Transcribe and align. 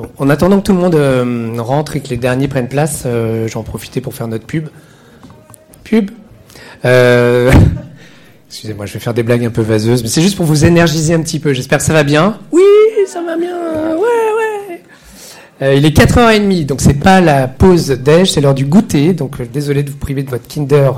Bon, 0.00 0.08
en 0.16 0.30
attendant 0.30 0.60
que 0.60 0.64
tout 0.64 0.72
le 0.72 0.78
monde 0.78 0.94
euh, 0.94 1.52
rentre 1.58 1.94
et 1.94 2.00
que 2.00 2.08
les 2.08 2.16
derniers 2.16 2.48
prennent 2.48 2.68
place, 2.68 3.02
euh, 3.04 3.48
j'en 3.48 3.62
profitais 3.62 4.00
pour 4.00 4.14
faire 4.14 4.28
notre 4.28 4.46
pub. 4.46 4.68
Pub 5.84 6.10
Euh, 6.86 7.52
Excusez-moi, 8.48 8.86
je 8.86 8.94
vais 8.94 8.98
faire 8.98 9.12
des 9.12 9.22
blagues 9.22 9.44
un 9.44 9.50
peu 9.50 9.60
vaseuses, 9.60 10.02
mais 10.02 10.08
c'est 10.08 10.22
juste 10.22 10.36
pour 10.36 10.46
vous 10.46 10.64
énergiser 10.64 11.12
un 11.12 11.20
petit 11.20 11.38
peu. 11.38 11.52
J'espère 11.52 11.78
que 11.78 11.84
ça 11.84 11.92
va 11.92 12.02
bien. 12.02 12.38
Oui, 12.50 12.62
ça 13.06 13.20
va 13.20 13.36
bien. 13.36 13.54
Ouais, 13.94 14.80
ouais. 15.60 15.76
Il 15.76 15.84
est 15.84 15.94
4h30, 15.94 16.64
donc 16.64 16.80
c'est 16.80 16.94
pas 16.94 17.20
la 17.20 17.46
pause 17.46 17.88
déj, 17.88 18.32
c'est 18.32 18.40
l'heure 18.40 18.54
du 18.54 18.64
goûter. 18.64 19.12
Donc 19.12 19.42
désolé 19.52 19.82
de 19.82 19.90
vous 19.90 19.98
priver 19.98 20.22
de 20.22 20.30
votre 20.30 20.48
Kinder 20.48 20.90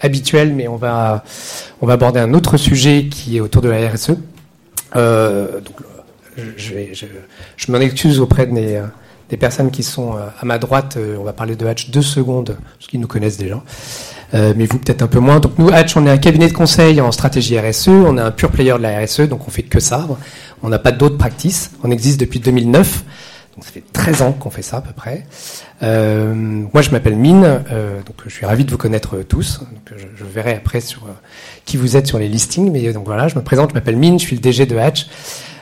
habituel, 0.00 0.52
mais 0.52 0.66
on 0.66 0.74
va 0.74 1.22
on 1.80 1.86
va 1.86 1.92
aborder 1.92 2.18
un 2.18 2.34
autre 2.34 2.56
sujet 2.56 3.06
qui 3.08 3.36
est 3.36 3.40
autour 3.40 3.62
de 3.62 3.68
la 3.68 3.88
RSE. 3.88 4.16
Donc 4.94 5.76
je, 6.56 6.74
vais- 6.74 6.90
je, 6.94 7.06
je 7.56 7.72
m'en 7.72 7.78
excuse 7.78 8.20
auprès 8.20 8.46
de 8.46 8.52
mes, 8.52 8.76
euh, 8.76 8.82
des 9.28 9.36
personnes 9.36 9.70
qui 9.70 9.82
sont 9.82 10.16
euh, 10.16 10.26
à 10.40 10.44
ma 10.44 10.58
droite. 10.58 10.96
Euh, 10.96 11.16
on 11.18 11.24
va 11.24 11.32
parler 11.32 11.56
de 11.56 11.66
Hatch 11.66 11.90
deux 11.90 12.02
secondes, 12.02 12.56
parce 12.78 12.88
qu'ils 12.88 13.00
nous 13.00 13.06
connaissent 13.06 13.38
déjà. 13.38 13.62
Euh, 14.34 14.54
mais 14.56 14.64
vous 14.66 14.78
peut-être 14.78 15.02
un 15.02 15.06
peu 15.08 15.18
moins. 15.18 15.40
Donc 15.40 15.58
nous, 15.58 15.68
Hatch, 15.70 15.96
on 15.96 16.06
est 16.06 16.10
un 16.10 16.18
cabinet 16.18 16.48
de 16.48 16.54
conseil 16.54 17.00
en 17.00 17.12
stratégie 17.12 17.58
RSE. 17.58 17.88
On 17.88 18.16
est 18.16 18.20
un 18.22 18.30
pur 18.30 18.50
player 18.50 18.72
de 18.72 18.78
la 18.78 18.98
RSE, 19.00 19.22
donc 19.28 19.46
on 19.46 19.50
fait 19.50 19.62
que 19.62 19.78
ça. 19.80 20.06
On 20.62 20.68
n'a 20.68 20.78
pas 20.78 20.92
d'autres 20.92 21.18
practices. 21.18 21.70
On 21.82 21.90
existe 21.90 22.18
depuis 22.20 22.40
2009. 22.40 23.04
Donc 23.54 23.64
ça 23.66 23.70
fait 23.70 23.82
13 23.92 24.22
ans 24.22 24.32
qu'on 24.32 24.48
fait 24.48 24.62
ça 24.62 24.78
à 24.78 24.80
peu 24.80 24.94
près. 24.94 25.26
Euh, 25.82 26.32
moi, 26.34 26.80
je 26.80 26.88
m'appelle 26.90 27.16
Mine, 27.16 27.60
euh, 27.70 27.96
donc 28.06 28.16
je 28.24 28.30
suis 28.30 28.46
ravi 28.46 28.64
de 28.64 28.70
vous 28.70 28.78
connaître 28.78 29.18
tous. 29.18 29.58
Donc, 29.60 29.98
je, 29.98 30.06
je 30.16 30.24
verrai 30.24 30.54
après 30.54 30.80
sur 30.80 31.02
qui 31.66 31.76
vous 31.76 31.98
êtes 31.98 32.06
sur 32.06 32.18
les 32.18 32.28
listings, 32.28 32.70
mais 32.72 32.90
donc 32.94 33.04
voilà, 33.04 33.28
je 33.28 33.34
me 33.34 33.42
présente, 33.42 33.70
je 33.70 33.74
m'appelle 33.74 33.96
Mine, 33.96 34.18
je 34.18 34.24
suis 34.24 34.36
le 34.36 34.40
DG 34.40 34.64
de 34.64 34.78
Hatch. 34.78 35.06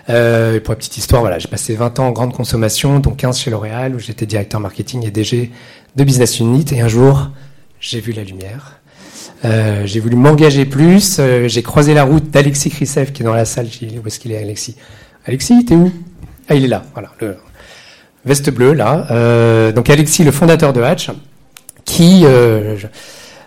Euh, 0.08 0.60
pour 0.60 0.72
la 0.72 0.76
petite 0.76 0.96
histoire, 0.96 1.20
voilà, 1.20 1.38
j'ai 1.38 1.48
passé 1.48 1.74
20 1.74 1.98
ans 2.00 2.06
en 2.08 2.12
grande 2.12 2.32
consommation, 2.32 2.98
dont 3.00 3.12
15 3.12 3.38
chez 3.38 3.50
L'Oréal, 3.50 3.94
où 3.94 3.98
j'étais 3.98 4.26
directeur 4.26 4.60
marketing 4.60 5.04
et 5.06 5.10
DG 5.10 5.50
de 5.96 6.04
Business 6.04 6.40
Unit. 6.40 6.64
Et 6.72 6.80
un 6.80 6.88
jour, 6.88 7.30
j'ai 7.80 8.00
vu 8.00 8.12
la 8.12 8.24
lumière. 8.24 8.76
Euh, 9.44 9.82
j'ai 9.86 10.00
voulu 10.00 10.16
m'engager 10.16 10.64
plus. 10.64 11.18
euh, 11.18 11.48
j'ai 11.48 11.62
croisé 11.62 11.94
la 11.94 12.04
route 12.04 12.30
d'Alexis 12.30 12.70
Krisev 12.70 13.12
qui 13.12 13.22
est 13.22 13.24
dans 13.24 13.34
la 13.34 13.44
salle. 13.44 13.66
Dit, 13.66 13.98
où 14.02 14.06
est-ce 14.06 14.18
qu'il 14.20 14.32
est, 14.32 14.38
Alexis? 14.38 14.76
Alexis, 15.26 15.64
t'es 15.64 15.74
où? 15.74 15.92
Ah, 16.48 16.54
il 16.54 16.64
est 16.64 16.68
là. 16.68 16.82
Voilà, 16.94 17.10
le 17.20 17.36
veste 18.24 18.50
bleue 18.50 18.72
là. 18.74 19.70
Donc 19.72 19.88
Alexis, 19.88 20.24
le 20.24 20.30
fondateur 20.32 20.72
de 20.72 20.82
Hatch, 20.82 21.10
qui 21.84 22.22
je- 22.22 22.86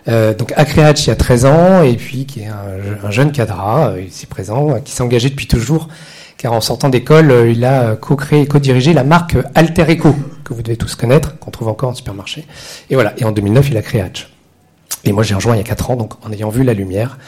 euh, 0.08 0.34
donc 0.34 0.52
il 0.56 1.06
y 1.06 1.10
a 1.10 1.16
13 1.16 1.44
ans 1.46 1.82
et 1.82 1.94
puis 1.96 2.26
qui 2.26 2.40
est 2.40 2.46
un, 2.46 3.06
un 3.06 3.10
jeune 3.10 3.30
cadra 3.32 3.94
ici 4.00 4.26
présent, 4.26 4.80
qui 4.84 4.92
s'est 4.92 5.02
engagé 5.02 5.30
depuis 5.30 5.46
toujours. 5.46 5.88
Car 6.36 6.52
en 6.52 6.60
sortant 6.60 6.88
d'école, 6.88 7.30
euh, 7.30 7.50
il 7.50 7.64
a 7.64 7.82
euh, 7.82 7.96
co-créé 7.96 8.42
et 8.42 8.46
co-dirigé 8.46 8.92
la 8.92 9.04
marque 9.04 9.36
Alter 9.54 9.84
Eco, 9.88 10.14
que 10.44 10.52
vous 10.52 10.62
devez 10.62 10.76
tous 10.76 10.94
connaître, 10.94 11.38
qu'on 11.38 11.50
trouve 11.50 11.68
encore 11.68 11.90
en 11.90 11.94
supermarché. 11.94 12.46
Et 12.90 12.94
voilà. 12.94 13.14
Et 13.18 13.24
en 13.24 13.32
2009, 13.32 13.70
il 13.70 13.76
a 13.76 13.82
créé 13.82 14.00
Hatch. 14.00 14.30
Et 15.04 15.12
moi, 15.12 15.22
j'ai 15.22 15.34
rejoint 15.34 15.54
il 15.54 15.58
y 15.58 15.60
a 15.60 15.64
4 15.64 15.90
ans, 15.90 15.96
donc 15.96 16.14
en 16.24 16.32
ayant 16.32 16.48
vu 16.50 16.64
la 16.64 16.74
lumière. 16.74 17.18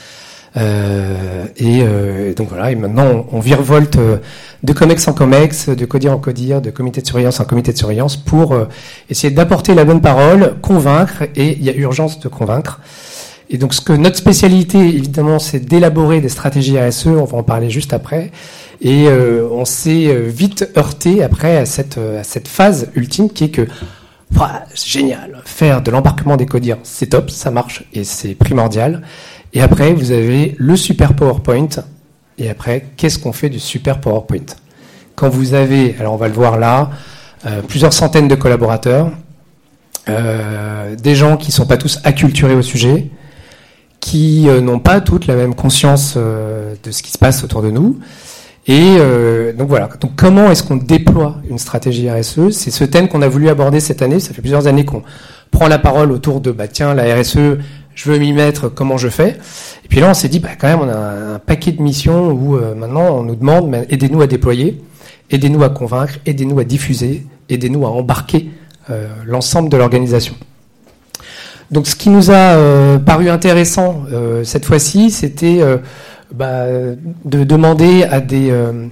Euh, 0.57 1.45
et 1.59 1.83
euh, 1.83 2.33
donc 2.33 2.49
voilà, 2.49 2.71
et 2.71 2.77
maintenant 2.77 3.27
on, 3.31 3.37
on 3.37 3.41
virevolte 3.41 3.97
euh, 3.97 4.19
de 4.63 4.73
COMEX 4.73 5.07
en 5.07 5.13
COMEX, 5.13 5.69
de 5.69 5.85
CODIR 5.85 6.13
en 6.13 6.19
CODIR, 6.19 6.63
de 6.63 6.71
comité 6.71 7.03
de 7.03 7.07
surveillance 7.07 7.41
en 7.41 7.45
comité 7.45 7.73
de 7.73 7.79
surveillance 7.79 8.17
pour 8.17 8.57
essayer 9.11 9.33
d'apporter 9.33 9.75
la 9.75 9.85
bonne 9.85 10.01
parole, 10.01 10.55
convaincre, 10.63 11.25
et 11.35 11.53
il 11.53 11.63
y 11.63 11.69
a 11.69 11.75
urgence 11.75 12.21
de 12.21 12.29
convaincre. 12.29 12.81
Et 13.51 13.59
donc 13.59 13.75
ce 13.75 13.81
que 13.81 13.93
notre 13.93 14.17
spécialité, 14.17 14.79
évidemment, 14.79 15.39
c'est 15.39 15.61
d'élaborer 15.61 16.21
des 16.21 16.29
stratégies 16.29 16.81
RSE, 16.81 17.09
on 17.09 17.25
va 17.25 17.37
en 17.37 17.43
parler 17.43 17.71
juste 17.71 17.93
après, 17.93 18.33
et 18.81 19.07
euh, 19.09 19.49
on 19.51 19.65
s'est 19.65 20.09
euh, 20.09 20.29
vite 20.29 20.69
heurté 20.77 21.23
après 21.23 21.57
à 21.57 21.67
cette, 21.67 21.99
euh, 21.99 22.21
à 22.21 22.25
cette 22.25 22.49
phase 22.49 22.89
ultime 22.95 23.31
qui 23.31 23.45
est 23.45 23.51
que 23.51 23.67
c'est 24.75 24.89
génial, 24.89 25.41
faire 25.45 25.81
de 25.83 25.91
l'embarquement 25.91 26.37
des 26.37 26.47
CODIR, 26.47 26.79
c'est 26.83 27.07
top, 27.07 27.31
ça 27.31 27.51
marche, 27.51 27.85
et 27.95 28.05
c'est 28.05 28.35
primordial. 28.35 29.03
Et 29.55 29.63
après, 29.63 29.95
vous 29.95 30.11
avez 30.11 30.55
le 30.59 30.77
super 30.77 31.15
PowerPoint. 31.15 31.69
Et 32.37 32.51
après, 32.51 32.89
qu'est-ce 32.97 33.19
qu'on 33.19 33.33
fait 33.33 33.49
du 33.49 33.61
super 33.61 34.01
PowerPoint? 34.01 34.45
Quand 35.15 35.31
vous 35.31 35.55
avez, 35.55 35.95
alors 35.99 36.13
on 36.13 36.17
va 36.19 36.29
le 36.29 36.35
voir 36.35 36.59
là, 36.59 36.91
plusieurs 37.69 37.95
centaines 37.95 38.29
de 38.29 38.35
collaborateurs, 38.35 39.11
des 40.07 41.15
gens 41.15 41.37
qui 41.39 41.49
ne 41.49 41.53
sont 41.53 41.67
pas 41.67 41.79
tous 41.79 42.01
acculturés 42.05 42.57
au 42.57 42.63
sujet, 42.63 43.09
qui 44.01 44.47
n'ont 44.61 44.81
pas 44.81 45.01
toutes 45.01 45.29
la 45.29 45.37
même 45.37 45.55
conscience 45.55 46.17
de 46.17 46.91
ce 46.91 47.03
qui 47.03 47.13
se 47.13 47.19
passe 47.19 47.43
autour 47.45 47.63
de 47.63 47.71
nous. 47.71 47.99
Et 48.69 48.97
euh, 48.99 49.53
donc 49.53 49.69
voilà. 49.69 49.89
Donc 50.01 50.13
comment 50.17 50.51
est-ce 50.51 50.63
qu'on 50.63 50.77
déploie 50.77 51.37
une 51.49 51.59
stratégie 51.59 52.11
RSE 52.11 52.51
C'est 52.51 52.71
ce 52.71 52.85
thème 52.85 53.09
qu'on 53.09 53.23
a 53.23 53.29
voulu 53.29 53.49
aborder 53.49 53.79
cette 53.81 54.03
année. 54.03 54.19
Ça 54.19 54.35
fait 54.35 54.41
plusieurs 54.41 54.67
années 54.67 54.85
qu'on 54.85 55.03
prend 55.51 55.69
la 55.69 55.79
parole 55.79 56.11
autour 56.11 56.41
de 56.41 56.51
bah 56.51 56.67
tiens 56.67 56.95
la 56.95 57.15
RSE, 57.15 57.59
je 57.95 58.11
veux 58.11 58.19
m'y 58.19 58.33
mettre, 58.33 58.69
comment 58.69 58.97
je 58.97 59.09
fais? 59.09 59.39
Et 59.85 59.89
puis 59.89 60.01
là 60.01 60.11
on 60.11 60.15
s'est 60.15 60.29
dit 60.29 60.41
bah 60.41 60.51
quand 60.59 60.67
même 60.67 60.81
on 60.81 60.89
a 60.89 61.35
un, 61.35 61.39
paquet 61.39 61.73
de 61.73 61.81
missions 61.81 62.31
où 62.33 62.57
euh, 62.57 62.75
maintenant 62.75 63.19
on 63.19 63.23
nous 63.23 63.37
demande 63.37 63.69
mais 63.69 63.87
aidez-nous 63.89 64.21
à 64.21 64.27
déployer, 64.27 64.83
aidez-nous 65.31 65.63
à 65.63 65.69
convaincre, 65.69 66.15
aidez-nous 66.27 66.59
à 66.59 66.65
diffuser, 66.65 67.25
aidez-nous 67.49 67.87
à 67.87 67.91
embarquer 67.91 68.51
euh, 68.91 69.07
l'ensemble 69.25 69.69
de 69.69 69.77
l'organisation. 69.77 70.35
Donc 71.71 71.87
ce 71.87 71.97
qui 71.97 72.11
nous 72.11 72.31
a 72.31 72.35
euh, 72.35 72.99
paru 72.99 73.29
intéressant 73.29 74.05
euh, 74.13 74.45
cette 74.45 74.65
fois-ci, 74.65 75.11
c'était 75.11 75.59
euh, 75.61 75.79
bah, 76.33 76.67
de 77.25 77.45
demander 77.45 78.05
à 78.05 78.21
des, 78.21 78.51
euh, 78.51 78.89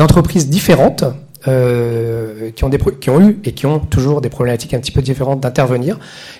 entreprises 0.00 0.48
différentes 0.48 1.04
euh, 1.48 2.50
qui, 2.50 2.64
ont 2.64 3.20
eu 3.20 3.38
et 3.44 3.52
qui 3.52 3.66
ont 3.66 3.78
toujours 3.78 4.20
des 4.20 4.28
problématiques 4.28 4.74
un 4.74 4.80
petit 4.80 4.90
peu 4.90 5.00
différentes 5.00 5.40
d'intervenir. 5.40 5.96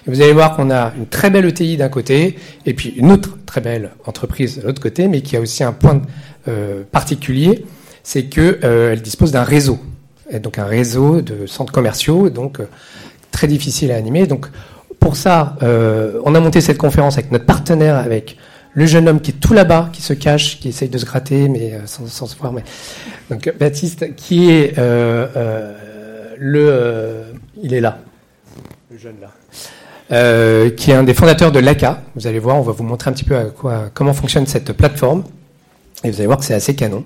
Vous 0.07 0.21
allez 0.21 0.33
voir 0.33 0.57
qu'on 0.57 0.69
a 0.69 0.93
une 0.97 1.07
très 1.07 1.31
belle 1.31 1.45
ETI 1.45 1.77
d'un 1.77 1.89
côté 1.89 2.37
et 2.65 2.75
puis 2.75 2.89
une 2.97 3.13
autre 3.13 3.39
très 3.47 3.61
belle 3.61 3.91
entreprise 4.05 4.59
de 4.59 4.63
l'autre 4.63 4.83
côté, 4.83 5.07
mais 5.07 5.21
qui 5.21 5.37
a 5.37 5.41
aussi 5.41 5.63
un 5.63 5.73
point 5.73 6.03
euh, 6.49 6.83
particulier, 6.91 7.65
c'est 8.03 8.25
que 8.25 8.59
euh, 8.65 8.95
elle 8.95 9.03
dispose 9.03 9.31
d'un 9.31 9.45
réseau, 9.45 9.79
donc 10.43 10.59
un 10.59 10.65
réseau 10.65 11.21
de 11.21 11.47
centres 11.47 11.73
commerciaux, 11.73 12.29
donc 12.29 12.59
très 13.31 13.47
difficile 13.47 13.93
à 13.93 13.97
animer. 13.97 14.27
Donc 14.27 14.47
pour 14.99 15.15
ça, 15.15 15.57
on 15.61 16.35
a 16.35 16.41
monté 16.41 16.61
cette 16.61 16.79
conférence 16.79 17.17
avec 17.17 17.31
notre 17.31 17.45
partenaire, 17.45 17.97
avec 17.97 18.39
le 18.77 18.85
jeune 18.85 19.09
homme 19.09 19.23
qui 19.23 19.31
est 19.31 19.41
tout 19.41 19.55
là-bas, 19.55 19.89
qui 19.91 20.03
se 20.03 20.13
cache, 20.13 20.61
qui 20.61 20.69
essaye 20.69 20.91
de 20.91 20.99
se 20.99 21.07
gratter, 21.07 21.49
mais 21.49 21.73
euh, 21.73 21.87
sans, 21.87 22.27
se 22.27 22.37
voir. 22.37 22.53
Mais... 22.53 22.63
Donc 23.31 23.51
Baptiste, 23.59 24.15
qui 24.17 24.51
est 24.51 24.79
euh, 24.79 25.27
euh, 25.35 26.35
le, 26.39 27.23
il 27.63 27.73
est 27.73 27.81
là, 27.81 27.99
le 28.91 28.99
jeune 28.99 29.17
là, 29.19 30.71
qui 30.77 30.91
est 30.91 30.95
un 30.95 31.05
des 31.05 31.15
fondateurs 31.15 31.53
de 31.53 31.59
l'ACA. 31.59 32.03
Vous 32.15 32.27
allez 32.27 32.39
voir, 32.39 32.57
on 32.57 32.61
va 32.61 32.73
vous 32.73 32.85
montrer 32.85 33.09
un 33.09 33.15
petit 33.15 33.25
peu 33.25 33.51
comment 33.95 34.13
fonctionne 34.13 34.47
cette 34.47 34.71
plateforme, 34.75 35.25
et 36.05 36.11
vous 36.11 36.17
allez 36.19 36.27
voir 36.27 36.39
que 36.39 36.45
c'est 36.45 36.55
assez 36.55 36.77
canon. 36.77 37.03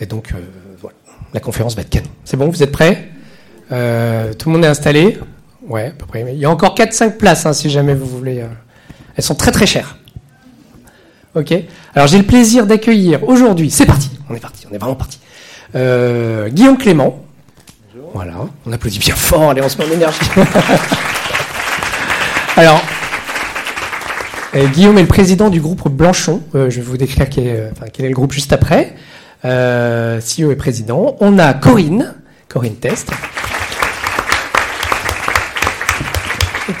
Et 0.00 0.06
donc 0.06 0.34
voilà, 0.80 0.96
la 1.32 1.38
conférence 1.38 1.76
va 1.76 1.82
être 1.82 1.90
canon. 1.90 2.10
C'est 2.24 2.36
bon, 2.36 2.48
vous 2.48 2.62
êtes 2.64 2.72
prêts? 2.72 3.08
Tout 3.68 4.48
le 4.48 4.52
monde 4.52 4.64
est 4.64 4.68
installé? 4.68 5.16
Ouais, 5.68 5.86
à 5.86 5.90
peu 5.90 6.06
près. 6.06 6.26
Il 6.32 6.40
y 6.40 6.44
a 6.44 6.50
encore 6.50 6.74
4-5 6.74 7.18
places, 7.18 7.46
hein, 7.46 7.52
si 7.52 7.70
jamais 7.70 7.94
vous 7.94 8.06
voulez. 8.06 8.44
Elles 9.16 9.22
sont 9.22 9.36
très 9.36 9.52
très 9.52 9.66
chères. 9.66 9.96
Ok. 11.34 11.52
Alors 11.94 12.06
j'ai 12.08 12.18
le 12.18 12.24
plaisir 12.24 12.66
d'accueillir 12.66 13.22
aujourd'hui. 13.28 13.70
C'est 13.70 13.86
parti. 13.86 14.10
On 14.30 14.34
est 14.34 14.40
parti. 14.40 14.66
On 14.70 14.74
est 14.74 14.78
vraiment 14.78 14.94
parti. 14.94 15.18
Euh, 15.74 16.48
Guillaume 16.48 16.78
Clément. 16.78 17.20
Voilà. 18.12 18.34
On 18.64 18.72
applaudit 18.72 19.00
bien 19.00 19.16
fort. 19.16 19.50
Allez, 19.50 19.60
on 19.62 19.68
se 19.68 19.76
met 19.78 19.84
en 19.84 19.90
énergie. 19.90 20.18
Alors. 22.56 22.80
euh, 24.54 24.66
Guillaume 24.68 24.96
est 24.98 25.02
le 25.02 25.08
président 25.08 25.50
du 25.50 25.60
groupe 25.60 25.88
Blanchon. 25.88 26.42
Euh, 26.54 26.70
je 26.70 26.76
vais 26.76 26.82
vous 26.82 26.96
décrire 26.96 27.28
quel 27.28 27.46
est, 27.48 27.70
enfin, 27.72 27.86
quel 27.92 28.06
est 28.06 28.10
le 28.10 28.14
groupe 28.14 28.32
juste 28.32 28.52
après. 28.52 28.94
Euh, 29.44 30.20
CEO 30.20 30.52
et 30.52 30.56
président. 30.56 31.16
On 31.20 31.38
a 31.40 31.54
Corinne, 31.54 32.14
Corinne 32.48 32.76
Test, 32.76 33.10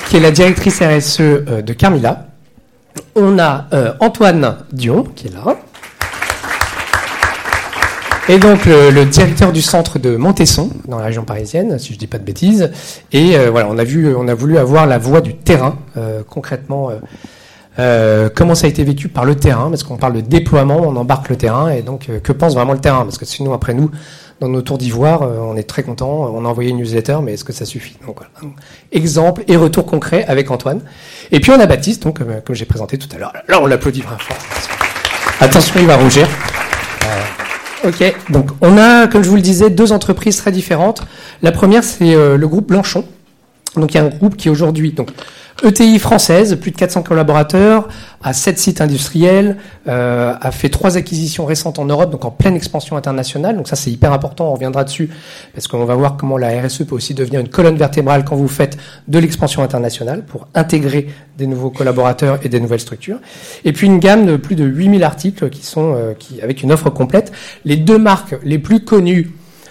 qui 0.08 0.16
est 0.16 0.20
la 0.20 0.30
directrice 0.30 0.80
RSE 0.80 1.20
euh, 1.20 1.62
de 1.62 1.72
Carmila. 1.72 2.28
On 3.16 3.38
a 3.38 3.66
euh, 3.72 3.92
Antoine 4.00 4.56
Dion, 4.72 5.04
qui 5.14 5.28
est 5.28 5.30
là. 5.30 5.56
Et 8.28 8.38
donc 8.38 8.64
le, 8.64 9.04
directeur 9.04 9.52
du 9.52 9.62
centre 9.62 10.00
de 10.00 10.16
Montesson, 10.16 10.70
dans 10.88 10.98
la 10.98 11.04
région 11.04 11.24
parisienne, 11.24 11.78
si 11.78 11.92
je 11.92 11.98
dis 11.98 12.08
pas 12.08 12.18
de 12.18 12.24
bêtises. 12.24 12.72
Et 13.12 13.36
euh, 13.36 13.50
voilà, 13.50 13.68
on 13.70 13.78
a, 13.78 13.84
vu, 13.84 14.12
on 14.16 14.26
a 14.26 14.34
voulu 14.34 14.58
avoir 14.58 14.86
la 14.86 14.98
voix 14.98 15.20
du 15.20 15.36
terrain, 15.36 15.76
euh, 15.96 16.22
concrètement, 16.28 16.90
comment 18.34 18.54
ça 18.56 18.66
a 18.66 18.70
été 18.70 18.82
vécu 18.82 19.08
par 19.08 19.24
le 19.24 19.36
terrain, 19.36 19.68
parce 19.68 19.84
qu'on 19.84 19.96
parle 19.96 20.14
de 20.14 20.20
déploiement, 20.20 20.78
on 20.78 20.96
embarque 20.96 21.28
le 21.28 21.36
terrain, 21.36 21.70
et 21.70 21.82
donc 21.82 22.10
que 22.22 22.32
pense 22.32 22.54
vraiment 22.54 22.72
le 22.72 22.80
terrain? 22.80 23.04
Parce 23.04 23.18
que 23.18 23.26
sinon, 23.26 23.52
après 23.52 23.74
nous, 23.74 23.90
dans 24.40 24.48
nos 24.48 24.62
tours 24.62 24.78
d'ivoire, 24.78 25.22
euh, 25.22 25.38
on 25.38 25.56
est 25.56 25.68
très 25.68 25.82
content, 25.82 26.08
on 26.08 26.44
a 26.44 26.48
envoyé 26.48 26.70
une 26.70 26.78
newsletter, 26.78 27.18
mais 27.22 27.34
est-ce 27.34 27.44
que 27.44 27.52
ça 27.52 27.64
suffit 27.64 27.96
donc, 28.06 28.18
Exemple 28.92 29.44
et 29.48 29.56
retour 29.56 29.86
concret 29.86 30.24
avec 30.26 30.50
Antoine. 30.50 30.80
Et 31.30 31.40
puis 31.40 31.50
on 31.50 31.60
a 31.60 31.66
Baptiste, 31.66 32.02
donc, 32.02 32.18
comme, 32.18 32.40
comme 32.44 32.54
j'ai 32.54 32.64
présenté 32.64 32.98
tout 32.98 33.08
à 33.14 33.18
l'heure. 33.18 33.32
Là, 33.48 33.60
on 33.62 33.66
l'applaudit 33.66 34.02
vraiment 34.02 34.18
fort. 34.18 34.36
Attention, 35.40 35.74
il 35.80 35.86
va 35.86 35.96
rougir. 35.96 36.26
Euh, 37.04 37.20
Ok, 37.84 38.02
donc 38.30 38.48
on 38.62 38.78
a, 38.78 39.06
comme 39.08 39.22
je 39.22 39.28
vous 39.28 39.36
le 39.36 39.42
disais, 39.42 39.68
deux 39.68 39.92
entreprises 39.92 40.38
très 40.38 40.50
différentes. 40.50 41.02
La 41.42 41.52
première, 41.52 41.84
c'est 41.84 42.14
euh, 42.14 42.38
le 42.38 42.48
groupe 42.48 42.68
Blanchon. 42.68 43.04
Donc 43.76 43.92
il 43.92 43.98
y 43.98 44.00
a 44.00 44.04
un 44.04 44.08
groupe 44.08 44.36
qui 44.36 44.48
aujourd'hui, 44.48 44.92
donc 44.92 45.10
ETI 45.62 45.98
française, 45.98 46.56
plus 46.56 46.72
de 46.72 46.76
400 46.76 47.02
collaborateurs, 47.04 47.88
a 48.22 48.32
sept 48.32 48.58
sites 48.58 48.80
industriels, 48.80 49.56
euh, 49.86 50.34
a 50.40 50.50
fait 50.50 50.68
trois 50.68 50.96
acquisitions 50.96 51.44
récentes 51.44 51.78
en 51.78 51.84
Europe, 51.84 52.10
donc 52.10 52.24
en 52.24 52.30
pleine 52.30 52.56
expansion 52.56 52.96
internationale. 52.96 53.56
Donc 53.56 53.68
ça 53.68 53.76
c'est 53.76 53.90
hyper 53.90 54.12
important, 54.12 54.48
on 54.48 54.54
reviendra 54.54 54.82
dessus, 54.82 55.10
parce 55.54 55.68
qu'on 55.68 55.84
va 55.84 55.94
voir 55.94 56.16
comment 56.16 56.36
la 56.38 56.60
RSE 56.60 56.84
peut 56.84 56.96
aussi 56.96 57.14
devenir 57.14 57.40
une 57.40 57.48
colonne 57.48 57.76
vertébrale 57.76 58.24
quand 58.24 58.34
vous 58.34 58.48
faites 58.48 58.76
de 59.06 59.18
l'expansion 59.18 59.62
internationale 59.62 60.24
pour 60.24 60.48
intégrer 60.54 61.06
des 61.38 61.46
nouveaux 61.46 61.70
collaborateurs 61.70 62.40
et 62.42 62.48
des 62.48 62.58
nouvelles 62.58 62.80
structures. 62.80 63.18
Et 63.64 63.72
puis 63.72 63.86
une 63.86 64.00
gamme 64.00 64.26
de 64.26 64.36
plus 64.36 64.56
de 64.56 64.64
8000 64.64 65.04
articles 65.04 65.50
qui 65.50 65.64
sont 65.64 65.94
euh, 65.94 66.14
qui, 66.18 66.42
avec 66.42 66.62
une 66.62 66.72
offre 66.72 66.90
complète. 66.90 67.32
Les 67.64 67.76
deux 67.76 67.98
marques 67.98 68.34
les 68.42 68.58
plus 68.58 68.80
connues 68.80 69.30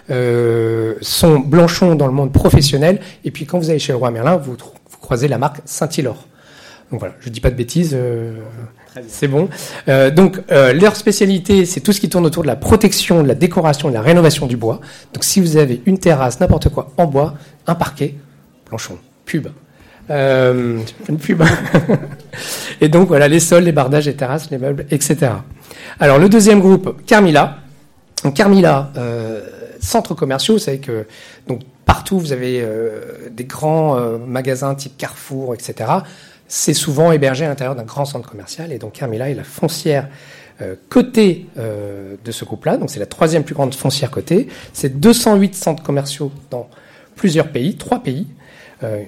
euh, 0.09 0.95
sont 1.01 1.39
Blanchon 1.39 1.95
dans 1.95 2.07
le 2.07 2.13
monde 2.13 2.31
professionnel, 2.31 2.99
et 3.25 3.31
puis 3.31 3.45
quand 3.45 3.59
vous 3.59 3.69
allez 3.69 3.79
chez 3.79 3.91
le 3.91 3.97
roi 3.97 4.11
Merlin, 4.11 4.37
vous 4.37 4.55
trouvez 4.55 4.77
croiser 5.03 5.27
la 5.27 5.37
marque 5.37 5.57
Saint-Hilor. 5.65 6.25
Donc 6.89 6.99
voilà, 6.99 7.15
je 7.19 7.29
dis 7.29 7.41
pas 7.41 7.49
de 7.49 7.55
bêtises, 7.55 7.91
euh, 7.93 8.37
c'est 9.07 9.27
bon. 9.27 9.49
Euh, 9.87 10.11
donc 10.11 10.39
euh, 10.51 10.73
leur 10.73 10.95
spécialité, 10.95 11.65
c'est 11.65 11.81
tout 11.81 11.91
ce 11.91 11.99
qui 11.99 12.09
tourne 12.09 12.25
autour 12.25 12.43
de 12.43 12.47
la 12.47 12.55
protection, 12.55 13.21
de 13.21 13.27
la 13.27 13.35
décoration, 13.35 13.89
de 13.89 13.93
la 13.93 14.01
rénovation 14.01 14.47
du 14.47 14.57
bois. 14.57 14.79
Donc 15.13 15.23
si 15.23 15.39
vous 15.41 15.57
avez 15.57 15.81
une 15.85 15.97
terrasse, 15.97 16.39
n'importe 16.39 16.69
quoi 16.69 16.91
en 16.97 17.05
bois, 17.05 17.33
un 17.67 17.75
parquet, 17.75 18.15
planchon, 18.65 18.97
pub. 19.25 19.47
une 20.09 21.17
pub. 21.19 21.43
et 22.81 22.89
donc 22.89 23.07
voilà, 23.07 23.27
les 23.27 23.39
sols, 23.39 23.63
les 23.63 23.71
bardages, 23.71 24.05
les 24.05 24.15
terrasses, 24.15 24.51
les 24.51 24.57
meubles, 24.57 24.85
etc. 24.89 25.31
Alors 25.99 26.17
le 26.17 26.29
deuxième 26.29 26.59
groupe, 26.59 27.03
Carmila. 27.05 27.57
Donc 28.23 28.35
Carmila, 28.35 28.91
centres 29.81 30.13
commerciaux, 30.13 30.53
vous 30.53 30.59
savez 30.59 30.79
que 30.79 31.07
donc 31.47 31.61
Partout, 31.85 32.19
vous 32.19 32.31
avez 32.31 32.61
euh, 32.61 33.29
des 33.31 33.43
grands 33.43 33.97
euh, 33.97 34.17
magasins 34.17 34.73
type 34.75 34.97
Carrefour, 34.97 35.53
etc. 35.53 35.89
C'est 36.47 36.73
souvent 36.73 37.11
hébergé 37.11 37.45
à 37.45 37.49
l'intérieur 37.49 37.75
d'un 37.75 37.83
grand 37.83 38.05
centre 38.05 38.29
commercial. 38.29 38.71
Et 38.71 38.77
donc 38.77 38.93
Carmila 38.93 39.29
est 39.29 39.33
la 39.33 39.43
foncière 39.43 40.07
euh, 40.61 40.75
cotée 40.89 41.47
de 41.55 42.31
ce 42.31 42.45
groupe-là. 42.45 42.77
Donc 42.77 42.89
c'est 42.89 42.99
la 42.99 43.05
troisième 43.05 43.43
plus 43.43 43.55
grande 43.55 43.73
foncière 43.73 44.11
cotée. 44.11 44.47
C'est 44.71 44.99
208 44.99 45.55
centres 45.55 45.83
commerciaux 45.83 46.31
dans 46.51 46.69
plusieurs 47.15 47.47
pays, 47.49 47.75
trois 47.75 48.01
pays. 48.01 48.27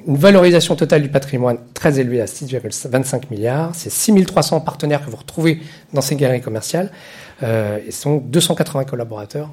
une 0.08 0.18
valorisation 0.18 0.76
totale 0.76 1.02
du 1.02 1.10
patrimoine 1.10 1.58
très 1.74 2.00
élevée 2.00 2.22
à 2.22 2.26
6,25 2.26 3.30
milliards. 3.30 3.72
C'est 3.74 3.92
6300 3.92 4.62
partenaires 4.62 5.06
que 5.06 5.10
vous 5.10 5.18
retrouvez 5.18 5.60
dans 5.94 6.02
ces 6.02 6.16
galeries 6.16 6.42
commerciales. 6.42 6.92
et 7.42 7.92
sont 7.92 8.18
280 8.18 8.86
collaborateurs 8.86 9.50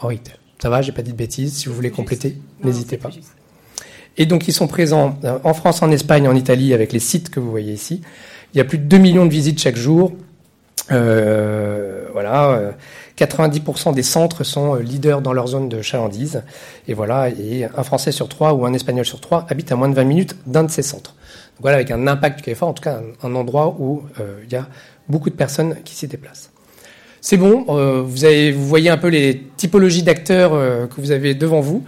en 0.00 0.08
retail. 0.08 0.45
Ça 0.58 0.70
va, 0.70 0.82
j'ai 0.82 0.92
pas 0.92 1.02
dit 1.02 1.12
de 1.12 1.16
bêtises. 1.16 1.54
Si 1.54 1.66
vous 1.66 1.74
voulez 1.74 1.90
compléter, 1.90 2.38
n'hésitez 2.62 2.96
pas. 2.96 3.10
Et 4.16 4.26
donc 4.26 4.48
ils 4.48 4.52
sont 4.52 4.66
présents 4.66 5.18
euh, 5.24 5.38
en 5.44 5.54
France, 5.54 5.82
en 5.82 5.90
Espagne, 5.90 6.26
en 6.28 6.34
Italie, 6.34 6.72
avec 6.72 6.92
les 6.92 7.00
sites 7.00 7.30
que 7.30 7.40
vous 7.40 7.50
voyez 7.50 7.72
ici. 7.72 8.00
Il 8.54 8.58
y 8.58 8.60
a 8.60 8.64
plus 8.64 8.78
de 8.78 8.84
2 8.84 8.98
millions 8.98 9.26
de 9.26 9.30
visites 9.30 9.60
chaque 9.60 9.76
jour. 9.76 10.12
Euh, 10.92 12.06
voilà, 12.12 12.72
90% 13.18 13.90
euh, 13.90 13.92
des 13.92 14.04
centres 14.04 14.44
sont 14.44 14.76
leaders 14.76 15.20
dans 15.20 15.32
leur 15.32 15.48
zone 15.48 15.68
de 15.68 15.82
chalandise. 15.82 16.42
Et 16.88 16.94
voilà, 16.94 17.28
et 17.28 17.64
un 17.64 17.82
Français 17.82 18.12
sur 18.12 18.28
trois 18.28 18.54
ou 18.54 18.64
un 18.64 18.72
Espagnol 18.72 19.04
sur 19.04 19.20
trois 19.20 19.46
habite 19.50 19.72
à 19.72 19.76
moins 19.76 19.88
de 19.88 19.94
20 19.94 20.04
minutes 20.04 20.36
d'un 20.46 20.64
de 20.64 20.70
ces 20.70 20.82
centres. 20.82 21.14
Donc 21.56 21.62
voilà, 21.62 21.76
avec 21.76 21.90
un 21.90 22.06
impact 22.06 22.40
qui 22.40 22.50
est 22.50 22.54
fort, 22.54 22.68
en 22.68 22.72
tout 22.72 22.84
cas 22.84 23.00
un, 23.22 23.34
endroit 23.34 23.76
où 23.78 24.04
il 24.44 24.50
y 24.50 24.56
a 24.56 24.68
beaucoup 25.08 25.28
de 25.28 25.34
personnes 25.34 25.76
qui 25.84 25.94
s'y 25.94 26.06
déplacent. 26.06 26.50
C'est 27.28 27.38
bon, 27.38 27.64
euh, 27.70 28.02
vous, 28.02 28.64
voyez 28.68 28.88
un 28.88 28.98
peu 28.98 29.08
les 29.08 29.42
typologies 29.56 30.04
d'acteurs 30.04 30.54
euh, 30.54 30.86
que 30.86 31.00
vous 31.00 31.10
avez 31.10 31.34
devant 31.34 31.58
vous. 31.58 31.82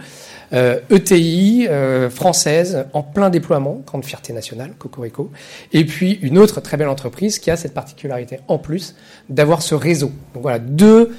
ETI, 0.51 1.65
euh, 1.69 2.07
e 2.07 2.09
française, 2.09 2.87
en 2.91 3.03
plein 3.03 3.29
déploiement, 3.29 3.81
grande 3.85 4.03
fierté 4.03 4.33
nationale, 4.33 4.73
Cocorico. 4.77 5.31
Et 5.71 5.85
puis 5.85 6.19
une 6.23 6.37
autre 6.39 6.59
très 6.59 6.75
belle 6.75 6.89
entreprise 6.89 7.39
qui 7.39 7.51
a 7.51 7.55
cette 7.55 7.73
particularité 7.73 8.41
en 8.49 8.57
plus 8.57 8.95
d'avoir 9.29 9.61
ce 9.61 9.75
réseau. 9.75 10.11
Donc 10.33 10.43
voilà, 10.43 10.59
deux 10.59 11.15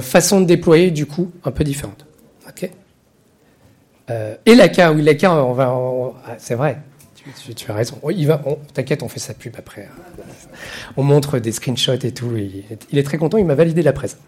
façons 0.00 0.40
de 0.40 0.46
déployer 0.46 0.90
du 0.90 1.04
coup 1.04 1.30
un 1.44 1.50
peu 1.50 1.62
différentes. 1.62 2.06
Ok? 2.48 2.70
et 4.46 4.54
la 4.54 4.92
oui, 4.92 5.02
la 5.02 5.34
on 5.34 6.14
ah, 6.26 6.36
c'est 6.38 6.54
vrai, 6.54 6.78
tu, 7.56 7.70
as 7.70 7.74
raison. 7.74 7.98
il 8.10 8.26
va, 8.26 8.42
t'inquiète, 8.74 9.02
on 9.02 9.08
fait 9.08 9.20
sa 9.20 9.34
pub 9.34 9.54
après. 9.58 9.88
On 10.96 11.02
montre 11.02 11.38
des 11.38 11.52
screenshots 11.52 11.92
et 11.94 12.12
tout. 12.12 12.36
Il, 12.36 12.98
est 12.98 13.02
très 13.02 13.18
content. 13.18 13.38
Il 13.38 13.44
m'a 13.44 13.54
validé 13.54 13.82
la 13.82 13.92
presse. 13.92 14.18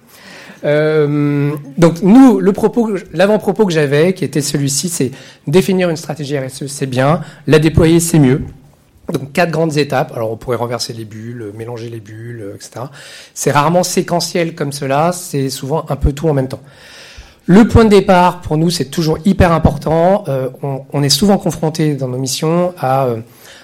Euh, 0.64 1.52
donc 1.76 2.02
nous, 2.02 2.38
le 2.38 2.52
propos, 2.52 2.96
l'avant-propos 3.12 3.66
que 3.66 3.72
j'avais, 3.72 4.14
qui 4.14 4.24
était 4.24 4.42
celui-ci, 4.42 4.88
c'est 4.88 5.10
définir 5.46 5.90
une 5.90 5.96
stratégie 5.96 6.38
RSE, 6.38 6.66
c'est 6.66 6.86
bien. 6.86 7.20
La 7.46 7.58
déployer, 7.58 8.00
c'est 8.00 8.18
mieux. 8.18 8.42
Donc 9.12 9.32
quatre 9.32 9.50
grandes 9.50 9.76
étapes. 9.76 10.12
Alors 10.14 10.30
on 10.30 10.36
pourrait 10.36 10.56
renverser 10.56 10.92
les 10.92 11.04
bulles, 11.04 11.52
mélanger 11.56 11.88
les 11.88 12.00
bulles, 12.00 12.52
etc. 12.54 12.86
C'est 13.34 13.50
rarement 13.50 13.82
séquentiel 13.82 14.54
comme 14.54 14.72
cela. 14.72 15.12
C'est 15.12 15.50
souvent 15.50 15.84
un 15.88 15.96
peu 15.96 16.12
tout 16.12 16.28
en 16.28 16.34
même 16.34 16.48
temps. 16.48 16.62
Le 17.46 17.66
point 17.66 17.84
de 17.84 17.90
départ, 17.90 18.40
pour 18.40 18.56
nous, 18.56 18.70
c'est 18.70 18.84
toujours 18.84 19.18
hyper 19.24 19.52
important. 19.52 20.24
Euh, 20.28 20.48
on, 20.92 21.02
est 21.02 21.08
souvent 21.08 21.38
confronté 21.38 21.94
dans 21.94 22.06
nos 22.06 22.18
missions 22.18 22.72
à 22.78 23.06
euh, 23.06 23.16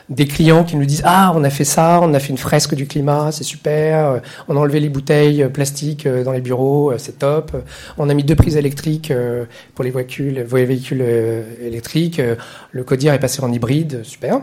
des 0.08 0.26
clients 0.26 0.64
qui 0.64 0.76
nous 0.76 0.84
disent 0.84 1.02
ah 1.04 1.32
on 1.36 1.44
a 1.44 1.50
fait 1.50 1.64
ça, 1.64 2.00
on 2.02 2.12
a 2.12 2.19
fait 2.19 2.30
une 2.30 2.38
fresque 2.38 2.75
du 2.75 2.88
climat, 2.88 3.30
c'est 3.30 3.44
super, 3.44 4.06
euh, 4.06 4.19
on 4.48 4.56
a 4.56 4.58
enlevé 4.58 4.80
les 4.80 4.88
bouteilles 4.88 5.48
plastiques 5.52 6.08
dans 6.08 6.32
les 6.32 6.40
bureaux, 6.40 6.92
c'est 6.98 7.20
top, 7.20 7.52
on 7.98 8.08
a 8.08 8.14
mis 8.14 8.25
deux 8.25 8.34
prises 8.34 8.56
électriques 8.56 9.12
pour 9.75 9.84
les 9.84 9.90
véhicules, 9.90 10.34
les 10.50 10.64
véhicules 10.64 11.04
électriques, 11.62 12.20
le 12.72 12.84
codir 12.84 13.12
est 13.12 13.20
passé 13.20 13.42
en 13.42 13.52
hybride, 13.52 14.02
super. 14.02 14.40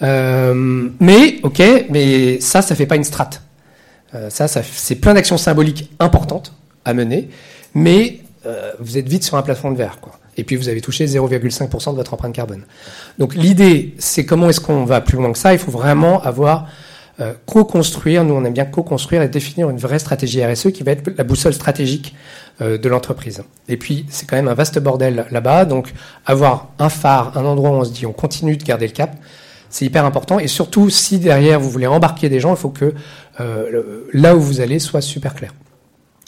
mais 0.00 1.38
ok, 1.42 1.62
mais 1.90 2.40
ça, 2.40 2.62
ça 2.62 2.74
fait 2.74 2.86
pas 2.86 2.96
une 2.96 3.04
strate. 3.04 3.42
ça, 4.30 4.48
ça 4.48 4.62
c'est 4.64 4.96
plein 4.96 5.12
d'actions 5.12 5.36
symboliques 5.36 5.90
importantes 6.00 6.54
à 6.86 6.94
mener, 6.94 7.28
mais 7.74 8.23
euh, 8.46 8.72
vous 8.80 8.98
êtes 8.98 9.08
vite 9.08 9.24
sur 9.24 9.36
un 9.36 9.42
plafond 9.42 9.70
de 9.70 9.76
verre. 9.76 9.98
Quoi. 10.00 10.18
Et 10.36 10.44
puis 10.44 10.56
vous 10.56 10.68
avez 10.68 10.80
touché 10.80 11.06
0,5% 11.06 11.92
de 11.92 11.96
votre 11.96 12.14
empreinte 12.14 12.34
carbone. 12.34 12.64
Donc 13.18 13.34
l'idée, 13.34 13.94
c'est 13.98 14.24
comment 14.24 14.48
est-ce 14.48 14.60
qu'on 14.60 14.84
va 14.84 15.00
plus 15.00 15.16
loin 15.16 15.32
que 15.32 15.38
ça 15.38 15.52
Il 15.52 15.58
faut 15.58 15.70
vraiment 15.70 16.22
avoir 16.22 16.68
euh, 17.20 17.32
co-construire, 17.46 18.24
nous 18.24 18.34
on 18.34 18.44
aime 18.44 18.52
bien 18.52 18.64
co-construire 18.64 19.22
et 19.22 19.28
définir 19.28 19.70
une 19.70 19.76
vraie 19.76 20.00
stratégie 20.00 20.44
RSE 20.44 20.72
qui 20.72 20.82
va 20.82 20.90
être 20.90 21.12
la 21.16 21.22
boussole 21.22 21.54
stratégique 21.54 22.14
euh, 22.60 22.76
de 22.76 22.88
l'entreprise. 22.88 23.44
Et 23.68 23.76
puis 23.76 24.04
c'est 24.08 24.28
quand 24.28 24.34
même 24.34 24.48
un 24.48 24.54
vaste 24.54 24.80
bordel 24.80 25.26
là-bas, 25.30 25.64
donc 25.64 25.92
avoir 26.26 26.72
un 26.80 26.88
phare, 26.88 27.38
un 27.38 27.44
endroit 27.44 27.70
où 27.70 27.74
on 27.74 27.84
se 27.84 27.92
dit 27.92 28.04
on 28.04 28.12
continue 28.12 28.56
de 28.56 28.64
garder 28.64 28.88
le 28.88 28.92
cap, 28.92 29.16
c'est 29.70 29.84
hyper 29.84 30.04
important. 30.04 30.40
Et 30.40 30.48
surtout 30.48 30.90
si 30.90 31.20
derrière 31.20 31.60
vous 31.60 31.70
voulez 31.70 31.86
embarquer 31.86 32.28
des 32.28 32.40
gens, 32.40 32.50
il 32.50 32.58
faut 32.58 32.70
que 32.70 32.94
euh, 33.40 34.04
là 34.12 34.34
où 34.34 34.40
vous 34.40 34.60
allez 34.60 34.80
soit 34.80 35.00
super 35.00 35.34
clair. 35.34 35.52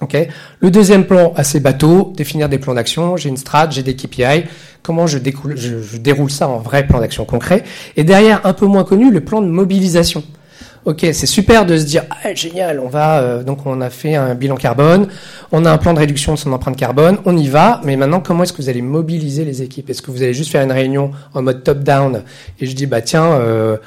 Okay. 0.02 0.28
Le 0.60 0.70
deuxième 0.70 1.06
plan, 1.06 1.32
assez 1.36 1.58
bateau, 1.58 2.12
définir 2.14 2.50
des 2.50 2.58
plans 2.58 2.74
d'action. 2.74 3.16
J'ai 3.16 3.30
une 3.30 3.38
strat, 3.38 3.70
j'ai 3.70 3.82
des 3.82 3.96
KPI. 3.96 4.44
Comment 4.82 5.06
je, 5.06 5.16
découle, 5.18 5.56
je, 5.56 5.96
déroule 5.96 6.30
ça 6.30 6.48
en 6.48 6.58
vrai 6.58 6.86
plan 6.86 7.00
d'action 7.00 7.24
concret. 7.24 7.64
Et 7.96 8.04
derrière, 8.04 8.44
un 8.44 8.52
peu 8.52 8.66
moins 8.66 8.84
connu, 8.84 9.10
le 9.10 9.22
plan 9.22 9.40
de 9.40 9.46
mobilisation. 9.46 10.22
Ok, 10.84 11.00
c'est 11.00 11.26
super 11.26 11.66
de 11.66 11.76
se 11.76 11.84
dire 11.84 12.04
ah, 12.10 12.32
génial, 12.32 12.78
on 12.78 12.86
va 12.86 13.18
euh, 13.18 13.42
donc 13.42 13.66
on 13.66 13.80
a 13.80 13.90
fait 13.90 14.14
un 14.14 14.36
bilan 14.36 14.54
carbone, 14.54 15.08
on 15.50 15.64
a 15.64 15.72
un 15.72 15.78
plan 15.78 15.92
de 15.94 15.98
réduction 15.98 16.34
de 16.34 16.38
son 16.38 16.52
empreinte 16.52 16.76
carbone, 16.76 17.18
on 17.24 17.36
y 17.36 17.48
va. 17.48 17.80
Mais 17.82 17.96
maintenant, 17.96 18.20
comment 18.20 18.44
est-ce 18.44 18.52
que 18.52 18.62
vous 18.62 18.68
allez 18.68 18.82
mobiliser 18.82 19.44
les 19.44 19.62
équipes? 19.62 19.90
Est-ce 19.90 20.00
que 20.00 20.12
vous 20.12 20.22
allez 20.22 20.32
juste 20.34 20.52
faire 20.52 20.62
une 20.62 20.70
réunion 20.70 21.10
en 21.34 21.42
mode 21.42 21.64
top 21.64 21.80
down 21.80 22.22
et 22.60 22.66
je 22.66 22.76
dis 22.76 22.86
bah 22.86 23.00
tiens 23.00 23.32
euh, 23.32 23.78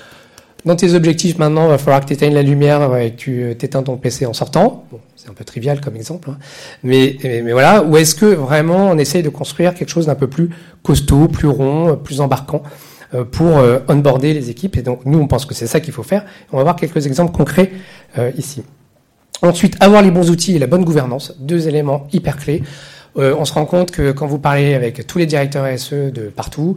dans 0.66 0.76
tes 0.76 0.94
objectifs 0.94 1.38
maintenant, 1.38 1.66
il 1.66 1.70
va 1.70 1.78
falloir 1.78 2.02
que 2.02 2.08
tu 2.08 2.14
éteignes 2.14 2.34
la 2.34 2.42
lumière 2.42 2.96
et 2.98 3.12
que 3.12 3.16
tu 3.16 3.44
euh, 3.44 3.54
t'éteins 3.54 3.84
ton 3.84 3.98
PC 3.98 4.26
en 4.26 4.34
sortant. 4.34 4.86
Bon, 4.92 5.00
c'est 5.16 5.30
un 5.30 5.34
peu 5.34 5.46
trivial 5.46 5.80
comme 5.80 5.96
exemple, 5.96 6.30
hein. 6.30 6.38
mais, 6.84 7.18
mais, 7.24 7.52
voilà. 7.54 7.84
Ou 7.84 7.96
est-ce 7.98 8.14
que 8.14 8.26
vraiment 8.26 8.90
on 8.90 8.98
essaye 8.98 9.24
de 9.24 9.30
construire 9.30 9.74
quelque 9.74 9.90
chose 9.90 10.08
d'un 10.08 10.16
peu 10.16 10.28
plus 10.28 10.50
costaud, 10.84 11.28
plus 11.28 11.48
rond, 11.48 11.98
plus 12.04 12.20
embarquant 12.20 12.64
euh, 13.14 13.24
pour 13.24 13.58
euh, 13.58 13.80
onboarder 13.88 14.34
les 14.34 14.50
équipes? 14.50 14.76
Et 14.78 14.82
donc 14.82 15.06
nous, 15.06 15.20
on 15.20 15.28
pense 15.28 15.46
que 15.46 15.54
c'est 15.54 15.68
ça 15.68 15.80
qu'il 15.80 15.94
faut 15.94 16.04
faire. 16.04 16.26
On 16.52 16.58
va 16.58 16.64
voir 16.64 16.76
quelques 16.76 17.06
exemples 17.06 17.32
concrets 17.32 17.72
ici. 18.36 18.64
Ensuite, 19.42 19.78
avoir 19.80 20.02
les 20.02 20.12
bons 20.12 20.30
outils 20.32 20.56
et 20.56 20.60
la 20.60 20.68
bonne 20.68 20.84
gouvernance, 20.84 21.36
deux 21.40 21.68
éléments 21.68 22.08
hyper 22.12 22.38
clés. 22.38 22.64
on 23.16 23.46
se 23.46 23.54
rend 23.54 23.66
compte 23.66 23.92
que 23.92 24.12
quand 24.12 24.26
vous 24.26 24.40
parlez 24.40 24.74
avec 24.74 25.06
tous 25.06 25.20
les 25.20 25.28
directeurs 25.28 25.66
SE 25.80 26.10
de 26.10 26.24
partout, 26.24 26.76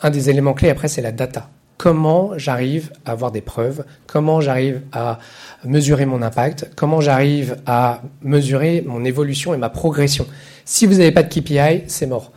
un 0.00 0.10
des 0.10 0.30
éléments 0.30 0.54
clés 0.54 0.70
après, 0.70 0.88
c'est 0.88 1.02
la 1.02 1.12
data 1.12 1.50
comment 1.82 2.38
j'arrive 2.38 2.92
à 3.04 3.10
avoir 3.10 3.32
des 3.32 3.40
preuves, 3.40 3.84
comment 4.06 4.40
j'arrive 4.40 4.82
à 4.92 5.18
mesurer 5.64 6.06
mon 6.06 6.22
impact, 6.22 6.70
comment 6.76 7.00
j'arrive 7.00 7.56
à 7.66 8.02
mesurer 8.22 8.84
mon 8.86 9.04
évolution 9.04 9.52
et 9.52 9.56
ma 9.56 9.68
progression. 9.68 10.24
Si 10.64 10.86
vous 10.86 10.92
n'avez 10.92 11.10
pas 11.10 11.24
de 11.24 11.28
KPI, 11.28 11.82
c'est 11.88 12.06
mort. 12.06 12.30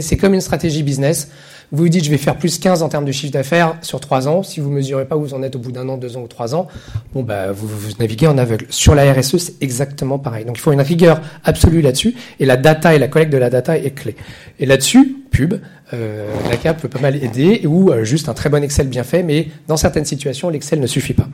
C'est 0.00 0.16
comme 0.16 0.34
une 0.34 0.40
stratégie 0.40 0.84
business. 0.84 1.32
Vous 1.72 1.84
vous 1.84 1.88
dites, 1.88 2.04
je 2.04 2.10
vais 2.10 2.18
faire 2.18 2.36
plus 2.36 2.58
15 2.58 2.82
en 2.82 2.88
termes 2.88 3.04
de 3.04 3.12
chiffre 3.12 3.32
d'affaires 3.32 3.76
sur 3.82 3.98
3 3.98 4.28
ans. 4.28 4.42
Si 4.42 4.60
vous 4.60 4.70
mesurez 4.70 5.06
pas 5.06 5.16
où 5.16 5.22
vous 5.22 5.34
en 5.34 5.42
êtes 5.42 5.56
au 5.56 5.58
bout 5.58 5.72
d'un 5.72 5.88
an, 5.88 5.96
deux 5.96 6.16
ans 6.16 6.20
ou 6.20 6.28
trois 6.28 6.54
ans, 6.54 6.68
bon, 7.14 7.22
bah, 7.22 7.50
vous, 7.50 7.66
vous 7.66 7.90
naviguez 7.98 8.26
en 8.26 8.36
aveugle. 8.38 8.66
Sur 8.68 8.94
la 8.94 9.10
RSE, 9.12 9.38
c'est 9.38 9.62
exactement 9.62 10.18
pareil. 10.18 10.44
Donc, 10.44 10.58
il 10.58 10.60
faut 10.60 10.72
une 10.72 10.82
rigueur 10.82 11.20
absolue 11.44 11.80
là-dessus. 11.80 12.14
Et 12.38 12.44
la 12.44 12.56
data 12.56 12.94
et 12.94 12.98
la 12.98 13.08
collecte 13.08 13.32
de 13.32 13.38
la 13.38 13.50
data 13.50 13.78
est 13.78 13.90
clé. 13.92 14.14
Et 14.58 14.66
là-dessus, 14.66 15.16
pub, 15.30 15.54
euh, 15.94 16.30
la 16.50 16.56
CAP 16.56 16.82
peut 16.82 16.88
pas 16.88 17.00
mal 17.00 17.16
aider, 17.16 17.62
ou 17.66 17.90
euh, 17.90 18.04
juste 18.04 18.28
un 18.28 18.34
très 18.34 18.50
bon 18.50 18.62
Excel 18.62 18.88
bien 18.88 19.02
fait, 19.02 19.22
mais 19.22 19.48
dans 19.66 19.76
certaines 19.78 20.04
situations, 20.04 20.50
l'Excel 20.50 20.78
ne 20.78 20.86
suffit 20.86 21.14
pas. 21.14 21.28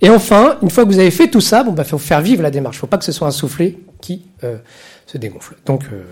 Et 0.00 0.10
enfin, 0.10 0.58
une 0.62 0.70
fois 0.70 0.84
que 0.84 0.90
vous 0.90 0.98
avez 0.98 1.10
fait 1.10 1.28
tout 1.28 1.40
ça, 1.40 1.62
bon, 1.62 1.72
bah, 1.72 1.84
faut 1.84 1.98
faire 1.98 2.20
vivre 2.20 2.42
la 2.42 2.50
démarche. 2.50 2.78
Faut 2.78 2.86
pas 2.86 2.98
que 2.98 3.04
ce 3.04 3.12
soit 3.12 3.28
un 3.28 3.32
soufflet 3.32 3.78
qui 4.00 4.26
euh, 4.42 4.58
se 5.06 5.18
dégonfle. 5.18 5.56
Donc, 5.66 5.84
euh, 5.84 6.02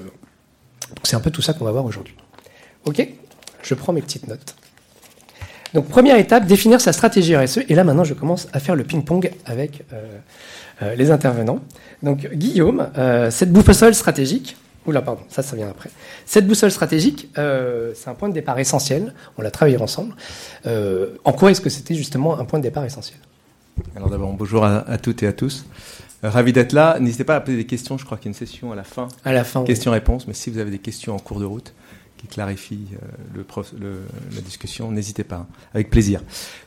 c'est 1.03 1.17
un 1.17 1.21
peu 1.21 1.31
tout 1.31 1.43
ça 1.43 1.53
qu'on 1.53 1.65
va 1.65 1.73
voir 1.73 1.85
aujourd'hui. 1.85 2.15
Ok? 2.85 3.07
Je 3.63 3.75
prends 3.75 3.93
mes 3.93 4.03
petites 4.03 4.29
notes. 4.29 4.55
Donc, 5.75 5.89
première 5.89 6.17
étape, 6.17 6.47
définir 6.47 6.81
sa 6.81 6.93
stratégie 6.93 7.37
RSE. 7.37 7.61
Et 7.69 7.75
là, 7.75 7.85
maintenant, 7.85 8.05
je 8.05 8.15
commence 8.15 8.49
à 8.53 8.61
faire 8.61 8.75
le 8.75 8.85
ping-pong 8.85 9.31
avec 9.47 9.85
euh, 9.93 10.05
euh, 10.83 10.95
les 10.95 11.11
intervenants. 11.11 11.61
Donc, 12.03 12.29
Guillaume, 12.35 12.91
euh, 12.99 13.31
cette 13.31 13.53
boussole 13.53 13.95
stratégique, 13.95 14.57
Oula, 14.85 15.01
pardon, 15.01 15.23
ça, 15.29 15.43
ça 15.43 15.55
vient 15.55 15.69
après. 15.69 15.91
Cette 16.27 16.47
boussole 16.47 16.73
stratégique, 16.73 17.29
c'est 17.37 18.09
un 18.09 18.15
point 18.15 18.29
de 18.29 18.35
départ 18.35 18.59
essentiel. 18.59 19.15
On 19.39 19.43
l'a 19.43 19.53
travaillé 19.53 19.79
ensemble. 19.79 20.13
En 20.67 21.33
quoi 21.33 21.53
est-ce 21.53 21.61
que 21.61 21.71
c'était 21.71 21.95
justement 21.95 22.37
un 22.37 22.45
point 22.45 22.59
de 22.59 22.65
départ 22.65 22.85
essentiel? 22.85 23.21
Alors 23.95 24.11
d'abord, 24.11 24.33
bonjour 24.33 24.65
à, 24.65 24.79
à, 24.91 24.99
toutes 24.99 25.23
et 25.23 25.29
à 25.29 25.33
tous. 25.33 25.67
Ravi 26.25 26.53
d'être 26.53 26.73
là. 26.73 26.99
N'hésitez 26.99 27.23
pas 27.23 27.37
à 27.37 27.41
poser 27.41 27.59
des 27.59 27.65
questions. 27.65 27.97
Je 27.97 28.05
crois 28.05 28.19
qu'il 28.19 28.25
y 28.25 28.29
a 28.29 28.31
une 28.31 28.47
session 28.47 28.73
à 28.73 28.75
la 28.75 28.83
fin. 28.83 29.07
À 29.25 29.33
la 29.33 29.45
fin. 29.45 29.63
Questions-réponses. 29.63 30.27
Mais 30.27 30.35
si 30.35 30.51
vous 30.51 30.59
avez 30.59 30.73
des 30.73 30.81
questions 30.81 31.15
en 31.15 31.21
cours 31.21 31.39
de 31.39 31.45
route 31.45 31.73
qui 32.23 32.29
clarifient 32.29 32.89
euh, 32.95 33.43
le, 33.79 34.03
la 34.35 34.41
discussion, 34.41 34.93
n'hésitez 34.93 35.25
pas. 35.25 35.47
Avec 35.75 35.91
plaisir. 35.91 36.21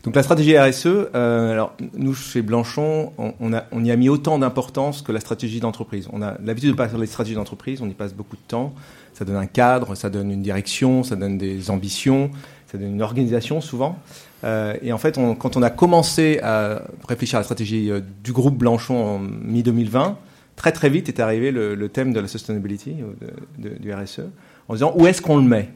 Donc 0.04 0.16
la 0.16 0.24
stratégie 0.24 0.58
RSE. 0.58 0.86
Euh, 0.86 1.52
alors 1.52 1.76
nous 1.94 2.14
chez 2.14 2.42
Blanchon, 2.42 3.14
on, 3.18 3.84
y 3.84 3.92
a 3.92 3.96
mis 3.96 4.10
autant 4.10 4.38
d'importance 4.38 5.02
que 5.02 5.12
la 5.12 5.22
stratégie 5.22 5.62
d'entreprise. 5.62 6.10
On 6.12 6.22
a 6.22 6.38
l'habitude 6.44 6.72
de 6.72 6.76
passer 6.76 6.98
les 6.98 7.06
stratégies 7.06 7.36
d'entreprise. 7.36 7.82
On 7.82 7.88
y 7.88 7.94
passe 7.94 8.14
beaucoup 8.14 8.36
de 8.36 8.42
temps. 8.48 8.74
Ça 9.14 9.24
donne 9.24 9.38
un 9.38 9.46
cadre, 9.46 9.96
ça 9.96 10.10
donne 10.10 10.30
une 10.30 10.42
direction, 10.42 11.04
ça 11.04 11.16
donne 11.16 11.38
des 11.38 11.72
ambitions, 11.72 12.32
ça 12.68 12.78
donne 12.78 12.94
une 12.96 13.02
organisation 13.02 13.62
souvent. 13.62 13.98
Euh, 14.44 14.76
et 14.82 14.92
en 14.92 14.98
fait, 14.98 15.18
quand 15.40 15.56
on 15.56 15.64
a 15.64 15.70
commencé 15.70 16.40
à 16.44 16.82
réfléchir 17.08 17.38
à 17.38 17.40
la 17.40 17.46
stratégie 17.46 17.90
du 18.24 18.34
groupe 18.34 18.58
Blanchon 18.58 18.96
en 18.98 19.20
mi-2020, 19.20 20.16
très 20.58 20.74
très 20.74 20.90
vite 20.90 21.08
est 21.08 21.22
arrivé 21.22 21.52
le, 21.52 21.88
thème 21.88 22.12
de 22.12 22.20
la 22.20 22.28
sustainability, 22.28 22.96
de, 22.96 23.70
de, 23.70 23.78
du 23.78 23.94
RSE, 23.94 24.24
en 24.67 24.74
disant 24.74 24.93
où 24.95 25.07
est-ce 25.07 25.22
qu'on 25.22 25.38
le 25.38 25.43
met? 25.43 25.69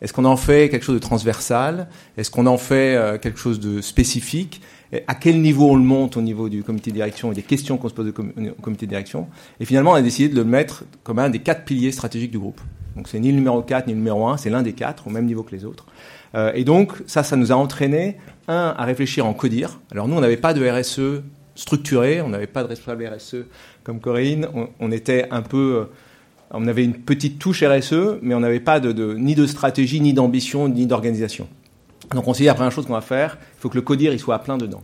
Est-ce 0.00 0.12
qu'on 0.12 0.24
en 0.24 0.36
fait 0.36 0.68
quelque 0.68 0.84
chose 0.84 0.96
de 0.96 1.00
transversal? 1.00 1.88
Est-ce 2.16 2.30
qu'on 2.30 2.46
en 2.46 2.58
fait 2.58 2.94
euh, 2.94 3.16
quelque 3.18 3.38
chose 3.38 3.60
de 3.60 3.80
spécifique? 3.80 4.60
À 5.08 5.14
quel 5.14 5.40
niveau 5.40 5.70
on 5.70 5.76
le 5.76 5.82
monte 5.82 6.16
au 6.16 6.22
niveau 6.22 6.48
du 6.48 6.62
comité 6.62 6.90
de 6.90 6.96
direction 6.96 7.32
et 7.32 7.34
des 7.34 7.42
questions 7.42 7.78
qu'on 7.78 7.88
se 7.88 7.94
pose 7.94 8.08
au, 8.08 8.12
com 8.12 8.32
au 8.36 8.62
comité 8.62 8.86
de 8.86 8.90
direction? 8.90 9.28
Et 9.60 9.64
finalement, 9.64 9.92
on 9.92 9.94
a 9.94 10.02
décidé 10.02 10.28
de 10.28 10.36
le 10.36 10.44
mettre 10.44 10.84
comme 11.02 11.18
un 11.18 11.30
des 11.30 11.38
quatre 11.38 11.64
piliers 11.64 11.90
stratégiques 11.90 12.30
du 12.30 12.38
groupe. 12.38 12.60
Donc 12.96 13.08
c'est 13.08 13.18
ni 13.18 13.30
le 13.30 13.36
numéro 13.36 13.60
4 13.62 13.86
ni 13.86 13.92
le 13.92 13.98
numéro 13.98 14.28
1, 14.28 14.36
c'est 14.36 14.50
l'un 14.50 14.62
des 14.62 14.72
quatre, 14.72 15.06
au 15.06 15.10
même 15.10 15.26
niveau 15.26 15.42
que 15.42 15.54
les 15.54 15.64
autres. 15.64 15.86
Euh, 16.34 16.52
et 16.54 16.64
donc, 16.64 16.92
ça, 17.06 17.22
ça 17.22 17.36
nous 17.36 17.50
a 17.50 17.56
entraîné, 17.56 18.18
un, 18.46 18.74
à 18.76 18.84
réfléchir 18.84 19.26
en 19.26 19.32
codir. 19.32 19.80
Alors 19.90 20.06
nous, 20.06 20.16
on 20.16 20.20
n'avait 20.20 20.36
pas 20.36 20.54
de 20.54 20.68
RSE 20.68 21.22
structuré, 21.54 22.20
on 22.20 22.28
n'avait 22.28 22.46
pas 22.46 22.62
de 22.62 22.68
responsable 22.68 23.06
RSE 23.06 23.46
comme 23.84 24.00
Corinne, 24.00 24.48
on, 24.54 24.68
on 24.80 24.92
était 24.92 25.26
un 25.30 25.42
peu... 25.42 25.78
Euh, 25.80 25.84
on 26.50 26.66
avait 26.66 26.84
une 26.84 26.94
petite 26.94 27.38
touche 27.38 27.62
RSE, 27.62 28.18
mais 28.22 28.34
on 28.34 28.40
n'avait 28.40 28.60
pas 28.60 28.80
ni 28.80 29.34
de 29.34 29.46
stratégie, 29.46 30.00
ni 30.00 30.12
d'ambition, 30.12 30.68
ni 30.68 30.86
d'organisation. 30.86 31.48
Donc 32.12 32.28
on 32.28 32.34
s'est 32.34 32.42
dit, 32.42 32.46
la 32.46 32.54
première 32.54 32.72
chose 32.72 32.86
qu'on 32.86 32.92
va 32.92 33.00
faire, 33.00 33.38
il 33.56 33.60
faut 33.60 33.68
que 33.68 33.76
le 33.76 33.82
codir 33.82 34.18
soit 34.20 34.36
à 34.36 34.38
plein 34.38 34.58
dedans. 34.58 34.82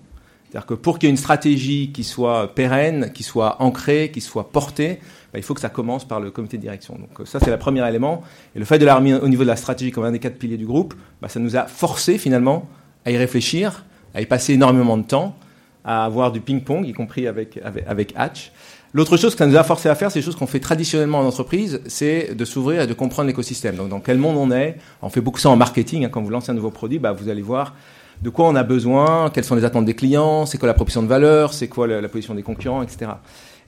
C'est-à-dire 0.50 0.67
que 0.67 0.75
pour 0.75 0.99
qu'il 0.99 1.07
y 1.07 1.11
ait 1.11 1.12
une 1.12 1.17
stratégie 1.17 1.93
qui 1.93 2.02
soit 2.02 2.55
pérenne, 2.55 3.12
qui 3.14 3.23
soit 3.23 3.62
ancrée, 3.62 4.11
qui 4.12 4.21
soit 4.21 4.50
portée, 4.50 4.99
bah, 5.33 5.38
il 5.38 5.45
faut 5.45 5.55
que 5.55 5.61
ça 5.61 5.69
commence 5.69 6.05
par 6.05 6.19
le 6.19 6.33
comité 6.33 6.57
de 6.57 6.62
direction. 6.62 6.95
Donc 6.95 7.26
ça, 7.29 7.38
c'est 7.38 7.50
le 7.50 7.59
premier 7.59 7.87
élément. 7.88 8.23
Et 8.57 8.59
le 8.59 8.64
fait 8.64 8.81
de 8.81 9.00
mis 9.00 9.14
au 9.14 9.29
niveau 9.29 9.45
de 9.45 9.49
la 9.49 9.55
stratégie 9.55 9.93
comme 9.93 10.05
un 10.05 10.11
des 10.11 10.19
quatre 10.19 10.38
piliers 10.38 10.57
du 10.57 10.67
groupe, 10.67 10.95
bah, 11.23 11.29
ça 11.29 11.38
nous 11.38 11.57
a 11.57 11.67
forcé 11.67 12.19
finalement 12.19 12.69
à 13.05 13.12
y 13.12 13.17
réfléchir, 13.17 13.85
à 14.12 14.21
y 14.21 14.26
passer 14.26 14.55
énormément 14.55 14.99
de 14.99 15.05
temps, 15.05 15.37
à 15.85 16.05
avoir 16.05 16.33
du 16.33 16.40
ping-pong, 16.40 16.85
y 16.85 16.93
compris 16.93 17.29
avec, 17.29 17.61
avec 17.87 18.12
Hatch. 18.17 18.50
L'autre 18.93 19.17
chose 19.17 19.37
que 19.37 19.45
nous 19.45 19.57
a 19.57 19.63
forcé 19.63 19.89
à 19.89 19.95
faire, 19.95 20.11
c'est 20.11 20.19
des 20.19 20.25
choses 20.25 20.35
qu'on 20.35 20.49
fait 20.49 20.59
traditionnellement 20.59 21.21
en 21.21 21.25
entreprise, 21.25 21.81
c'est 21.87 22.35
de 22.35 22.45
s'ouvrir 22.45 22.83
et 22.83 22.87
de 22.89 22.93
comprendre 22.93 23.29
l'écosystème. 23.29 23.77
Donc 23.77 23.89
dans 23.89 24.01
quel 24.01 24.19
monde 24.19 24.37
on 24.37 24.51
est, 24.51 24.79
on 25.01 25.11
fait 25.11 25.21
beaucoup 25.21 25.39
ça 25.39 25.49
en 25.49 25.57
marketing. 25.57 26.05
Hein, 26.05 26.09
quand 26.11 26.21
vous 26.23 26.31
lancez 26.31 26.51
un 26.51 26.55
nouveau 26.55 26.71
produit, 26.71 26.99
bah, 26.99 27.13
vous 27.13 27.29
allez 27.29 27.43
voir 27.43 27.75
de 28.21 28.31
quoi 28.31 28.49
on 28.49 28.55
a 28.57 28.65
besoin, 28.65 29.31
quelles 29.31 29.45
sont 29.45 29.55
les 29.55 29.65
attentes 29.65 29.85
des 29.85 29.95
clients, 29.95 30.45
c'est 30.45 30.59
quoi 30.59 30.67
la 30.67 30.75
proposition 30.75 31.03
de 31.03 31.09
valeur, 31.09 31.55
c'est 31.55 31.69
quoi 31.69 31.87
la, 31.87 32.09
position 32.09 32.35
des 32.35 32.43
concurrents, 32.43 32.83
etc. 32.83 33.13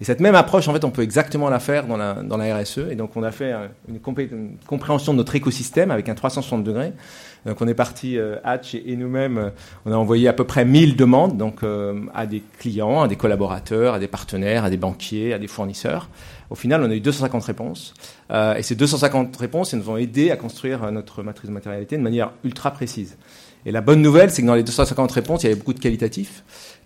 Et 0.03 0.05
cette 0.05 0.19
même 0.19 0.35
approche, 0.35 0.67
en 0.67 0.73
fait, 0.73 0.83
on 0.83 0.91
peut 0.91 1.03
exactement 1.03 1.49
la 1.49 1.61
faire 1.61 1.87
dans 1.87 1.97
la, 1.97 2.15
dans 2.15 2.37
la 2.37 2.57
RSE. 2.57 2.79
Et 2.91 2.97
donc, 2.97 3.17
on 3.17 3.23
a 3.23 3.31
fait 3.31 3.53
une, 3.89 4.01
une, 4.19 4.57
compréhension 4.67 5.13
de 5.13 5.19
notre 5.19 5.37
écosystème 5.37 5.93
avec 5.93 6.09
un 6.09 6.17
360 6.17 6.65
degrés. 6.65 6.93
Donc, 7.47 7.61
on 7.61 7.69
est 7.69 7.75
parti, 7.75 8.19
euh, 8.19 8.35
Hatch 8.43 8.75
et, 8.75 8.97
nous-mêmes, 8.97 9.39
euh, 9.39 9.51
on 9.87 9.93
a 9.93 9.95
envoyé 9.95 10.27
à 10.27 10.33
peu 10.33 10.43
près 10.43 10.65
1000 10.65 10.97
demandes 10.97 11.37
donc, 11.37 11.63
euh, 11.63 12.01
à 12.17 12.27
des 12.27 12.43
clients, 12.59 13.03
à 13.03 13.07
des 13.07 13.15
collaborateurs, 13.15 13.95
à 13.95 14.01
des 14.01 14.09
partenaires, 14.09 14.65
à 14.65 14.71
des 14.71 14.77
banquiers, 14.77 15.35
à 15.35 15.39
des 15.39 15.47
fournisseurs. 15.47 16.09
Au 16.51 16.57
final, 16.57 16.83
on 16.83 16.91
a 16.91 16.95
eu 16.95 17.01
250 17.01 17.45
réponses. 17.45 17.95
Euh, 18.33 18.57
et 18.57 18.65
ces 18.65 18.75
250 18.75 19.37
réponses, 19.37 19.73
elles 19.73 19.79
nous 19.79 19.91
ont 19.91 19.99
aidé 19.99 20.33
à 20.33 20.37
construire 20.37 20.91
notre 20.91 21.23
matrice 21.23 21.49
de 21.49 21.55
matérialité 21.55 21.97
de 21.97 22.03
manière 22.03 22.33
ultra 22.43 22.73
précise. 22.73 23.17
Et 23.65 23.71
la 23.71 23.81
bonne 23.81 24.03
nouvelle, 24.03 24.31
c'est 24.31 24.43
que 24.43 24.47
dans 24.49 24.57
les 24.57 24.65
250 24.65 25.13
réponses, 25.13 25.43
il 25.43 25.47
y 25.47 25.51
avait 25.53 25.59
beaucoup 25.59 25.75
de 25.75 25.79
qualitatifs, 25.79 26.43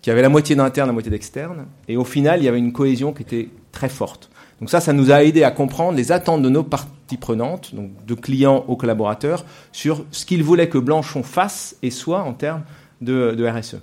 qu'il 0.07 0.11
y 0.11 0.13
avait 0.13 0.21
la 0.21 0.29
moitié 0.29 0.55
d'interne, 0.55 0.87
la 0.87 0.93
moitié 0.93 1.11
d'externe. 1.11 1.65
Et 1.89 1.97
au 1.97 2.05
final, 2.05 2.39
il 2.39 2.45
y 2.45 2.47
avait 2.47 2.59
une 2.59 2.71
cohésion 2.71 3.11
qui 3.11 3.23
était 3.23 3.49
très 3.73 3.89
forte. 3.89 4.29
Donc 4.61 4.69
ça, 4.69 4.79
ça 4.79 4.93
nous 4.93 5.11
a 5.11 5.21
aidé 5.21 5.43
à 5.43 5.51
comprendre 5.51 5.97
les 5.97 6.13
attentes 6.13 6.41
de 6.41 6.47
nos 6.47 6.63
parties 6.63 7.17
prenantes, 7.17 7.75
donc 7.75 7.89
de 8.05 8.13
clients 8.13 8.63
aux 8.69 8.77
collaborateurs, 8.77 9.43
sur 9.73 10.05
ce 10.11 10.25
qu'ils 10.25 10.45
voulaient 10.45 10.69
que 10.69 10.77
Blanchon 10.77 11.23
fasse 11.23 11.75
et 11.83 11.91
soit 11.91 12.21
en 12.23 12.31
termes 12.31 12.63
de, 13.01 13.45
RSE. 13.45 13.79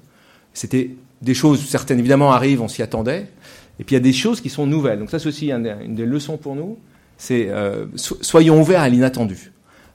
C'était 0.55 0.93
des 1.21 1.35
choses, 1.35 1.63
certaines 1.63 1.99
évidemment 1.99 2.33
arrivent, 2.33 2.63
on 2.63 2.69
s'y 2.69 2.81
attendait. 2.81 3.27
Et 3.79 3.85
puis 3.85 3.95
il 3.95 3.99
y 3.99 4.01
a 4.01 4.03
des 4.03 4.15
choses 4.15 4.41
qui 4.41 4.49
sont 4.49 4.67
nouvelles. 4.67 5.01
Donc 5.01 5.11
ça, 5.11 5.19
c'est 5.19 5.29
aussi 5.29 5.53
une 5.53 5.95
des 5.95 6.07
leçons 6.07 6.39
pour 6.39 6.57
nous. 6.57 6.79
C'est 7.19 7.51
euh, 7.51 7.85
soyons 7.97 8.63
ouverts 8.63 8.81
à 8.81 8.89
l'inattendu. 8.89 9.53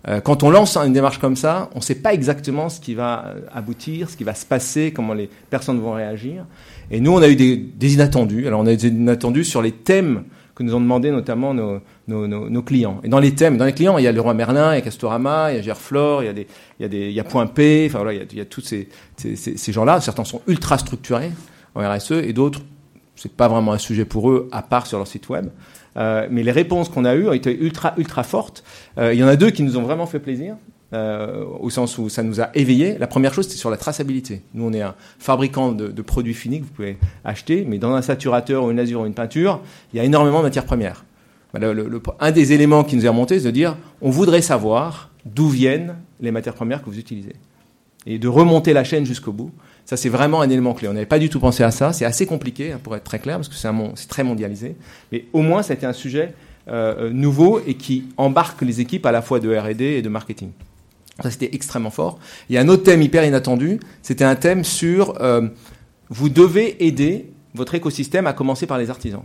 Euh, 0.07 0.21
quand 0.21 0.43
on 0.43 0.49
lance 0.49 0.77
une 0.77 0.93
démarche 0.93 1.19
comme 1.19 1.35
ça, 1.35 1.69
on 1.73 1.79
ne 1.79 1.83
sait 1.83 1.95
pas 1.95 2.13
exactement 2.13 2.69
ce 2.69 2.79
qui 2.79 2.95
va 2.95 3.33
aboutir, 3.53 4.09
ce 4.09 4.15
qui 4.15 4.23
va 4.23 4.33
se 4.33 4.45
passer, 4.45 4.91
comment 4.93 5.13
les 5.13 5.29
personnes 5.49 5.79
vont 5.79 5.93
réagir. 5.93 6.45
Et 6.89 7.01
nous, 7.01 7.11
on 7.11 7.21
a 7.21 7.27
eu 7.27 7.35
des, 7.35 7.93
inattendus. 7.93 8.47
Alors, 8.47 8.61
on 8.61 8.65
a 8.65 8.73
eu 8.73 8.77
des 8.77 8.87
inattendus 8.87 9.43
sur 9.43 9.61
les 9.61 9.71
thèmes 9.71 10.23
que 10.55 10.63
nous 10.63 10.73
ont 10.73 10.81
demandé 10.81 11.11
notamment 11.11 11.53
nos, 11.53 12.61
clients. 12.63 12.99
Et 13.03 13.09
dans 13.09 13.19
les 13.19 13.33
thèmes, 13.35 13.57
dans 13.57 13.65
les 13.65 13.73
clients, 13.73 13.97
il 13.97 14.03
y 14.03 14.07
a 14.07 14.11
le 14.11 14.21
roi 14.21 14.33
Merlin, 14.33 14.73
il 14.73 14.75
y 14.75 14.79
a 14.79 14.81
Castorama, 14.81 15.51
il 15.51 15.57
y 15.57 15.59
a 15.59 15.61
Gerflor, 15.61 16.23
il 16.23 16.25
y 16.25 16.29
a 16.29 16.33
des, 16.33 16.47
il 16.79 16.83
y 16.83 16.85
a 16.85 16.89
des, 16.89 17.07
il 17.09 17.13
y 17.13 17.19
a 17.19 17.23
Point 17.23 17.47
P. 17.47 17.85
Enfin 17.89 17.99
voilà, 17.99 18.13
il 18.13 18.37
y 18.37 18.41
a, 18.41 18.45
tous 18.45 18.61
ces, 18.61 18.89
ces, 19.17 19.35
ces, 19.35 19.57
ces 19.57 19.71
gens-là. 19.71 20.01
Certains 20.01 20.25
sont 20.25 20.41
ultra 20.47 20.77
structurés 20.77 21.31
en 21.75 21.87
RSE 21.87 22.11
et 22.11 22.33
d'autres, 22.33 22.61
c'est 23.15 23.31
pas 23.31 23.47
vraiment 23.47 23.73
un 23.73 23.77
sujet 23.77 24.05
pour 24.05 24.31
eux, 24.31 24.49
à 24.51 24.61
part 24.61 24.87
sur 24.87 24.97
leur 24.97 25.07
site 25.07 25.29
web. 25.29 25.49
Euh, 25.97 26.27
mais 26.29 26.43
les 26.43 26.51
réponses 26.51 26.89
qu'on 26.89 27.05
a 27.05 27.15
eues 27.15 27.27
ont 27.27 27.33
été 27.33 27.57
ultra, 27.57 27.93
ultra 27.97 28.23
fortes. 28.23 28.63
Euh, 28.97 29.13
il 29.13 29.19
y 29.19 29.23
en 29.23 29.27
a 29.27 29.35
deux 29.35 29.49
qui 29.49 29.63
nous 29.63 29.77
ont 29.77 29.81
vraiment 29.81 30.05
fait 30.05 30.19
plaisir. 30.19 30.55
Euh, 30.91 31.45
au 31.59 31.69
sens 31.69 31.99
où 31.99 32.09
ça 32.09 32.23
nous 32.23 32.41
a 32.41 32.49
éveillés. 32.55 32.97
La 32.97 33.05
première 33.05 33.31
chose, 33.31 33.47
c'est 33.47 33.57
sur 33.57 33.69
la 33.69 33.77
traçabilité. 33.77 34.41
Nous, 34.55 34.65
on 34.65 34.73
est 34.73 34.81
un 34.81 34.95
fabricant 35.19 35.71
de, 35.71 36.01
produits 36.01 36.33
finis 36.33 36.61
que 36.61 36.65
vous 36.65 36.71
pouvez 36.71 36.97
acheter, 37.23 37.63
mais 37.67 37.77
dans 37.77 37.93
un 37.93 38.01
saturateur 38.01 38.63
ou 38.63 38.71
une 38.71 38.77
lasure 38.77 39.01
ou 39.01 39.05
une 39.05 39.13
peinture, 39.13 39.61
il 39.93 39.97
y 39.97 39.99
a 39.99 40.03
énormément 40.03 40.39
de 40.39 40.45
matières 40.45 40.65
premières. 40.65 41.05
Le, 41.53 42.01
un 42.19 42.31
des 42.31 42.53
éléments 42.53 42.83
qui 42.83 42.95
nous 42.95 43.05
est 43.05 43.09
remonté, 43.09 43.37
c'est 43.37 43.45
de 43.45 43.51
dire, 43.51 43.77
on 44.01 44.09
voudrait 44.09 44.41
savoir 44.41 45.11
d'où 45.25 45.47
viennent 45.47 45.95
les 46.21 46.31
matières 46.31 46.55
premières 46.55 46.83
que 46.83 46.89
vous 46.89 46.97
utilisez. 46.97 47.35
Et 48.07 48.17
de 48.17 48.27
remonter 48.27 48.73
la 48.73 48.83
chaîne 48.83 49.05
jusqu'au 49.05 49.31
bout. 49.31 49.51
Ça, 49.89 49.97
c'est 49.97 50.09
vraiment 50.09 50.41
un 50.41 50.49
élément 50.51 50.75
clé. 50.75 50.87
On 50.87 50.93
n'avait 50.93 51.07
pas 51.07 51.17
du 51.17 51.29
tout 51.29 51.39
pensé 51.39 51.63
à 51.63 51.71
ça. 51.71 51.93
C'est 51.93 52.05
assez 52.05 52.27
compliqué, 52.27 52.73
hein, 52.73 52.79
pour 52.83 52.95
être 52.95 53.03
très 53.03 53.17
clair, 53.17 53.37
parce 53.37 53.47
que 53.47 53.55
c'est 53.55 54.07
très 54.07 54.23
mondialisé. 54.23 54.75
Mais 55.11 55.25
au 55.33 55.41
moins, 55.41 55.63
ça 55.63 55.73
a 55.73 55.75
été 55.77 55.87
un 55.87 55.93
sujet 55.93 56.35
euh, 56.67 57.09
nouveau 57.09 57.59
et 57.65 57.73
qui 57.73 58.03
embarque 58.15 58.61
les 58.61 58.81
équipes 58.81 59.07
à 59.07 59.11
la 59.11 59.23
fois 59.23 59.39
de 59.39 59.49
R&D 59.51 59.83
et 59.83 60.03
de 60.03 60.09
marketing. 60.09 60.51
Ça, 61.23 61.31
c'était 61.31 61.49
extrêmement 61.53 61.89
fort. 61.89 62.19
Il 62.51 62.55
y 62.55 62.59
a 62.59 62.61
un 62.61 62.67
autre 62.67 62.83
thème 62.83 63.01
hyper 63.01 63.25
inattendu. 63.25 63.79
C'était 64.03 64.25
un 64.25 64.35
thème 64.35 64.63
sur 64.63 65.19
euh, 65.23 65.47
vous 66.09 66.29
devez 66.29 66.85
aider 66.85 67.31
votre 67.55 67.73
écosystème 67.73 68.27
à 68.27 68.33
commencer 68.33 68.67
par 68.67 68.77
les 68.77 68.91
artisans. 68.91 69.23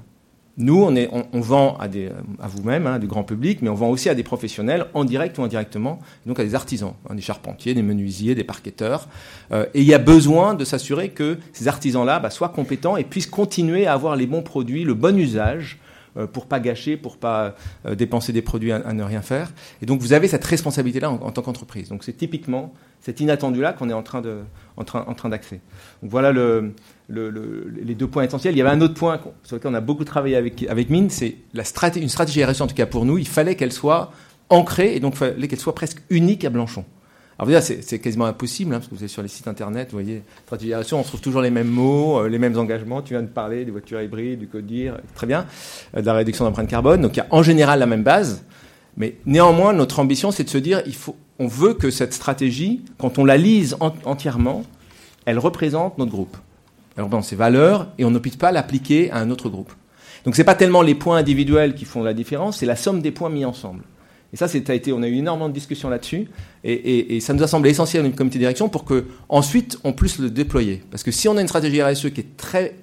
Nous, 0.56 0.80
on, 0.80 0.94
est, 0.94 1.08
on, 1.12 1.26
on 1.32 1.40
vend 1.40 1.76
à, 1.78 1.84
à 1.84 2.48
vous-même, 2.48 2.86
hein, 2.86 2.98
du 3.00 3.08
grand 3.08 3.24
public, 3.24 3.60
mais 3.60 3.68
on 3.68 3.74
vend 3.74 3.88
aussi 3.88 4.08
à 4.08 4.14
des 4.14 4.22
professionnels, 4.22 4.86
en 4.94 5.04
direct 5.04 5.36
ou 5.38 5.42
indirectement, 5.42 5.98
donc 6.26 6.38
à 6.38 6.44
des 6.44 6.54
artisans, 6.54 6.94
hein, 7.08 7.14
des 7.16 7.22
charpentiers, 7.22 7.74
des 7.74 7.82
menuisiers, 7.82 8.34
des 8.36 8.44
parqueteurs. 8.44 9.08
Euh, 9.50 9.66
et 9.74 9.80
il 9.80 9.86
y 9.86 9.94
a 9.94 9.98
besoin 9.98 10.54
de 10.54 10.64
s'assurer 10.64 11.08
que 11.08 11.38
ces 11.52 11.66
artisans-là 11.66 12.20
bah, 12.20 12.30
soient 12.30 12.50
compétents 12.50 12.96
et 12.96 13.02
puissent 13.02 13.26
continuer 13.26 13.86
à 13.86 13.94
avoir 13.94 14.14
les 14.14 14.26
bons 14.26 14.42
produits, 14.42 14.84
le 14.84 14.94
bon 14.94 15.18
usage 15.18 15.80
euh, 16.16 16.28
pour 16.28 16.46
pas 16.46 16.60
gâcher, 16.60 16.96
pour 16.96 17.16
pas 17.16 17.56
euh, 17.86 17.96
dépenser 17.96 18.32
des 18.32 18.42
produits 18.42 18.70
à, 18.70 18.92
ne 18.92 19.02
rien 19.02 19.22
faire. 19.22 19.50
Et 19.82 19.86
donc 19.86 20.00
vous 20.00 20.12
avez 20.12 20.28
cette 20.28 20.44
responsabilité-là 20.44 21.10
en, 21.10 21.32
tant 21.32 21.42
qu'entreprise. 21.42 21.88
Donc 21.88 22.04
c'est 22.04 22.12
typiquement 22.12 22.72
cet 23.00 23.18
inattendu-là 23.18 23.72
qu'on 23.72 23.90
est 23.90 23.94
en 23.94 24.04
train 24.04 24.20
de, 24.20 24.42
en 24.76 24.84
train, 24.84 25.04
en 25.08 25.14
train. 25.14 25.28
Donc 25.28 25.40
voilà 26.02 26.30
le, 26.30 26.72
les 27.08 27.94
deux 27.94 28.06
points 28.06 28.24
essentiels. 28.24 28.54
Il 28.54 28.58
y 28.58 28.60
avait 28.60 28.70
un 28.70 28.80
autre 28.80 28.94
point 28.94 29.20
sur 29.42 29.56
lequel 29.56 29.70
on 29.70 29.74
a 29.74 29.80
beaucoup 29.80 30.04
travaillé 30.04 30.36
avec, 30.36 30.64
avec 30.68 30.90
Mine, 30.90 31.10
c'est 31.10 31.36
une 31.96 32.08
stratégie 32.08 32.44
RSE 32.44 32.60
en 32.60 32.66
tout 32.66 32.74
cas 32.74 32.86
pour 32.86 33.04
nous. 33.04 33.18
Il 33.18 33.28
fallait 33.28 33.54
qu'elle 33.54 33.72
soit 33.72 34.12
ancrée 34.48 34.94
et 34.94 35.00
donc 35.00 35.18
qu'elle 35.18 35.60
soit 35.60 35.74
presque 35.74 36.02
unique 36.10 36.44
à 36.44 36.50
Blanchon. 36.50 36.84
Alors 37.38 37.48
déjà, 37.48 37.60
c'est 37.60 37.98
quasiment 37.98 38.26
impossible, 38.26 38.72
hein, 38.72 38.78
parce 38.78 38.88
que 38.88 38.94
vous 38.94 39.02
êtes 39.02 39.10
sur 39.10 39.22
les 39.22 39.28
sites 39.28 39.48
internet, 39.48 39.88
vous 39.90 39.98
voyez, 39.98 40.22
stratégie 40.46 40.94
on 40.94 41.02
trouve 41.02 41.20
toujours 41.20 41.42
les 41.42 41.50
mêmes 41.50 41.68
mots, 41.68 42.20
euh, 42.20 42.28
les 42.28 42.38
mêmes 42.38 42.56
engagements. 42.56 43.02
Tu 43.02 43.14
viens 43.14 43.22
de 43.22 43.28
parler 43.28 43.64
des 43.64 43.72
voitures 43.72 44.00
hybrides, 44.00 44.38
du 44.38 44.46
codir, 44.46 44.98
très 45.16 45.26
bien, 45.26 45.46
euh, 45.96 46.00
de 46.00 46.06
la 46.06 46.14
réduction 46.14 46.44
d'empreinte 46.44 46.68
carbone. 46.68 47.00
Donc 47.00 47.16
il 47.16 47.18
y 47.18 47.22
a 47.22 47.26
en 47.30 47.42
général 47.42 47.80
la 47.80 47.86
même 47.86 48.04
base, 48.04 48.44
mais 48.96 49.16
néanmoins, 49.26 49.72
notre 49.72 49.98
ambition, 49.98 50.30
c'est 50.30 50.44
de 50.44 50.48
se 50.48 50.58
dire, 50.58 50.82
on 51.40 51.48
veut 51.48 51.74
que 51.74 51.90
cette 51.90 52.12
stratégie, 52.12 52.84
quand 52.98 53.18
on 53.18 53.24
la 53.24 53.36
lise 53.36 53.76
entièrement, 54.04 54.62
elle 55.24 55.40
représente 55.40 55.98
notre 55.98 56.12
groupe. 56.12 56.36
Représente 56.96 57.24
ses 57.24 57.36
valeurs, 57.36 57.88
et 57.98 58.04
on 58.04 58.12
peut 58.12 58.30
pas 58.38 58.52
l'appliquer 58.52 59.10
à 59.10 59.18
un 59.18 59.30
autre 59.30 59.48
groupe. 59.48 59.72
Donc 60.24 60.36
c'est 60.36 60.44
pas 60.44 60.54
tellement 60.54 60.82
les 60.82 60.94
points 60.94 61.18
individuels 61.18 61.74
qui 61.74 61.84
font 61.84 62.02
la 62.02 62.14
différence, 62.14 62.58
c'est 62.58 62.66
la 62.66 62.76
somme 62.76 63.02
des 63.02 63.10
points 63.10 63.30
mis 63.30 63.44
ensemble. 63.44 63.82
Et 64.32 64.36
ça, 64.36 64.46
a 64.46 64.74
été, 64.74 64.92
on 64.92 65.02
a 65.02 65.06
eu 65.06 65.14
énormément 65.14 65.48
de 65.48 65.54
discussions 65.54 65.88
là-dessus. 65.88 66.28
Et, 66.64 67.20
ça 67.20 67.34
nous 67.34 67.42
a 67.44 67.46
semblé 67.46 67.70
essentiel 67.70 68.02
dans 68.02 68.08
une 68.08 68.16
comité 68.16 68.38
de 68.38 68.42
direction 68.42 68.68
pour 68.68 68.84
que 68.84 69.04
ensuite 69.28 69.78
on 69.84 69.92
puisse 69.92 70.18
le 70.18 70.28
déployer. 70.28 70.82
Parce 70.90 71.04
que 71.04 71.12
si 71.12 71.28
on 71.28 71.36
a 71.36 71.40
une 71.40 71.46
stratégie 71.46 71.80
RSE 71.80 72.10
qui 72.10 72.20
est 72.20 72.36
très 72.36 72.74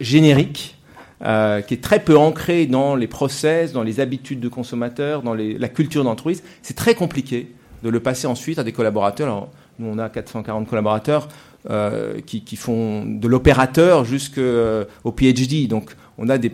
générique, 0.00 0.78
euh, 1.26 1.60
qui 1.60 1.74
est 1.74 1.82
très 1.82 2.00
peu 2.00 2.16
ancrée 2.16 2.64
dans 2.64 2.96
les 2.96 3.06
process, 3.06 3.72
dans 3.72 3.82
les 3.82 4.00
habitudes 4.00 4.40
de 4.40 4.48
consommateurs, 4.48 5.22
dans 5.22 5.34
la 5.34 5.68
culture 5.68 6.04
d'entreprise, 6.04 6.42
c'est 6.62 6.76
très 6.76 6.94
compliqué 6.94 7.52
de 7.82 7.90
le 7.90 8.00
passer 8.00 8.26
ensuite 8.26 8.58
à 8.58 8.64
des 8.64 8.72
collaborateurs. 8.72 9.48
Nous, 9.78 9.86
on 9.86 9.98
a 9.98 10.08
440 10.08 10.66
collaborateurs 10.66 11.28
euh, 11.70 12.20
qui, 12.24 12.56
font 12.56 13.04
de 13.04 13.28
l'opérateur 13.28 14.04
jusqu'au 14.04 14.40
euh, 14.40 14.84
PhD. 15.16 15.68
Donc, 15.68 15.90
on 16.16 16.28
a 16.30 16.38
des, 16.38 16.50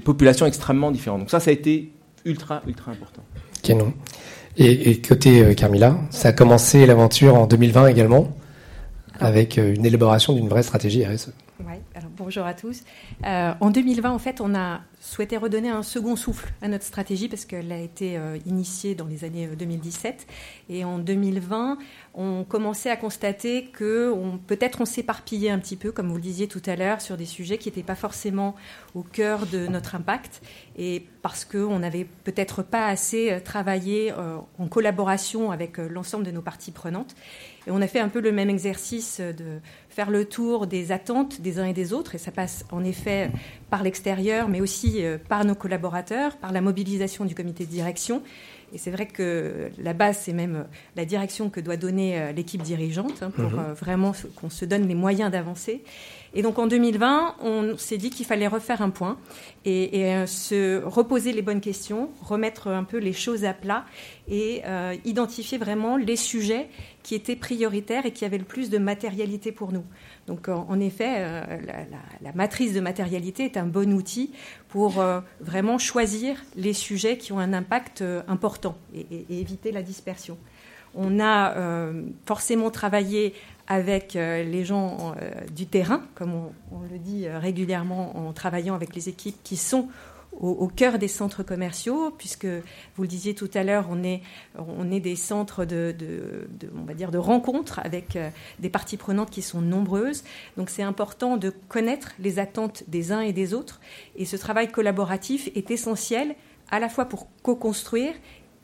populations 0.00 0.46
extrêmement 0.46 0.92
différentes. 0.92 1.20
Donc 1.20 1.30
ça, 1.30 1.40
ça 1.40 1.50
a 1.50 1.52
été 1.52 1.90
ultra, 2.24 2.62
ultra 2.68 2.92
important. 2.92 3.22
Canon. 3.62 3.92
Et, 4.56 4.90
et 4.90 5.00
côté 5.00 5.42
euh, 5.42 5.54
Carmilla, 5.54 5.98
ça 6.10 6.28
a 6.28 6.32
commencé 6.32 6.86
l'aventure 6.86 7.34
en 7.34 7.46
2020 7.46 7.88
également, 7.88 8.36
avec 9.20 9.58
euh, 9.58 9.74
une 9.74 9.86
élaboration 9.86 10.32
d'une 10.32 10.48
vraie 10.48 10.62
stratégie 10.62 11.04
RSE. 11.04 11.32
Oui, 11.60 11.74
alors 11.94 12.10
bonjour 12.16 12.44
à 12.44 12.54
tous. 12.54 12.82
Euh, 13.24 13.52
en 13.60 13.70
2020, 13.70 14.10
en 14.10 14.18
fait, 14.18 14.40
on 14.40 14.54
a 14.54 14.80
souhaité 15.00 15.36
redonner 15.36 15.68
un 15.68 15.82
second 15.82 16.16
souffle 16.16 16.52
à 16.60 16.68
notre 16.68 16.84
stratégie 16.84 17.28
parce 17.28 17.44
qu'elle 17.44 17.70
a 17.70 17.78
été 17.78 18.18
initiée 18.46 18.94
dans 18.94 19.06
les 19.06 19.24
années 19.24 19.48
2017. 19.48 20.26
Et 20.70 20.84
en 20.84 20.98
2020, 20.98 21.78
on 22.14 22.44
commençait 22.44 22.90
à 22.90 22.96
constater 22.96 23.66
que 23.66 24.14
peut-être 24.46 24.80
on 24.80 24.84
s'éparpillait 24.84 25.50
un 25.50 25.58
petit 25.58 25.76
peu, 25.76 25.92
comme 25.92 26.08
vous 26.08 26.16
le 26.16 26.22
disiez 26.22 26.46
tout 26.46 26.62
à 26.66 26.76
l'heure, 26.76 27.00
sur 27.00 27.16
des 27.16 27.26
sujets 27.26 27.58
qui 27.58 27.68
n'étaient 27.68 27.82
pas 27.82 27.96
forcément 27.96 28.54
au 28.94 29.02
cœur 29.02 29.46
de 29.46 29.66
notre 29.66 29.94
impact, 29.94 30.40
et 30.76 31.04
parce 31.22 31.44
qu'on 31.44 31.78
n'avait 31.78 32.06
peut-être 32.24 32.62
pas 32.62 32.86
assez 32.86 33.30
euh, 33.30 33.40
travaillé 33.40 34.12
euh, 34.12 34.36
en 34.58 34.66
collaboration 34.66 35.52
avec 35.52 35.78
euh, 35.78 35.88
l'ensemble 35.88 36.24
de 36.24 36.32
nos 36.32 36.42
parties 36.42 36.72
prenantes. 36.72 37.14
Et 37.66 37.70
on 37.70 37.80
a 37.80 37.86
fait 37.86 38.00
un 38.00 38.08
peu 38.08 38.20
le 38.20 38.32
même 38.32 38.50
exercice 38.50 39.20
de 39.20 39.60
faire 39.88 40.10
le 40.10 40.24
tour 40.24 40.66
des 40.66 40.90
attentes 40.90 41.40
des 41.40 41.58
uns 41.58 41.66
et 41.66 41.72
des 41.72 41.92
autres, 41.92 42.14
et 42.14 42.18
ça 42.18 42.30
passe 42.30 42.64
en 42.72 42.82
effet 42.82 43.30
par 43.70 43.82
l'extérieur, 43.82 44.48
mais 44.48 44.60
aussi 44.60 45.02
par 45.28 45.44
nos 45.44 45.54
collaborateurs, 45.54 46.36
par 46.38 46.52
la 46.52 46.60
mobilisation 46.60 47.24
du 47.24 47.34
comité 47.34 47.64
de 47.64 47.70
direction 47.70 48.22
et 48.72 48.78
c'est 48.78 48.90
vrai 48.90 49.06
que 49.06 49.70
la 49.78 49.92
base, 49.92 50.18
c'est 50.22 50.32
même 50.32 50.56
euh, 50.56 50.64
la 50.96 51.04
direction 51.04 51.50
que 51.50 51.60
doit 51.60 51.76
donner 51.76 52.18
euh, 52.18 52.32
l'équipe 52.32 52.62
dirigeante 52.62 53.22
hein, 53.22 53.30
pour 53.30 53.50
mhm. 53.50 53.58
euh, 53.58 53.74
vraiment 53.74 54.12
qu'on 54.36 54.50
se 54.50 54.64
donne 54.64 54.88
les 54.88 54.94
moyens 54.94 55.30
d'avancer. 55.30 55.82
Et 56.34 56.42
donc 56.42 56.58
en 56.58 56.66
2020, 56.66 57.36
on 57.42 57.76
s'est 57.76 57.98
dit 57.98 58.10
qu'il 58.10 58.26
fallait 58.26 58.46
refaire 58.46 58.82
un 58.82 58.90
point 58.90 59.18
et, 59.64 60.26
se 60.26 60.82
reposer 60.84 61.32
les 61.32 61.42
bonnes 61.42 61.60
questions, 61.60 62.10
remettre 62.22 62.68
un 62.68 62.84
peu 62.84 62.98
les 62.98 63.12
choses 63.12 63.44
à 63.44 63.52
plat 63.52 63.84
et 64.28 64.62
identifier 65.04 65.58
vraiment 65.58 65.96
les 65.96 66.16
sujets 66.16 66.68
qui 67.02 67.14
étaient 67.14 67.36
prioritaires 67.36 68.06
et 68.06 68.12
qui 68.12 68.24
avaient 68.24 68.38
le 68.38 68.44
plus 68.44 68.70
de 68.70 68.78
matérialité 68.78 69.52
pour 69.52 69.72
nous. 69.72 69.84
Donc 70.26 70.48
en, 70.48 70.78
effet, 70.80 71.14
euh, 71.18 71.42
la, 72.22 72.32
matrice 72.32 72.72
de 72.74 72.80
matérialité 72.80 73.44
est 73.44 73.56
un 73.56 73.66
bon 73.66 73.92
outil 73.92 74.32
pour 74.68 75.00
euh, 75.00 75.20
vraiment 75.40 75.78
choisir 75.78 76.42
les 76.56 76.72
sujets 76.72 77.18
qui 77.18 77.32
ont 77.32 77.38
un 77.38 77.52
impact 77.52 78.02
euh, 78.02 78.22
important 78.28 78.76
et, 78.94 79.06
éviter 79.30 79.72
la 79.72 79.82
dispersion. 79.82 80.38
On 80.94 81.20
a 81.20 81.54
forcément 82.26 82.70
travaillé 82.70 83.34
avec 83.66 84.14
les 84.14 84.64
gens 84.64 85.14
du 85.54 85.66
terrain, 85.66 86.02
comme 86.14 86.34
on, 86.34 86.80
le 86.90 86.98
dit 86.98 87.28
régulièrement 87.28 88.28
en 88.28 88.32
travaillant 88.32 88.74
avec 88.74 88.94
les 88.94 89.08
équipes 89.08 89.36
qui 89.42 89.56
sont 89.56 89.88
au, 90.40 90.66
cœur 90.66 90.98
des 90.98 91.08
centres 91.08 91.42
commerciaux, 91.42 92.10
puisque 92.16 92.46
vous 92.46 93.02
le 93.02 93.08
disiez 93.08 93.34
tout 93.34 93.50
à 93.54 93.62
l'heure, 93.62 93.86
on 93.90 94.02
est, 94.02 95.00
des 95.00 95.16
centres 95.16 95.64
de, 95.64 95.94
de 95.98 97.18
rencontres 97.18 97.80
avec 97.80 98.16
euh, 98.16 98.30
des 98.58 98.70
parties 98.70 98.96
prenantes 98.96 99.30
qui 99.30 99.42
sont 99.42 99.60
nombreuses. 99.60 100.24
Donc 100.56 100.70
c'est 100.70 100.82
important 100.82 101.36
de 101.36 101.50
connaître 101.68 102.12
les 102.18 102.38
attentes 102.38 102.84
des 102.88 103.12
uns 103.12 103.20
et 103.20 103.32
des 103.32 103.54
autres. 103.54 103.80
Et 104.16 104.24
ce 104.24 104.36
travail 104.36 104.70
collaboratif 104.70 105.50
est 105.54 105.70
essentiel 105.70 106.34
à 106.70 106.78
la 106.78 106.88
fois 106.88 107.04
pour 107.04 107.26
co-construire 107.42 108.14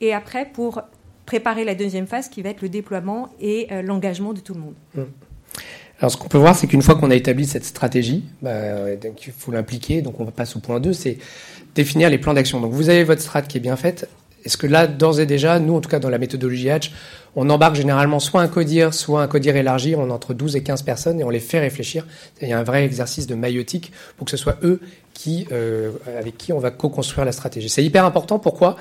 et 0.01 0.15
après 0.15 0.47
pour 0.47 0.83
préparer 1.29 1.63
la 1.65 1.75
deuxième 1.75 2.07
phase 2.07 2.31
qui 2.31 2.41
va 2.41 2.49
être 2.49 2.63
le 2.63 2.71
déploiement 2.71 3.29
et 3.39 3.69
euh, 3.71 3.83
l'engagement 3.83 4.33
de 4.33 4.41
tout 4.41 4.55
le 4.55 4.61
monde. 4.61 4.75
Mmh. 4.95 5.03
Alors, 6.01 6.11
ce 6.11 6.17
qu'on 6.17 6.29
peut 6.29 6.39
voir, 6.39 6.57
c'est 6.57 6.67
qu'une 6.67 6.81
fois 6.81 6.95
qu'on 6.95 7.11
a 7.11 7.15
établi 7.15 7.45
cette 7.45 7.67
stratégie, 7.67 8.25
bah, 8.41 8.93
il 8.93 9.33
faut 9.37 9.53
l'impliquer. 9.53 10.01
Donc, 10.01 10.21
on 10.21 10.25
passe 10.27 10.57
au 10.57 10.61
point 10.61 10.81
2, 10.81 10.95
c'est 10.95 11.19
définir 11.75 12.09
les 12.09 12.17
plans 12.17 12.33
d'action. 12.33 12.61
Donc, 12.61 12.73
vous 12.73 12.89
avez 12.89 13.05
votre 13.05 13.21
strat 13.21 13.43
qui 13.43 13.59
est 13.59 13.61
bien 13.61 13.77
faite. 13.77 14.09
Est-ce 14.45 14.57
que 14.57 14.67
là, 14.67 14.87
d'ores 14.87 15.21
et 15.21 15.27
déjà, 15.27 15.59
nous, 15.59 15.75
en 15.75 15.83
tout 15.83 15.91
cas 15.91 15.99
dans 15.99 16.09
la 16.09 16.17
méthodologie 16.17 16.71
Hatch, 16.71 16.93
on 17.37 17.51
embarque 17.51 17.75
généralement 17.75 18.21
soit 18.21 18.41
un 18.41 18.49
codir, 18.49 18.95
soit 18.95 19.21
un 19.21 19.27
codir 19.27 19.55
élargi, 19.57 19.95
on 19.97 20.09
entre 20.09 20.33
12 20.33 20.57
et 20.57 20.63
15 20.63 20.83
personnes 20.83 21.21
et 21.21 21.25
on 21.25 21.31
les 21.31 21.41
fait 21.41 21.59
réfléchir. 21.59 22.07
Il 22.41 22.49
y 22.49 22.53
a 22.53 22.59
un 22.59 22.63
vrai 22.63 22.85
exercice 22.85 23.27
de 23.27 23.35
maïotique 23.35 23.93
pour 24.17 24.25
que 24.25 24.31
ce 24.31 24.39
soit 24.39 24.57
eux 24.63 24.81
euh, 25.53 25.93
avec 26.19 26.39
qui 26.39 26.53
on 26.53 26.59
va 26.59 26.71
co-construire 26.71 27.25
la 27.25 27.33
stratégie. 27.33 27.69
C'est 27.69 27.85
hyper 27.85 28.05
important. 28.05 28.39
Pourquoi? 28.39 28.77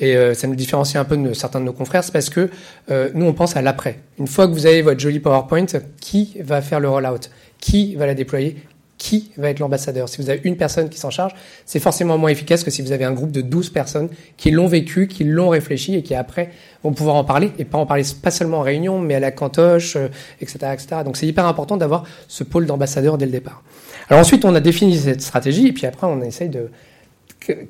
Et 0.00 0.16
euh, 0.16 0.34
ça 0.34 0.46
nous 0.46 0.54
différencie 0.54 0.96
un 0.96 1.04
peu 1.04 1.16
de 1.16 1.32
certains 1.32 1.60
de 1.60 1.64
nos 1.64 1.72
confrères, 1.72 2.04
c'est 2.04 2.12
parce 2.12 2.30
que 2.30 2.50
euh, 2.90 3.10
nous, 3.14 3.26
on 3.26 3.32
pense 3.32 3.56
à 3.56 3.62
l'après. 3.62 4.00
Une 4.18 4.26
fois 4.26 4.46
que 4.46 4.52
vous 4.52 4.66
avez 4.66 4.82
votre 4.82 5.00
joli 5.00 5.20
PowerPoint, 5.20 5.66
qui 6.00 6.36
va 6.40 6.62
faire 6.62 6.80
le 6.80 6.88
rollout? 6.88 7.28
Qui 7.58 7.96
va 7.96 8.06
la 8.06 8.14
déployer? 8.14 8.56
Qui 8.98 9.30
va 9.36 9.48
être 9.48 9.60
l'ambassadeur. 9.60 10.08
Si 10.08 10.20
vous 10.20 10.28
avez 10.28 10.40
une 10.42 10.56
personne 10.56 10.88
qui 10.88 10.98
s'en 10.98 11.10
charge, 11.10 11.32
c'est 11.64 11.78
forcément 11.78 12.18
moins 12.18 12.30
efficace 12.30 12.64
que 12.64 12.70
si 12.70 12.82
vous 12.82 12.90
avez 12.90 13.04
un 13.04 13.12
groupe 13.12 13.30
de 13.30 13.40
12 13.40 13.70
personnes 13.70 14.08
qui 14.36 14.50
l'ont 14.50 14.66
vécu, 14.66 15.06
qui 15.06 15.22
l'ont 15.22 15.48
réfléchi 15.48 15.94
et 15.94 16.02
qui 16.02 16.16
après 16.16 16.50
vont 16.82 16.92
pouvoir 16.92 17.14
en 17.14 17.24
parler 17.24 17.52
et 17.58 17.64
pas 17.64 17.78
en 17.78 17.86
parler 17.86 18.02
pas 18.20 18.32
seulement 18.32 18.58
en 18.58 18.62
réunion, 18.62 18.98
mais 18.98 19.14
à 19.14 19.20
la 19.20 19.30
cantoche, 19.30 19.96
etc., 20.40 20.58
euh, 20.62 20.72
etc. 20.72 20.86
Donc 21.04 21.16
c'est 21.16 21.26
hyper 21.26 21.46
important 21.46 21.76
d'avoir 21.76 22.04
ce 22.26 22.42
pôle 22.42 22.66
d'ambassadeur 22.66 23.18
dès 23.18 23.26
le 23.26 23.32
départ. 23.32 23.62
Alors 24.10 24.20
ensuite, 24.20 24.44
on 24.44 24.54
a 24.54 24.60
défini 24.60 24.96
cette 24.96 25.22
stratégie 25.22 25.68
et 25.68 25.72
puis 25.72 25.86
après, 25.86 26.06
on 26.08 26.20
essaye 26.20 26.48
de 26.48 26.68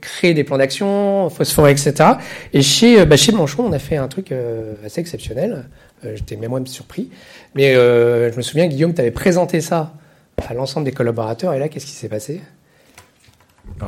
créer 0.00 0.34
des 0.34 0.42
plans 0.44 0.58
d'action, 0.58 1.30
phosphorer, 1.30 1.70
etc. 1.70 1.94
Et 2.52 2.62
chez, 2.62 3.00
euh, 3.00 3.04
bah, 3.04 3.16
chez 3.16 3.32
Manchon, 3.32 3.64
on 3.66 3.72
a 3.72 3.78
fait 3.78 3.96
un 3.96 4.08
truc 4.08 4.32
euh, 4.32 4.74
assez 4.84 5.00
exceptionnel. 5.00 5.66
J'étais 6.14 6.36
même 6.36 6.50
moi 6.50 6.60
surpris. 6.64 7.10
Mais 7.56 7.74
je 7.74 8.36
me 8.36 8.42
souviens, 8.42 8.68
Guillaume, 8.68 8.94
tu 8.94 9.00
avais 9.00 9.10
présenté 9.10 9.60
ça 9.60 9.94
à 10.46 10.54
l'ensemble 10.54 10.84
des 10.84 10.92
collaborateurs. 10.92 11.54
Et 11.54 11.58
là, 11.58 11.68
qu'est-ce 11.68 11.86
qui 11.86 11.92
s'est 11.92 12.08
passé? 12.08 12.40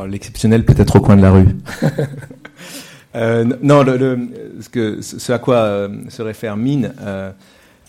L'exceptionnel 0.07 0.65
peut-être 0.65 0.97
au 0.97 1.01
coin 1.01 1.17
de 1.17 1.23
la 1.23 1.31
rue. 1.31 1.49
euh, 3.15 3.45
non, 3.63 3.83
le, 3.83 4.19
ce, 4.61 4.69
que, 4.69 5.01
ce 5.01 5.33
à 5.33 5.39
quoi 5.39 5.57
euh, 5.57 5.89
se 6.09 6.23
réfère 6.23 6.57
Mine, 6.57 6.93
euh, 7.01 7.33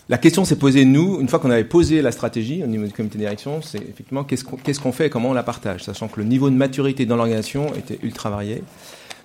la 0.08 0.18
question 0.18 0.44
s'est 0.44 0.56
posée, 0.56 0.84
nous, 0.84 1.20
une 1.20 1.28
fois 1.28 1.38
qu'on 1.38 1.50
avait 1.50 1.64
posé 1.64 2.02
la 2.02 2.10
stratégie 2.10 2.64
au 2.64 2.66
niveau 2.66 2.84
du 2.86 2.92
comité 2.92 3.18
de 3.18 3.22
direction, 3.22 3.62
c'est 3.62 3.78
effectivement 3.78 4.24
qu'est-ce 4.24 4.44
qu'on 4.44 4.56
qu'est-ce 4.56 4.80
qu'on 4.80 4.92
fait 4.92 5.06
et 5.06 5.10
comment 5.10 5.30
on 5.30 5.34
la 5.34 5.44
partage, 5.44 5.84
sachant 5.84 6.08
que 6.08 6.18
le 6.18 6.26
niveau 6.26 6.50
de 6.50 6.56
maturité 6.56 7.06
dans 7.06 7.16
l'organisation 7.16 7.72
était 7.74 7.98
ultra 8.02 8.30
varié. 8.30 8.64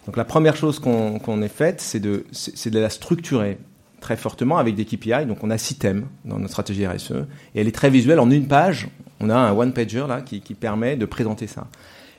Donc 0.06 0.18
la 0.18 0.26
première 0.26 0.56
chose 0.56 0.80
qu'on 0.80 1.20
qu'on 1.20 1.42
ait 1.42 1.48
faite, 1.48 1.82
c'est 1.82 2.00
de, 2.00 2.26
c'est 2.32 2.70
de 2.70 2.80
la 2.80 2.90
structurer 2.90 3.58
très 4.00 4.16
fortement 4.16 4.58
avec 4.58 4.76
des 4.76 4.86
KPI. 4.86 5.26
Donc 5.26 5.44
on 5.44 5.50
a 5.50 5.58
six 5.58 5.76
thèmes 5.76 6.06
dans 6.26 6.38
notre 6.38 6.52
stratégie 6.52 6.86
RSE 6.86 7.12
et 7.56 7.62
elle 7.62 7.68
est 7.68 7.76
très 7.76 7.90
visuelle. 7.90 8.20
En 8.20 8.30
une 8.30 8.48
page, 8.48 8.88
on 9.20 9.30
a 9.30 9.36
un 9.36 9.52
one-pager 9.54 10.06
là 10.08 10.22
qui, 10.22 10.42
qui, 10.42 10.54
permet 10.54 10.96
de 10.96 11.06
présenter 11.06 11.48
ça. 11.48 11.68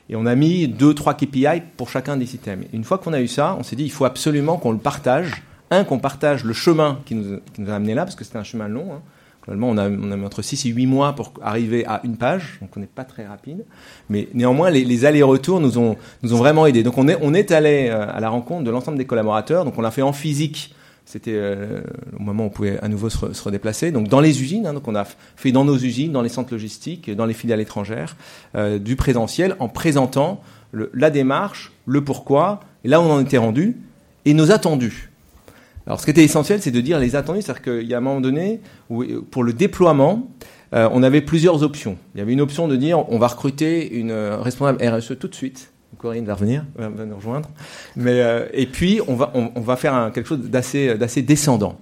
Et 0.09 0.15
on 0.15 0.25
a 0.25 0.35
mis 0.35 0.67
deux, 0.67 0.93
trois 0.93 1.13
KPI 1.13 1.61
pour 1.77 1.89
chacun 1.89 2.17
des 2.17 2.25
systèmes. 2.25 2.63
Une 2.73 2.83
fois 2.83 2.97
qu'on 2.97 3.13
a 3.13 3.21
eu 3.21 3.27
ça, 3.27 3.55
on 3.59 3.63
s'est 3.63 3.75
dit 3.75 3.83
il 3.83 3.91
faut 3.91 4.05
absolument 4.05 4.57
qu'on 4.57 4.71
le 4.71 4.79
partage. 4.79 5.43
Un, 5.71 5.83
qu'on 5.83 5.99
partage 5.99 6.43
le 6.43 6.53
chemin 6.53 6.99
qui 7.05 7.13
nous, 7.13 7.39
qui 7.53 7.61
nous, 7.61 7.69
a 7.69 7.75
amené 7.75 7.93
là, 7.93 8.03
parce 8.03 8.15
que 8.15 8.23
c'était 8.23 8.39
un 8.39 8.43
chemin 8.43 8.67
long. 8.67 8.91
Hein. 8.91 9.01
on 9.47 9.77
a, 9.77 9.87
on 9.87 10.11
a 10.11 10.17
mis 10.17 10.25
entre 10.25 10.41
6 10.41 10.65
et 10.65 10.69
8 10.69 10.87
mois 10.87 11.13
pour 11.13 11.31
arriver 11.43 11.85
à 11.85 12.01
une 12.03 12.17
page, 12.17 12.57
donc 12.59 12.71
on 12.75 12.79
n'est 12.79 12.87
pas 12.87 13.03
très 13.03 13.27
rapide. 13.27 13.65
Mais 14.09 14.27
néanmoins, 14.33 14.71
les, 14.71 14.83
les 14.83 15.05
allers-retours 15.05 15.59
nous 15.59 15.77
ont, 15.77 15.95
nous 16.23 16.33
ont 16.33 16.37
vraiment 16.37 16.65
aidés. 16.65 16.81
Donc 16.81 16.97
on 16.97 17.07
est, 17.07 17.17
on 17.21 17.35
est 17.35 17.51
allé 17.51 17.89
à 17.89 18.19
la 18.19 18.29
rencontre 18.29 18.63
de 18.63 18.71
l'ensemble 18.71 18.97
des 18.97 19.05
collaborateurs. 19.05 19.63
Donc 19.63 19.77
on 19.77 19.81
l'a 19.81 19.91
fait 19.91 20.01
en 20.01 20.11
physique 20.11 20.73
c'était 21.09 21.33
euh, 21.33 21.81
au 22.19 22.21
moment 22.21 22.43
où 22.43 22.47
on 22.47 22.49
pouvait 22.51 22.79
à 22.83 22.87
nouveau 22.87 23.09
se, 23.09 23.43
redéplacer. 23.43 23.91
Donc 23.91 24.09
dans 24.09 24.19
les 24.19 24.43
usines, 24.43 24.67
hein, 24.67 24.73
donc 24.73 24.87
on 24.87 24.93
a 24.93 25.07
fait 25.35 25.51
dans 25.51 25.65
nos 25.65 25.75
usines, 25.75 26.11
dans 26.11 26.21
les 26.21 26.29
centres 26.29 26.53
logistiques, 26.53 27.09
dans 27.09 27.25
les 27.25 27.33
filiales 27.33 27.61
étrangères, 27.61 28.15
euh, 28.53 28.77
du 28.77 28.95
présentiel 28.95 29.55
en 29.57 29.69
présentant 29.69 30.39
la 30.71 31.09
démarche, 31.09 31.71
le 31.87 32.03
pourquoi, 32.03 32.59
et 32.83 32.89
là 32.89 33.01
où 33.01 33.05
on 33.05 33.11
en 33.11 33.21
était 33.21 33.39
rendu, 33.39 33.77
et 34.25 34.35
nos 34.35 34.51
attendus. 34.51 35.09
Alors 35.87 35.99
ce 35.99 36.05
qui 36.05 36.11
était 36.11 36.23
essentiel, 36.23 36.61
c'est 36.61 36.69
de 36.69 36.79
dire 36.79 36.99
les 36.99 37.15
attendus, 37.15 37.41
c'est-à-dire 37.41 37.63
qu'il 37.63 37.87
y 37.87 37.95
a 37.95 37.97
un 37.97 38.01
moment 38.01 38.21
donné 38.21 38.61
pour 39.31 39.43
le 39.43 39.53
déploiement, 39.53 40.29
euh, 40.75 40.87
on 40.91 41.01
avait 41.01 41.21
plusieurs 41.21 41.63
options. 41.63 41.97
Il 42.13 42.19
y 42.19 42.21
avait 42.21 42.33
une 42.33 42.41
option 42.41 42.67
de 42.67 42.75
dire 42.75 43.11
on 43.11 43.17
va 43.17 43.29
recruter 43.29 43.97
une 43.97 44.11
responsable 44.11 44.87
RSE 44.87 45.17
tout 45.17 45.27
de 45.27 45.33
suite 45.33 45.71
Corinne 45.99 46.25
va 46.25 46.33
revenir, 46.33 46.63
va 46.77 47.05
nous 47.05 47.15
rejoindre. 47.15 47.49
Mais, 47.95 48.21
euh, 48.21 48.47
et 48.53 48.65
puis, 48.65 49.01
on 49.07 49.15
va, 49.15 49.31
on, 49.35 49.59
va 49.59 49.75
faire 49.75 50.11
quelque 50.13 50.27
chose 50.27 50.39
d'assez, 50.39 50.95
d'assez 50.95 51.21
descendant. 51.21 51.77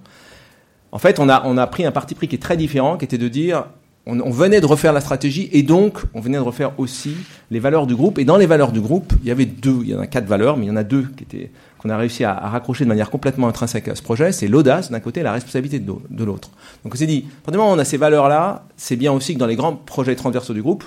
En 0.92 0.98
fait, 0.98 1.18
on 1.20 1.28
a, 1.28 1.42
on 1.46 1.56
a 1.56 1.66
pris 1.66 1.86
un 1.86 1.92
parti 1.92 2.14
pris 2.14 2.28
qui 2.28 2.34
est 2.36 2.42
très 2.42 2.56
différent, 2.56 2.96
qui 2.96 3.04
était 3.04 3.18
de 3.18 3.28
dire, 3.28 3.64
on, 4.08 4.30
venait 4.30 4.60
de 4.60 4.66
refaire 4.66 4.92
la 4.92 5.00
stratégie 5.00 5.50
et 5.52 5.62
donc 5.62 6.00
on 6.14 6.20
venait 6.20 6.38
de 6.38 6.42
refaire 6.42 6.72
aussi 6.78 7.14
les 7.50 7.60
valeurs 7.60 7.86
du 7.86 7.94
groupe. 7.94 8.18
Et 8.18 8.24
dans 8.24 8.38
les 8.38 8.46
valeurs 8.46 8.72
du 8.72 8.80
groupe, 8.80 9.12
il 9.22 9.28
y 9.28 9.30
avait 9.30 9.44
deux, 9.44 9.80
il 9.82 9.90
y 9.90 9.94
en 9.94 10.00
a 10.00 10.06
quatre 10.06 10.26
valeurs, 10.26 10.56
mais 10.56 10.64
il 10.64 10.68
y 10.68 10.72
en 10.72 10.76
a 10.76 10.84
deux 10.84 11.06
qui 11.16 11.24
étaient 11.24 11.50
qu'on 11.78 11.90
a 11.90 11.96
réussi 11.96 12.24
à, 12.24 12.34
raccrocher 12.34 12.84
de 12.84 12.88
manière 12.88 13.10
complètement 13.10 13.46
intrinsèque 13.46 13.86
à 13.86 13.94
ce 13.94 14.02
projet. 14.02 14.32
C'est 14.32 14.48
l'audace 14.48 14.90
d'un 14.90 14.98
côté 14.98 15.20
et 15.20 15.22
la 15.22 15.32
responsabilité 15.32 15.78
de, 15.78 16.24
l'autre. 16.24 16.50
Donc 16.82 16.94
on 16.94 16.96
s'est 16.96 17.06
dit, 17.06 17.26
premièrement, 17.44 17.70
on 17.70 17.78
a 17.78 17.84
ces 17.84 17.98
valeurs-là, 17.98 18.64
c'est 18.76 18.96
bien 18.96 19.12
aussi 19.12 19.34
que 19.34 19.38
dans 19.38 19.46
les 19.46 19.56
grands 19.56 19.76
projets 19.76 20.16
transversaux 20.16 20.54
du 20.54 20.62
groupe, 20.62 20.84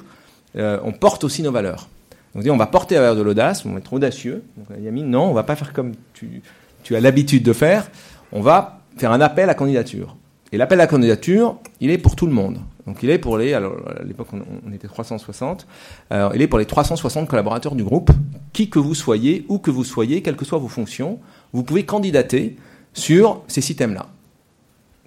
euh, 0.57 0.79
on 0.83 0.91
porte 0.91 1.23
aussi 1.23 1.43
nos 1.43 1.51
valeurs. 1.51 1.87
Donc 2.35 2.45
on 2.49 2.57
va 2.57 2.67
porter 2.67 2.95
valeur 2.95 3.15
de 3.15 3.21
l'audace, 3.21 3.65
on 3.65 3.73
va 3.73 3.79
être 3.79 3.93
audacieux. 3.93 4.43
Donc 4.57 4.67
Yamine, 4.79 5.09
non, 5.09 5.23
on 5.23 5.33
va 5.33 5.43
pas 5.43 5.55
faire 5.55 5.73
comme 5.73 5.93
tu, 6.13 6.41
as 6.95 6.99
l'habitude 6.99 7.43
de 7.43 7.53
faire. 7.53 7.89
On 8.31 8.41
va 8.41 8.79
faire 8.97 9.11
un 9.11 9.21
appel 9.21 9.49
à 9.49 9.53
candidature. 9.53 10.15
Et 10.53 10.57
l'appel 10.57 10.81
à 10.81 10.87
candidature, 10.87 11.57
il 11.79 11.91
est 11.91 11.97
pour 11.97 12.15
tout 12.15 12.25
le 12.25 12.33
monde. 12.33 12.59
Donc 12.85 13.03
il 13.03 13.09
est 13.09 13.17
pour 13.17 13.37
les, 13.37 13.53
alors 13.53 13.73
à 13.87 14.03
l'époque 14.03 14.27
on, 14.33 14.41
on, 14.67 14.73
était 14.73 14.87
360, 14.87 15.67
alors 16.09 16.35
il 16.35 16.41
est 16.41 16.47
pour 16.47 16.59
les 16.59 16.65
360 16.65 17.29
collaborateurs 17.29 17.75
du 17.75 17.83
groupe, 17.83 18.11
qui 18.51 18.69
que 18.69 18.79
vous 18.79 18.95
soyez, 18.95 19.45
où 19.49 19.59
que 19.59 19.71
vous 19.71 19.83
soyez, 19.83 20.21
quelles 20.21 20.35
que 20.35 20.45
soient 20.45 20.59
vos 20.59 20.67
fonctions, 20.67 21.19
vous 21.53 21.63
pouvez 21.63 21.83
candidater 21.83 22.57
sur 22.93 23.43
ces 23.47 23.61
systèmes-là. 23.61 24.07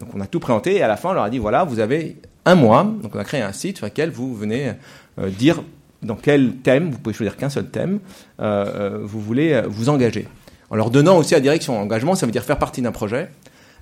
Donc 0.01 0.11
on 0.15 0.21
a 0.21 0.27
tout 0.27 0.41
présenté 0.41 0.77
et 0.77 0.83
à 0.83 0.89
la 0.89 0.97
fin 0.97 1.11
on 1.11 1.13
leur 1.15 1.25
a 1.25 1.31
dit 1.31 1.39
voilà, 1.39 1.65
vous 1.65 1.79
avez 1.79 2.17
un 2.45 2.55
mois, 2.55 2.85
donc 2.85 3.15
on 3.15 3.19
a 3.19 3.25
créé 3.25 3.41
un 3.41 3.53
site 3.53 3.79
sur 3.79 3.87
lequel 3.87 4.11
vous 4.11 4.35
venez 4.35 4.73
euh, 5.19 5.31
dire 5.31 5.63
dans 6.05 6.17
quel 6.17 6.57
thème, 6.57 6.91
vous 6.91 6.99
pouvez 6.99 7.15
choisir 7.15 7.37
qu'un 7.37 7.49
seul 7.49 7.69
thème, 7.69 8.01
euh, 8.41 9.01
vous 9.03 9.21
voulez 9.21 9.63
vous 9.67 9.89
engager. 9.89 10.29
En 10.71 10.77
leur 10.77 10.91
donnant 10.91 11.19
aussi 11.19 11.35
la 11.35 11.41
direction. 11.41 11.79
Engagement, 11.79 12.15
ça 12.15 12.27
veut 12.27 12.33
dire 12.33 12.45
faire 12.45 12.59
partie 12.59 12.83
d'un 12.83 12.93
projet, 12.93 13.31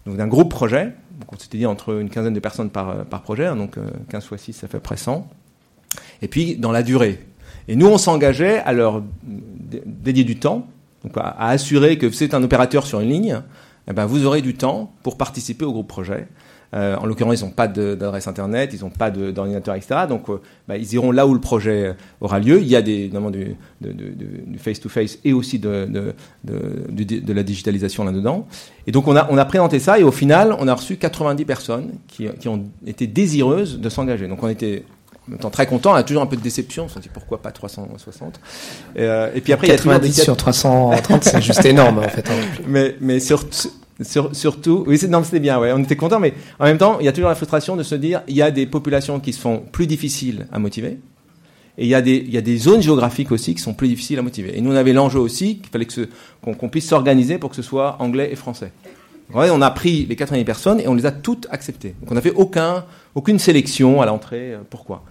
donc 0.06 0.16
d'un 0.16 0.26
groupe 0.26 0.50
projet. 0.50 0.94
Donc 1.20 1.32
on 1.32 1.38
s'était 1.38 1.58
dit 1.58 1.66
entre 1.66 2.00
une 2.00 2.11
quinzaine 2.11 2.35
de 2.35 2.40
personnes 2.40 2.70
par, 2.70 3.04
par 3.04 3.22
projet, 3.22 3.46
hein, 3.46 3.56
donc 3.56 3.76
15 4.11 4.24
fois 4.24 4.38
6, 4.38 4.52
ça 4.52 4.68
fait 4.68 4.80
près 4.80 4.96
100. 4.96 5.28
Et 6.22 6.28
puis 6.28 6.56
dans 6.56 6.72
la 6.72 6.82
durée. 6.82 7.20
Et 7.68 7.76
nous, 7.76 7.87
on 7.87 7.98
s'engageait 7.98 8.58
à 8.58 8.72
leur 8.72 9.02
dédier 9.22 10.24
du 10.24 10.37
temps, 10.37 10.66
à 11.14 11.50
assurer 11.50 11.98
que 11.98 12.11
c'est 12.11 12.35
un 12.35 12.42
opérateur 12.42 12.87
sur 12.87 13.00
une 13.00 13.08
ligne, 13.08 13.42
eh 13.88 13.92
ben 13.92 14.06
vous 14.06 14.26
aurez 14.26 14.42
du 14.42 14.54
temps 14.54 14.92
pour 15.02 15.16
participer 15.16 15.64
au 15.64 15.72
groupe 15.72 15.88
projet. 15.88 16.28
Euh, 16.74 16.96
en 16.96 17.06
l'occurrence, 17.06 17.40
ils 17.40 17.44
n'ont 17.44 17.50
pas 17.50 17.68
d'adresse 17.68 18.26
internet, 18.26 18.70
ils 18.72 18.80
n'ont 18.80 18.90
pas 18.90 19.11
d'ordinateur, 19.11 19.74
etc. 19.74 20.00
Donc, 20.08 20.28
euh, 20.28 20.40
bah, 20.66 20.76
ils 20.76 20.92
iront 20.94 21.11
là 21.11 21.26
où 21.26 21.35
le 21.35 21.40
projet 21.40 21.94
aura 22.20 22.38
lieu. 22.38 22.61
Il 22.61 22.68
y 22.68 22.76
a 22.76 22.82
des, 22.82 23.08
notamment 23.08 23.30
du, 23.30 23.56
face-to-face 24.58 25.18
et 25.24 25.32
aussi 25.32 25.58
de, 25.58 26.14
de, 26.44 27.32
la 27.32 27.42
digitalisation 27.42 28.04
là-dedans. 28.04 28.46
Et 28.87 28.92
donc, 28.92 29.06
on 29.06 29.16
a, 29.16 29.28
on 29.30 29.38
a 29.38 29.44
présenté 29.44 29.78
ça 29.78 29.98
et 29.98 30.02
au 30.02 30.12
final, 30.12 30.56
on 30.58 30.68
a 30.68 30.74
reçu 30.74 30.96
90 30.96 31.44
personnes 31.44 31.90
qui, 32.08 32.28
qui 32.40 32.48
ont 32.48 32.64
été 32.87 33.06
désireuses 33.06 33.78
de 33.78 33.88
s'engager. 33.88 34.26
Donc, 34.28 34.42
on 34.42 34.48
était 34.48 34.85
en 35.28 35.30
même 35.30 35.40
temps 35.40 35.50
très 35.50 35.66
content, 35.66 35.92
on 35.92 35.94
a 35.94 36.02
toujours 36.02 36.22
un 36.22 36.26
peu 36.26 36.37
de 36.37 36.42
déception, 36.42 36.87
on 36.87 36.88
se 36.88 36.98
dit 36.98 37.08
pourquoi 37.12 37.40
pas 37.40 37.52
360. 37.52 38.40
Et, 38.96 39.02
euh, 39.02 39.30
et 39.35 39.40
puis 39.40 39.52
après, 39.52 39.68
90 39.68 40.08
il 40.08 40.18
y 40.18 40.20
a 40.20 40.24
sur 40.24 40.37
330, 40.37 41.22
c'est 41.22 41.40
juste 41.40 41.64
énorme 41.64 41.98
en 41.98 42.08
fait. 42.08 42.28
Hein. 42.28 42.35
Mais, 42.66 42.96
mais 43.00 43.20
sur, 43.20 43.44
sur, 44.00 44.35
surtout, 44.35 44.85
oui, 44.87 44.98
non, 45.09 45.22
c'était 45.22 45.40
bien, 45.40 45.59
ouais, 45.59 45.72
on 45.72 45.78
était 45.78 45.96
content, 45.96 46.18
mais 46.18 46.35
en 46.59 46.64
même 46.64 46.78
temps, 46.78 46.98
il 47.00 47.07
y 47.07 47.09
a 47.09 47.12
toujours 47.12 47.28
la 47.28 47.35
frustration 47.35 47.76
de 47.76 47.83
se 47.83 47.94
dire, 47.94 48.22
il 48.26 48.35
y 48.35 48.42
a 48.42 48.50
des 48.50 48.66
populations 48.66 49.20
qui 49.20 49.33
sont 49.33 49.62
plus 49.70 49.87
difficiles 49.87 50.46
à 50.52 50.59
motiver, 50.59 50.98
et 51.78 51.85
il 51.85 51.88
y 51.88 51.94
a 51.94 52.02
des, 52.02 52.57
zones 52.59 52.83
géographiques 52.83 53.33
aussi 53.33 53.55
qui 53.55 53.62
sont 53.62 53.72
plus 53.72 53.88
difficiles 53.88 54.18
à 54.18 54.22
motiver. 54.22 54.57
Et 54.57 54.61
nous, 54.61 54.72
on 54.72 54.76
avait 54.76 54.92
l'enjeu 54.92 55.18
aussi 55.18 55.59
qu'il 55.59 55.70
fallait 55.70 55.87
qu'on 56.42 56.55
qu 56.55 56.68
puisse 56.68 56.87
s'organiser 56.87 57.38
pour 57.38 57.48
que 57.48 57.57
ce 57.57 57.62
soit 57.62 57.96
anglais 57.98 58.31
et 58.31 58.37
français. 58.37 58.72
On 59.35 59.62
a 59.62 59.70
pris 59.70 60.05
les 60.05 60.14
80 60.14 60.44
personnes 60.44 60.81
et 60.81 60.88
on 60.88 60.94
les 60.94 61.07
a 61.07 61.12
toutes 61.12 61.46
acceptées. 61.50 61.94
Donc 62.00 62.11
on 62.12 62.14
n'a 62.14 62.20
fait 62.20 62.35
aucun, 62.35 62.85
aucune 63.14 63.38
sélection 63.38 64.02
à 64.02 64.07
l'entrée. 64.07 64.55
Pourquoi 64.68 65.05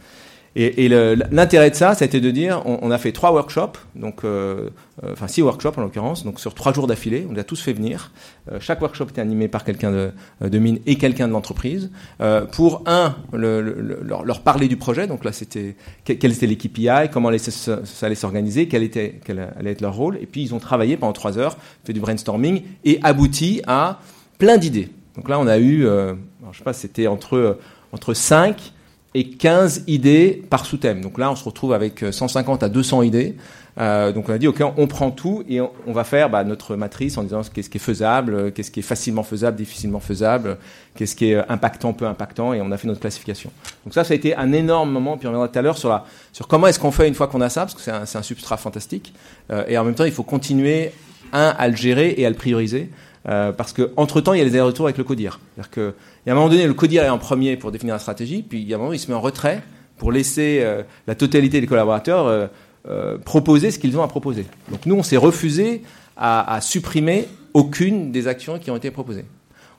et, 0.53 0.85
et 0.85 0.89
l'intérêt 0.89 1.69
de 1.69 1.75
ça, 1.75 1.95
c'était 1.95 2.19
de 2.19 2.29
dire, 2.29 2.61
on, 2.65 2.79
on, 2.81 2.91
a 2.91 2.97
fait 2.97 3.13
trois 3.13 3.31
workshops, 3.31 3.77
donc 3.95 4.25
euh, 4.25 4.69
enfin 5.09 5.29
six 5.29 5.41
workshops 5.41 5.77
en 5.77 5.81
l'occurrence, 5.81 6.25
donc 6.25 6.41
sur 6.41 6.53
trois 6.53 6.73
jours 6.73 6.87
d'affilée, 6.87 7.25
on 7.29 7.33
les 7.33 7.39
a 7.39 7.43
tous 7.45 7.61
fait 7.61 7.71
venir. 7.71 8.11
Euh, 8.51 8.57
chaque 8.59 8.81
workshop 8.81 9.05
était 9.05 9.21
animé 9.21 9.47
par 9.47 9.63
quelqu'un 9.63 9.91
de, 9.91 10.11
de, 10.41 10.59
mine 10.59 10.79
et 10.85 10.97
quelqu'un 10.97 11.29
de 11.29 11.33
l'entreprise 11.33 11.89
euh, 12.19 12.45
pour 12.45 12.83
un 12.85 13.15
le, 13.31 13.61
le, 13.61 14.01
leur, 14.03 14.25
leur, 14.25 14.41
parler 14.41 14.67
du 14.67 14.75
projet. 14.75 15.07
Donc 15.07 15.23
là, 15.23 15.31
c'était 15.31 15.77
quelle 16.03 16.33
était 16.33 16.47
l'équipe 16.47 16.77
AI, 16.77 17.09
comment 17.09 17.29
allait, 17.29 17.37
ça, 17.37 17.79
allait 18.01 18.15
s'organiser, 18.15 18.67
quel 18.67 18.83
était 18.83 19.21
quel 19.23 19.39
allait 19.57 19.71
être 19.71 19.81
leur 19.81 19.95
rôle. 19.95 20.17
Et 20.21 20.25
puis 20.25 20.41
ils 20.41 20.53
ont 20.53 20.59
travaillé 20.59 20.97
pendant 20.97 21.13
trois 21.13 21.37
heures, 21.37 21.55
fait 21.85 21.93
du 21.93 22.01
brainstorming 22.01 22.63
et 22.83 22.99
abouti 23.03 23.61
à 23.67 24.01
plein 24.37 24.57
d'idées. 24.57 24.89
Donc 25.15 25.29
là, 25.29 25.39
on 25.39 25.47
a 25.47 25.59
eu, 25.59 25.85
euh, 25.85 26.13
je 26.51 26.57
sais 26.57 26.63
pas, 26.65 26.73
c'était 26.73 27.07
entre 27.07 27.57
entre 27.93 28.13
5 28.13 28.73
et 29.13 29.29
15 29.29 29.83
idées 29.87 30.43
par 30.49 30.65
sous-thème. 30.65 31.01
Donc 31.01 31.17
là, 31.17 31.31
on 31.31 31.35
se 31.35 31.43
retrouve 31.43 31.73
avec 31.73 32.03
150 32.11 32.63
à 32.63 32.69
200 32.69 33.01
idées. 33.03 33.35
Euh, 33.79 34.11
donc 34.11 34.27
on 34.27 34.33
a 34.33 34.37
dit, 34.37 34.47
OK, 34.47 34.61
on, 34.77 34.87
prend 34.87 35.11
tout 35.11 35.43
et 35.47 35.61
on, 35.61 35.93
va 35.93 36.03
faire 36.03 36.29
bah, 36.29 36.43
notre 36.43 36.75
matrice 36.75 37.17
en 37.17 37.23
disant 37.23 37.41
qu'est-ce 37.41 37.69
qui 37.69 37.77
est 37.77 37.81
faisable, 37.81 38.51
qu'est-ce 38.51 38.69
qui 38.69 38.81
est 38.81 38.83
facilement 38.83 39.23
faisable, 39.23 39.55
difficilement 39.55 40.01
faisable, 40.01 40.57
qu'est-ce 40.95 41.15
qui 41.15 41.31
est 41.31 41.49
impactant, 41.49 41.93
peu 41.93 42.05
impactant, 42.05 42.53
et 42.53 42.61
on 42.61 42.71
a 42.71 42.77
fait 42.77 42.87
notre 42.87 42.99
classification. 42.99 43.49
Donc 43.85 43.93
ça, 43.93 44.03
ça 44.03 44.13
a 44.13 44.15
été 44.15 44.35
un 44.35 44.51
énorme 44.51 44.91
moment, 44.91 45.17
puis 45.17 45.27
on 45.27 45.31
reviendra 45.31 45.47
tout 45.47 45.59
à 45.59 45.61
l'heure 45.61 45.77
sur, 45.77 46.03
sur 46.33 46.47
comment 46.47 46.67
est-ce 46.67 46.79
qu'on 46.79 46.91
fait 46.91 47.07
une 47.07 47.15
fois 47.15 47.27
qu'on 47.27 47.41
a 47.41 47.49
ça, 47.49 47.61
parce 47.61 47.75
que 47.75 47.81
c'est 47.81 47.91
un, 47.91 48.01
un, 48.01 48.23
substrat 48.23 48.57
fantastique, 48.57 49.13
euh, 49.51 49.63
et 49.69 49.77
en 49.77 49.85
même 49.85 49.95
temps, 49.95 50.05
il 50.05 50.11
faut 50.11 50.23
continuer, 50.23 50.91
un, 51.33 51.55
à 51.57 51.67
le 51.69 51.75
gérer 51.75 52.13
et 52.17 52.25
à 52.25 52.29
le 52.29 52.35
prioriser. 52.35 52.89
Euh, 53.29 53.51
parce 53.51 53.73
que 53.73 53.91
entre 53.97 54.19
temps, 54.21 54.33
il 54.33 54.39
y 54.39 54.41
a 54.41 54.45
les 54.45 54.51
allers-retours 54.51 54.85
avec 54.85 54.97
le 54.97 55.03
CODIR. 55.03 55.39
C'est-à-dire 55.55 55.93
il 56.25 56.29
y 56.29 56.31
a 56.31 56.33
un 56.33 56.35
moment 56.35 56.49
donné, 56.49 56.65
le 56.65 56.73
CODIR 56.73 57.03
est 57.03 57.09
en 57.09 57.19
premier 57.19 57.55
pour 57.55 57.71
définir 57.71 57.95
la 57.95 57.99
stratégie, 57.99 58.41
puis 58.41 58.61
il 58.61 58.67
y 58.67 58.73
a 58.73 58.77
un 58.77 58.79
moment, 58.79 58.93
il 58.93 58.99
se 58.99 59.09
met 59.09 59.13
en 59.13 59.21
retrait 59.21 59.61
pour 59.97 60.11
laisser 60.11 60.59
euh, 60.61 60.81
la 61.05 61.13
totalité 61.13 61.61
des 61.61 61.67
collaborateurs 61.67 62.49
euh, 62.87 63.17
proposer 63.19 63.69
ce 63.69 63.77
qu'ils 63.77 63.95
ont 63.97 64.03
à 64.03 64.07
proposer. 64.07 64.45
Donc 64.71 64.85
nous, 64.85 64.95
on 64.95 65.03
s'est 65.03 65.17
refusé 65.17 65.83
à, 66.17 66.55
à, 66.55 66.61
supprimer 66.61 67.27
aucune 67.53 68.11
des 68.11 68.27
actions 68.27 68.57
qui 68.57 68.71
ont 68.71 68.75
été 68.75 68.89
proposées. 68.89 69.25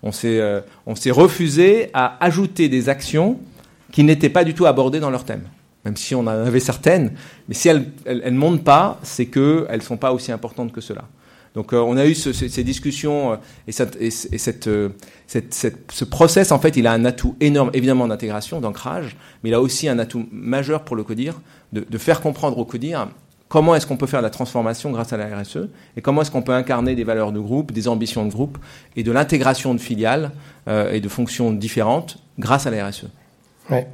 On 0.05 0.11
s'est 0.13 1.11
refusé 1.11 1.91
à 1.95 2.17
ajouter 2.25 2.69
des 2.69 2.89
actions 2.89 3.39
qui 3.93 4.03
n'étaient 4.03 4.31
pas 4.31 4.43
du 4.43 4.53
tout 4.53 4.67
abordées 4.67 4.99
dans 4.99 5.11
leur 5.11 5.25
thème. 5.25 5.45
Même 5.85 5.97
si 5.97 6.15
on 6.15 6.21
en 6.21 6.29
avait 6.29 6.61
certaines, 6.61 7.13
mais 7.49 7.55
si 7.55 7.69
elles 7.69 7.87
ne 8.07 8.31
montent 8.31 8.65
pas, 8.65 8.99
c'est 9.03 9.27
qu'elles 9.27 9.67
ne 9.73 9.81
sont 9.81 9.97
pas 9.97 10.13
aussi 10.13 10.33
importantes 10.33 10.73
que 10.73 10.81
cela. 10.81 11.05
Donc 11.55 11.73
euh, 11.73 11.79
on 11.79 11.97
a 11.97 12.07
eu 12.07 12.15
ce, 12.15 12.33
ce, 12.33 12.49
ces 12.49 12.65
discussions 12.65 13.33
euh, 13.33 13.37
et, 13.69 13.73
cette, 13.73 13.97
et, 14.01 14.09
et 14.09 14.69
euh, 14.69 14.89
cette, 15.27 15.55
cette, 15.55 15.93
ce 15.93 16.05
process, 16.05 16.51
en 16.51 16.59
fait, 16.59 16.77
il 16.77 16.87
a 16.87 16.93
un 16.93 17.05
atout 17.05 17.37
énorme, 17.41 17.71
évidemment, 17.75 18.09
d'intégration, 18.09 18.61
d'ancrage, 18.61 19.17
mais 19.43 19.51
il 19.51 19.55
a 19.55 19.61
aussi 19.61 19.89
un 19.89 19.99
atout 19.99 20.27
majeur 20.33 20.85
pour 20.85 20.97
le 20.97 21.05
CODIR, 21.05 21.41
de, 21.73 21.85
de 21.89 21.99
faire 21.99 22.21
comprendre 22.21 22.59
au 22.59 22.65
CODIR 22.65 23.09
comment 23.53 23.75
est-ce 23.75 23.87
qu'on 23.87 23.99
peut 23.99 24.07
faire 24.07 24.23
la 24.23 24.31
transformation 24.31 24.91
grâce 24.93 25.13
à 25.13 25.19
la 25.19 25.27
RSE 25.27 25.69
et 25.99 26.01
comment 26.01 26.23
est-ce 26.23 26.31
qu'on 26.31 26.41
peut 26.41 26.55
incarner 26.55 26.95
des 26.95 27.05
valeurs 27.05 27.33
de 27.33 27.39
groupe, 27.39 27.71
des 27.71 27.87
ambitions 27.87 28.25
de 28.25 28.33
groupe 28.33 28.57
et 28.97 29.03
de 29.03 29.13
l'intégration 29.13 29.75
de 29.75 29.79
filiales 29.79 30.31
euh, 30.69 30.91
et 30.91 31.01
de 31.01 31.09
fonctions 31.11 31.53
différentes 31.53 32.17
grâce 32.39 32.67
à 32.67 32.71
la 32.71 32.89
RSE. 32.89 33.09
Ouais. 33.71 33.87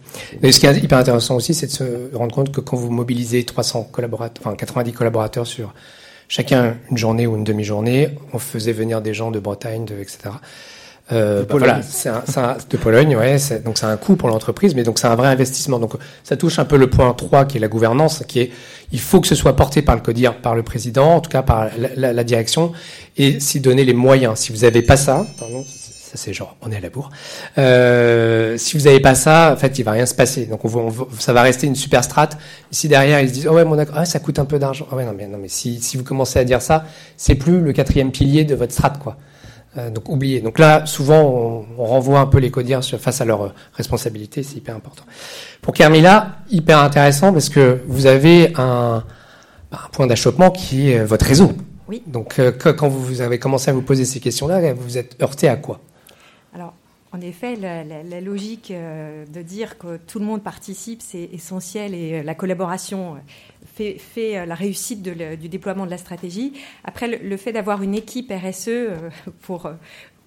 Et 0.45 0.53
ce 0.53 0.61
qui 0.61 0.67
est 0.67 0.79
hyper 0.79 0.99
intéressant 0.99 1.35
aussi, 1.35 1.55
c'est 1.55 1.67
de 1.67 1.73
se 1.73 2.15
rendre 2.15 2.33
compte 2.33 2.53
que 2.53 2.61
quand 2.61 2.77
vous 2.77 2.93
mobilisez 2.93 3.43
300 3.43 3.89
collaborateurs, 3.91 4.47
enfin 4.47 4.55
90 4.55 4.93
collaborateurs 4.93 5.47
sur 5.49 5.75
chacun 6.29 6.77
une 6.91 6.99
journée 6.99 7.27
ou 7.27 7.37
une 7.37 7.45
demi-journée. 7.45 8.11
On 8.33 8.39
faisait 8.39 8.73
venir 8.73 9.01
des 9.01 9.15
gens 9.15 9.31
de 9.31 9.41
Bretagne, 9.41 9.85
de, 9.85 9.95
etc. 9.95 10.31
Euh, 11.11 11.45
bah 11.45 11.57
voilà, 11.59 11.81
c'est 11.83 12.11
de 12.71 12.77
Pologne, 12.77 13.17
ouais. 13.17 13.39
Donc 13.65 13.79
c'est 13.79 13.87
un 13.87 13.97
coût 13.97 14.17
pour 14.17 14.29
l'entreprise, 14.29 14.75
mais 14.75 14.83
donc 14.83 14.99
c'est 14.99 15.07
un 15.07 15.15
vrai 15.15 15.29
investissement. 15.29 15.79
Donc 15.79 15.95
ça 16.23 16.37
touche 16.37 16.59
un 16.59 16.67
peu 16.67 16.77
le 16.77 16.91
point 16.91 17.13
3 17.15 17.47
qui 17.47 17.57
est 17.57 17.61
la 17.61 17.69
gouvernance, 17.69 18.25
qui 18.29 18.41
est 18.41 18.51
il 18.93 19.01
faut 19.01 19.21
que 19.21 19.27
ce 19.27 19.35
soit 19.35 19.57
porté 19.57 19.81
par 19.81 19.95
le 19.95 20.03
CODIR, 20.03 20.37
par 20.37 20.55
le 20.55 20.63
président, 20.63 21.15
en 21.15 21.21
tout 21.21 21.31
cas 21.31 21.43
par 21.43 21.69
la, 21.79 21.89
la, 21.97 22.13
la 22.13 22.25
direction, 22.25 22.73
et 23.17 23.41
s'y 23.41 23.61
donner 23.61 23.85
les 23.85 23.95
moyens. 23.95 24.39
Si 24.39 24.53
vous 24.53 24.61
n'avez 24.61 24.83
pas 24.83 24.99
ça, 24.99 25.27
pardon, 25.39 25.65
Ça, 26.09 26.17
c'est 26.17 26.33
genre, 26.33 26.57
on 26.63 26.73
est 26.73 26.77
à 26.77 26.81
la 26.81 26.89
bourre. 26.89 27.11
Euh, 27.59 28.57
si 28.57 28.79
vous 28.79 28.85
n'avez 28.85 29.01
pas 29.01 29.15
ça, 29.15 29.53
en 29.53 29.57
fait, 29.57 29.79
il 29.79 29.83
va 29.83 29.91
rien 29.91 30.07
se 30.07 30.15
passer. 30.15 30.47
Donc, 30.47 30.65
on, 30.65 30.89
on, 30.89 31.09
ça 31.19 31.35
va 31.35 31.43
rester 31.43 31.67
une 31.67 31.75
super 31.75 32.03
strat. 32.03 32.31
Si 32.71 32.89
derrière, 32.89 33.21
ils 33.21 33.29
se 33.29 33.35
disent, 33.35 33.47
oh 33.47 33.53
ouais, 33.53 33.65
mon 33.67 33.77
ah, 33.95 34.07
ça 34.07 34.19
coûte 34.19 34.39
un 34.39 34.47
peu 34.47 34.59
d'argent. 34.59 34.87
Oh 34.91 34.95
ouais, 34.95 35.05
non, 35.05 35.13
mais, 35.15 35.27
non, 35.27 35.37
mais 35.37 35.49
si, 35.49 35.83
si 35.83 35.99
vous 35.99 36.05
commencez 36.05 36.39
à 36.39 36.45
dire 36.45 36.63
ça, 36.63 36.87
c'est 37.19 37.35
plus 37.35 37.61
le 37.61 37.75
quatrième 37.75 38.11
pilier 38.11 38.45
de 38.45 38.55
votre 38.55 38.73
strat, 38.73 38.95
quoi. 39.03 39.19
Euh, 39.77 39.91
donc, 39.91 40.09
oubliez. 40.09 40.41
Donc 40.41 40.59
là, 40.59 40.87
souvent, 40.87 41.21
on, 41.21 41.67
on 41.77 41.85
renvoie 41.85 42.21
un 42.21 42.27
peu 42.27 42.39
les 42.39 42.51
codiers 42.51 42.81
face 42.99 43.21
à 43.21 43.27
leurs 43.27 43.55
responsabilités. 43.75 44.43
C'est 44.43 44.57
hyper 44.57 44.77
important. 44.77 45.05
Pour 45.61 45.75
Carmila, 45.75 46.39
hyper 46.51 46.79
intéressant 46.79 47.35
parce 47.35 47.51
que 47.51 47.83
vous 47.87 48.07
avez 48.07 48.55
un, 48.57 49.05
un 49.73 49.89
point 49.93 50.07
d'achoppement 50.07 50.51
qui 50.51 50.91
est 50.91 51.05
votre 51.05 51.27
réseau. 51.27 51.53
Oui. 51.87 52.03
Donc, 52.07 52.39
euh, 52.39 52.53
quand 52.53 52.89
vous 52.89 53.21
avez 53.21 53.39
commencé 53.39 53.71
à 53.71 53.75
vous 53.75 53.83
poser 53.83 54.07
ces 54.07 54.21
questions-là, 54.21 54.73
vous 54.73 54.83
vous 54.83 54.99
êtes 54.99 55.23
heurté 55.23 55.49
à 55.49 55.57
quoi? 55.57 55.81
En 57.13 57.21
effet, 57.21 57.57
la, 57.57 58.21
logique 58.21 58.71
euh, 58.71 59.25
de 59.27 59.43
dire 59.43 59.79
que 59.79 59.97
tout 59.97 60.19
le 60.19 60.25
monde 60.25 60.43
participe, 60.43 61.01
c'est 61.01 61.31
essentiel 61.33 61.95
et 61.95 62.21
euh, 62.21 62.23
la 62.23 62.35
collaboration 62.35 63.17
fait, 63.75 63.99
fait 63.99 64.45
la 64.45 64.55
réussite 64.55 65.03
du 65.03 65.49
déploiement 65.49 65.87
de 65.87 65.91
la 65.91 65.99
stratégie. 65.99 66.53
Après, 66.85 67.09
le, 67.09 67.37
fait 67.37 67.53
d'avoir 67.53 67.83
une 67.83 67.95
équipe 67.95 68.31
RSE 68.31 68.71
pour 69.43 69.71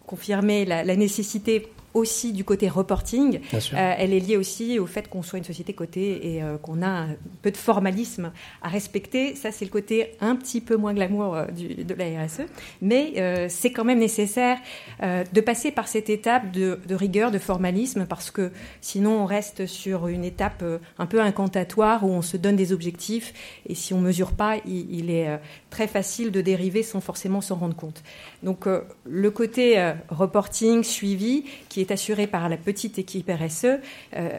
confirmer 0.07 0.65
la 0.65 0.95
nécessité 0.95 1.71
aussi 1.93 2.33
du 2.33 2.43
côté 2.43 2.69
reporting. 2.69 3.39
Euh, 3.53 3.93
elle 3.97 4.13
est 4.13 4.19
liée 4.19 4.37
aussi 4.37 4.79
au 4.79 4.85
fait 4.85 5.09
qu'on 5.09 5.23
soit 5.23 5.39
une 5.39 5.45
société 5.45 5.73
cotée 5.73 6.35
et 6.35 6.43
euh, 6.43 6.57
qu'on 6.57 6.81
a 6.81 6.87
un 6.87 7.15
peu 7.41 7.51
de 7.51 7.57
formalisme 7.57 8.31
à 8.61 8.69
respecter. 8.69 9.35
Ça, 9.35 9.51
c'est 9.51 9.65
le 9.65 9.71
côté 9.71 10.15
un 10.21 10.35
petit 10.35 10.61
peu 10.61 10.75
moins 10.75 10.93
glamour 10.93 11.35
euh, 11.35 11.45
du, 11.47 11.83
de 11.83 11.93
la 11.93 12.23
RSE. 12.23 12.41
Mais 12.81 13.47
c'est 13.49 13.71
quand 13.71 13.83
même 13.83 13.99
nécessaire 13.99 14.57
de 15.01 15.41
passer 15.41 15.71
par 15.71 15.87
cette 15.87 16.09
étape 16.09 16.51
de, 16.51 16.79
de, 16.87 16.95
rigueur, 16.95 17.31
de 17.31 17.39
formalisme, 17.39 18.05
parce 18.05 18.31
que 18.31 18.51
sinon 18.81 19.21
on 19.21 19.25
reste 19.25 19.65
sur 19.65 20.07
une 20.07 20.23
étape 20.23 20.63
un 20.97 21.05
peu 21.05 21.21
incantatoire 21.21 22.03
où 22.03 22.09
on 22.09 22.21
se 22.21 22.37
donne 22.37 22.55
des 22.55 22.73
objectifs 22.73 23.33
et 23.67 23.75
si 23.75 23.93
on 23.93 24.01
mesure 24.01 24.31
pas, 24.31 24.57
il, 24.65 24.93
il 24.93 25.09
est 25.09 25.39
très 25.69 25.87
facile 25.87 26.31
de 26.31 26.41
dériver 26.41 26.83
sans 26.83 27.01
forcément 27.01 27.41
s'en 27.41 27.55
rendre 27.55 27.75
compte. 27.75 28.03
Donc 28.43 28.67
le 29.05 29.31
côté 29.31 29.93
reporting, 30.09 30.83
suivi, 30.83 31.45
qui 31.69 31.81
est 31.81 31.91
assurée 31.91 32.27
par 32.27 32.49
la 32.49 32.57
petite 32.57 32.99
équipe 32.99 33.29
RSE, 33.29 33.79
euh, 34.15 34.29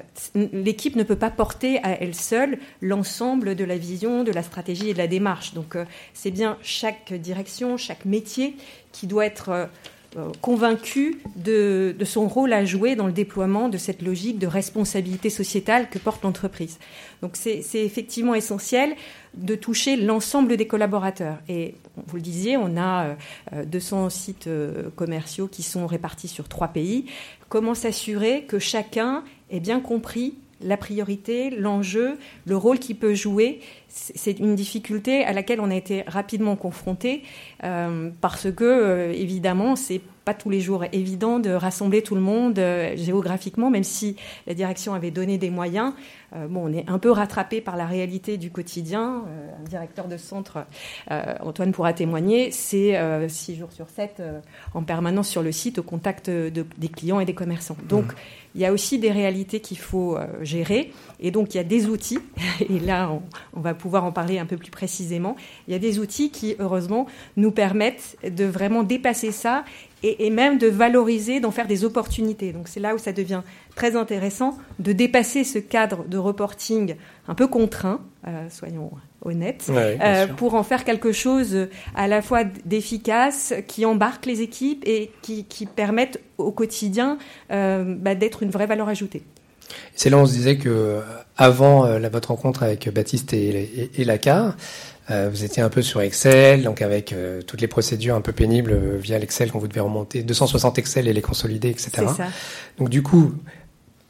l'équipe 0.53 0.97
ne 0.97 1.03
peut 1.03 1.17
pas 1.17 1.31
porter 1.31 1.79
à 1.83 2.01
elle 2.01 2.15
seule 2.15 2.59
l'ensemble 2.81 3.55
de 3.55 3.65
la 3.65 3.77
vision, 3.77 4.25
de 4.25 4.33
la 4.33 4.43
stratégie 4.43 4.91
et 4.91 4.93
de 4.93 4.99
la 4.99 5.07
démarche. 5.07 5.55
Donc 5.55 5.77
euh, 5.77 5.85
c'est 6.15 6.31
bien 6.31 6.59
chaque 6.63 7.13
direction, 7.13 7.77
chaque 7.77 8.05
métier 8.05 8.57
qui 8.93 9.07
doit 9.07 9.27
être 9.27 9.49
euh, 9.51 9.67
convaincu 10.41 11.21
de, 11.37 11.95
de, 11.99 12.05
son 12.05 12.29
rôle 12.29 12.53
à 12.53 12.65
jouer 12.65 12.97
dans 12.97 13.07
le 13.07 13.13
déploiement 13.13 13.69
de 13.69 13.79
cette 13.79 14.03
logique 14.03 14.39
de 14.39 14.47
responsabilité 14.47 15.31
sociétale 15.31 15.89
que 15.89 15.99
porte 15.99 16.23
l'entreprise. 16.23 16.79
Donc 17.23 17.37
c'est 17.37 17.63
effectivement 17.75 18.35
essentiel 18.35 18.95
de 19.35 19.55
toucher 19.55 19.97
l'ensemble 19.97 20.57
des 20.57 20.67
collaborateurs. 20.67 21.39
Et 21.49 21.75
vous 22.07 22.17
le 22.17 22.23
disiez, 22.23 22.57
on 22.57 22.77
a 22.77 23.17
200 23.65 24.11
sites 24.11 24.49
commerciaux 24.97 25.47
qui 25.47 25.63
sont 25.63 25.87
répartis 25.87 26.29
sur 26.29 26.49
trois 26.49 26.69
pays. 26.69 27.07
Comment 27.49 27.75
s'assurer 27.75 28.45
que 28.45 28.59
chacun 28.59 29.25
ait 29.51 29.61
bien 29.61 29.81
compris 29.81 30.35
la 30.63 30.77
priorité, 30.77 31.51
l'enjeu, 31.51 32.19
le 32.47 32.57
rôle 32.57 32.79
qu'il 32.79 32.97
peut 32.97 33.15
jouer. 33.15 33.61
C'est 33.89 34.39
une 34.39 34.55
difficulté 34.55 35.23
à 35.25 35.33
laquelle 35.33 35.61
on 35.61 35.71
a 35.71 35.75
été 35.75 36.03
rapidement 36.07 36.57
confronté 36.57 37.23
euh, 37.63 38.11
parce 38.21 38.51
que, 38.51 38.65
euh, 38.65 39.13
évidemment, 39.13 39.77
c'est 39.77 40.01
pas 40.25 40.35
tous 40.35 40.51
les 40.51 40.61
jours 40.61 40.85
évident 40.93 41.41
de 41.41 41.51
rassembler 41.51 42.01
tout 42.01 42.15
le 42.15 42.21
monde 42.21 42.59
euh, 42.59 42.97
géographiquement, 42.97 43.71
même 43.71 43.85
si 43.85 44.17
la 44.47 44.55
direction 44.55 44.95
avait 44.95 45.11
donné 45.11 45.37
des 45.37 45.51
moyens. 45.51 45.93
Euh, 46.35 46.47
bon, 46.47 46.71
on 46.71 46.73
est 46.73 46.89
un 46.89 46.99
peu 46.99 47.11
rattrapé 47.11 47.61
par 47.61 47.77
la 47.77 47.85
réalité 47.85 48.39
du 48.39 48.51
quotidien. 48.51 49.25
Un 49.61 49.69
directeur 49.69 50.09
de 50.09 50.17
centre, 50.17 50.65
Antoine 51.41 51.73
pourra 51.73 51.93
témoigner, 51.93 52.51
c'est 52.51 52.99
six 53.29 53.57
jours 53.57 53.73
sur 53.73 53.89
sept 53.91 54.23
en 54.75 54.83
permanence 54.83 55.29
sur 55.29 55.43
le 55.43 55.53
site 55.53 55.79
au 55.79 55.83
contact 55.83 56.31
de, 56.31 56.65
des 56.79 56.89
clients 56.89 57.21
et 57.21 57.25
des 57.25 57.35
commerçants. 57.35 57.77
Donc, 57.89 58.07
mmh. 58.07 58.17
Il 58.55 58.61
y 58.61 58.67
a 58.67 58.73
aussi 58.73 58.99
des 58.99 59.11
réalités 59.11 59.61
qu'il 59.61 59.79
faut 59.79 60.19
gérer. 60.43 60.93
Et 61.21 61.31
donc, 61.31 61.55
il 61.55 61.57
y 61.57 61.61
a 61.61 61.65
des 61.65 61.87
outils, 61.87 62.19
et 62.61 62.81
là, 62.81 63.11
on, 63.11 63.23
on, 63.55 63.61
va 63.61 63.75
pouvoir 63.75 64.05
en 64.05 64.13
parler 64.13 64.39
un 64.39 64.47
peu 64.47 64.57
plus 64.57 64.71
précisément. 64.71 65.37
Il 65.69 65.73
y 65.73 65.75
a 65.75 65.79
des 65.79 65.99
outils 65.99 66.31
qui, 66.31 66.57
heureusement, 66.59 67.07
nous 67.37 67.51
permettent 67.51 68.17
de 68.29 68.45
vraiment 68.45 68.83
dépasser 68.83 69.33
ça 69.33 69.65
et, 70.03 70.27
et 70.27 70.31
même 70.31 70.59
de 70.59 70.67
valoriser, 70.67 71.41
d'en 71.41 71.51
faire 71.51 71.67
des 71.67 71.85
opportunités. 71.85 72.53
Donc, 72.53 72.69
c'est 72.69 72.81
là 72.81 72.95
où 72.95 72.99
ça 72.99 73.13
devient 73.13 73.43
très 73.75 73.97
intéressant 73.97 74.59
de 74.79 74.93
dépasser 74.93 75.45
ce 75.45 75.59
cadre 75.59 76.05
de 76.07 76.19
reporting 76.19 76.97
un 77.29 77.35
peu 77.35 77.47
contraint, 77.47 78.01
euh, 78.27 78.49
soyons 78.51 78.91
honnêtes, 79.25 79.71
ouais, 79.73 79.99
euh, 80.03 80.27
pour 80.27 80.55
en 80.55 80.63
faire 80.63 80.85
quelque 80.85 81.13
chose 81.13 81.69
à 81.95 82.09
la 82.09 82.23
fois 82.23 82.43
d'efficace, 82.65 83.55
qui 83.69 83.87
embarque 83.87 84.27
les 84.27 84.41
équipes 84.41 84.83
et 84.87 85.11
qui, 85.23 85.45
qui 85.45 85.67
permettent 85.67 86.21
au 86.39 86.51
quotidien 86.51 87.19
euh, 87.53 87.95
bah, 87.97 88.15
d'être 88.15 88.43
une 88.43 88.51
vraie 88.51 88.67
valeur 88.67 88.89
ajoutée. 88.89 89.23
C'est 89.95 90.11
là 90.11 90.19
où 90.19 90.21
on 90.21 90.27
se 90.27 90.33
disait 90.33 90.59
que 90.59 91.01
avant 91.37 91.87
euh, 91.87 91.99
la, 91.99 92.09
votre 92.09 92.29
rencontre 92.31 92.63
avec 92.63 92.93
Baptiste 92.93 93.33
et, 93.33 93.49
et, 93.49 93.91
et 94.01 94.05
Lacar, 94.05 94.57
euh, 95.13 95.29
vous 95.31 95.45
étiez 95.45 95.63
un 95.63 95.69
peu 95.69 95.83
sur 95.83 96.01
Excel, 96.01 96.63
donc 96.63 96.83
avec 96.83 97.13
euh, 97.13 97.43
toutes 97.43 97.61
les 97.61 97.69
procédures 97.69 98.15
un 98.15 98.21
peu 98.21 98.33
pénibles 98.33 98.73
euh, 98.73 98.99
via 98.99 99.19
l'Excel 99.19 99.51
quand 99.53 99.59
vous 99.59 99.69
devez 99.69 99.81
remonter 99.81 100.23
260 100.23 100.79
Excel 100.79 101.09
et 101.09 101.13
les 101.13 101.21
consolider, 101.21 101.69
etc. 101.69 101.91
Ça. 102.17 102.27
Donc 102.79 102.89
du 102.89 103.03
coup, 103.03 103.33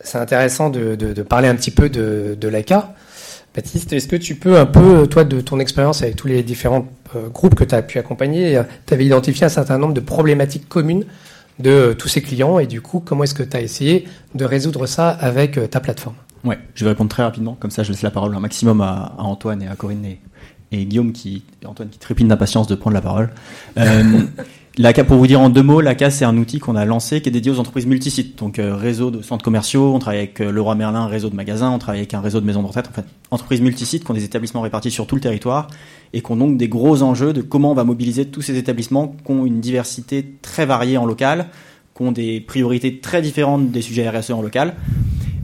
c'est 0.00 0.18
intéressant 0.18 0.70
de, 0.70 0.94
de, 0.94 1.12
de, 1.12 1.22
parler 1.22 1.48
un 1.48 1.54
petit 1.54 1.70
peu 1.70 1.88
de, 1.88 2.36
de 2.40 2.48
l'ACA. 2.48 2.94
Baptiste, 3.54 3.92
est-ce 3.92 4.08
que 4.08 4.16
tu 4.16 4.34
peux 4.34 4.58
un 4.58 4.64
peu, 4.64 5.06
toi, 5.06 5.24
de 5.24 5.40
ton 5.42 5.60
expérience 5.60 6.02
avec 6.02 6.16
tous 6.16 6.26
les 6.26 6.42
différents 6.42 6.86
euh, 7.14 7.28
groupes 7.28 7.54
que 7.54 7.64
tu 7.64 7.74
as 7.74 7.82
pu 7.82 7.98
accompagner, 7.98 8.60
tu 8.86 8.94
avais 8.94 9.04
identifié 9.04 9.44
un 9.44 9.50
certain 9.50 9.76
nombre 9.76 9.92
de 9.92 10.00
problématiques 10.00 10.68
communes 10.68 11.04
de 11.58 11.70
euh, 11.70 11.94
tous 11.94 12.08
ces 12.08 12.22
clients 12.22 12.58
et 12.58 12.66
du 12.66 12.80
coup, 12.80 13.00
comment 13.00 13.24
est-ce 13.24 13.34
que 13.34 13.42
tu 13.42 13.56
as 13.56 13.60
essayé 13.60 14.08
de 14.34 14.44
résoudre 14.44 14.86
ça 14.86 15.10
avec 15.10 15.58
euh, 15.58 15.66
ta 15.66 15.80
plateforme? 15.80 16.16
Ouais, 16.44 16.58
je 16.74 16.84
vais 16.84 16.90
répondre 16.90 17.10
très 17.10 17.22
rapidement, 17.22 17.56
comme 17.58 17.70
ça 17.70 17.82
je 17.82 17.92
laisse 17.92 18.02
la 18.02 18.10
parole 18.10 18.34
un 18.34 18.40
maximum 18.40 18.80
à, 18.80 19.14
à 19.16 19.22
Antoine 19.22 19.62
et 19.62 19.68
à 19.68 19.76
Corinne 19.76 20.04
et, 20.04 20.20
et 20.72 20.84
Guillaume 20.84 21.12
qui, 21.12 21.42
Antoine 21.64 21.88
qui 21.88 21.98
trépigne 21.98 22.28
d'impatience 22.28 22.66
de 22.66 22.74
prendre 22.74 22.94
la 22.94 23.02
parole. 23.02 23.30
Euh, 23.78 24.22
L'ACA, 24.78 25.04
pour 25.04 25.18
vous 25.18 25.26
dire 25.26 25.38
en 25.38 25.50
deux 25.50 25.62
mots, 25.62 25.82
l'ACA, 25.82 26.10
c'est 26.10 26.24
un 26.24 26.38
outil 26.38 26.58
qu'on 26.58 26.76
a 26.76 26.86
lancé 26.86 27.20
qui 27.20 27.28
est 27.28 27.32
dédié 27.32 27.52
aux 27.52 27.58
entreprises 27.58 27.84
multisites. 27.84 28.38
Donc, 28.38 28.58
euh, 28.58 28.74
réseau 28.74 29.10
de 29.10 29.20
centres 29.20 29.44
commerciaux, 29.44 29.94
on 29.94 29.98
travaille 29.98 30.20
avec 30.20 30.40
euh, 30.40 30.50
Leroy 30.50 30.74
Merlin, 30.76 31.06
réseau 31.08 31.28
de 31.28 31.34
magasins, 31.34 31.70
on 31.70 31.78
travaille 31.78 32.00
avec 32.00 32.14
un 32.14 32.22
réseau 32.22 32.40
de 32.40 32.46
maisons 32.46 32.62
de 32.62 32.68
retraite. 32.68 32.88
En 32.88 32.92
fait, 32.92 33.04
entreprises 33.30 33.60
multisites 33.60 34.02
qui 34.02 34.10
ont 34.10 34.14
des 34.14 34.24
établissements 34.24 34.62
répartis 34.62 34.90
sur 34.90 35.06
tout 35.06 35.14
le 35.14 35.20
territoire 35.20 35.68
et 36.14 36.22
qui 36.22 36.32
ont 36.32 36.36
donc 36.36 36.56
des 36.56 36.68
gros 36.68 37.02
enjeux 37.02 37.34
de 37.34 37.42
comment 37.42 37.72
on 37.72 37.74
va 37.74 37.84
mobiliser 37.84 38.24
tous 38.24 38.40
ces 38.40 38.56
établissements 38.56 39.14
qui 39.26 39.32
ont 39.32 39.44
une 39.44 39.60
diversité 39.60 40.36
très 40.40 40.64
variée 40.64 40.96
en 40.96 41.04
local, 41.04 41.48
qui 41.94 42.02
ont 42.02 42.12
des 42.12 42.40
priorités 42.40 42.98
très 42.98 43.20
différentes 43.20 43.70
des 43.72 43.82
sujets 43.82 44.08
RSE 44.08 44.30
en 44.30 44.40
local. 44.40 44.74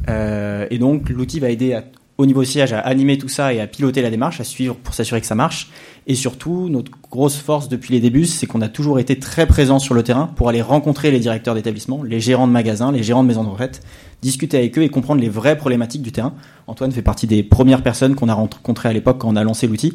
Euh, 0.09 0.67
et 0.71 0.79
donc, 0.79 1.11
l'outil 1.11 1.39
va 1.39 1.51
aider 1.51 1.75
à, 1.75 1.85
au 2.19 2.27
niveau 2.27 2.43
siège 2.43 2.73
à 2.73 2.81
animer 2.81 3.17
tout 3.17 3.29
ça 3.29 3.55
et 3.55 3.61
à 3.61 3.69
piloter 3.69 4.03
la 4.03 4.11
démarche, 4.11 4.41
à 4.41 4.45
suivre 4.45 4.75
pour 4.75 4.93
s'assurer 4.93 5.21
que 5.21 5.27
ça 5.27 5.37
marche. 5.37 5.71
Et 6.09 6.17
surtout, 6.17 6.69
notre 6.69 6.91
grosse 7.11 7.37
force 7.37 7.69
depuis 7.69 7.95
les 7.95 8.01
débuts, 8.01 8.27
c'est 8.27 8.47
qu'on 8.47 8.61
a 8.61 8.69
toujours 8.69 8.99
été 8.99 9.21
très 9.21 9.47
présent 9.47 9.79
sur 9.79 9.95
le 9.95 10.03
terrain 10.03 10.27
pour 10.27 10.49
aller 10.49 10.61
rencontrer 10.61 11.13
les 11.13 11.21
directeurs 11.21 11.55
d'établissement, 11.55 12.03
les 12.03 12.19
gérants 12.19 12.49
de 12.49 12.53
magasins, 12.53 12.91
les 12.91 13.05
gérants 13.05 13.23
de 13.23 13.29
maisons 13.29 13.45
de 13.45 13.49
retraite, 13.49 13.83
discuter 14.21 14.59
avec 14.59 14.77
eux 14.77 14.83
et 14.83 14.89
comprendre 14.89 15.21
les 15.21 15.29
vraies 15.29 15.57
problématiques 15.57 16.03
du 16.03 16.11
terrain. 16.11 16.35
Antoine 16.67 16.91
fait 16.91 17.03
partie 17.03 17.29
des 17.29 17.45
premières 17.45 17.85
personnes 17.85 18.17
qu'on 18.17 18.29
a 18.29 18.35
rencontrées 18.35 18.89
à 18.89 18.93
l'époque 18.93 19.19
quand 19.19 19.29
on 19.29 19.37
a 19.37 19.45
lancé 19.45 19.69
l'outil. 19.69 19.95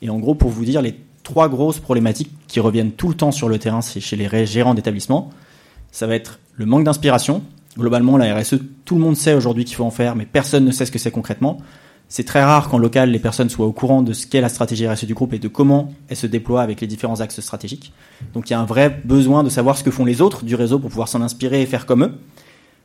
Et 0.00 0.10
en 0.10 0.20
gros, 0.20 0.36
pour 0.36 0.50
vous 0.50 0.64
dire, 0.64 0.80
les 0.80 0.94
trois 1.24 1.48
grosses 1.48 1.80
problématiques 1.80 2.30
qui 2.46 2.60
reviennent 2.60 2.92
tout 2.92 3.08
le 3.08 3.14
temps 3.14 3.32
sur 3.32 3.48
le 3.48 3.58
terrain, 3.58 3.80
c'est 3.80 4.00
chez 4.00 4.14
les 4.14 4.46
gérants 4.46 4.74
d'établissement. 4.74 5.30
Ça 5.90 6.06
va 6.06 6.14
être 6.14 6.38
le 6.54 6.66
manque 6.66 6.84
d'inspiration. 6.84 7.42
Globalement, 7.78 8.16
la 8.16 8.36
RSE, 8.36 8.56
tout 8.84 8.94
le 8.94 9.00
monde 9.00 9.16
sait 9.16 9.34
aujourd'hui 9.34 9.64
qu'il 9.64 9.76
faut 9.76 9.84
en 9.84 9.90
faire, 9.90 10.14
mais 10.14 10.26
personne 10.26 10.64
ne 10.64 10.70
sait 10.70 10.86
ce 10.86 10.92
que 10.92 10.98
c'est 10.98 11.10
concrètement. 11.10 11.58
C'est 12.08 12.24
très 12.24 12.44
rare 12.44 12.68
qu'en 12.68 12.78
local, 12.78 13.10
les 13.10 13.18
personnes 13.18 13.48
soient 13.48 13.66
au 13.66 13.72
courant 13.72 14.02
de 14.02 14.12
ce 14.12 14.26
qu'est 14.26 14.40
la 14.40 14.48
stratégie 14.48 14.86
RSE 14.86 15.06
du 15.06 15.14
groupe 15.14 15.32
et 15.32 15.38
de 15.38 15.48
comment 15.48 15.92
elle 16.08 16.16
se 16.16 16.26
déploie 16.26 16.62
avec 16.62 16.80
les 16.80 16.86
différents 16.86 17.20
axes 17.20 17.40
stratégiques. 17.40 17.92
Donc 18.34 18.50
il 18.50 18.52
y 18.52 18.56
a 18.56 18.60
un 18.60 18.66
vrai 18.66 19.00
besoin 19.04 19.42
de 19.42 19.48
savoir 19.48 19.76
ce 19.76 19.82
que 19.82 19.90
font 19.90 20.04
les 20.04 20.20
autres 20.20 20.44
du 20.44 20.54
réseau 20.54 20.78
pour 20.78 20.90
pouvoir 20.90 21.08
s'en 21.08 21.22
inspirer 21.22 21.62
et 21.62 21.66
faire 21.66 21.86
comme 21.86 22.04
eux. 22.04 22.12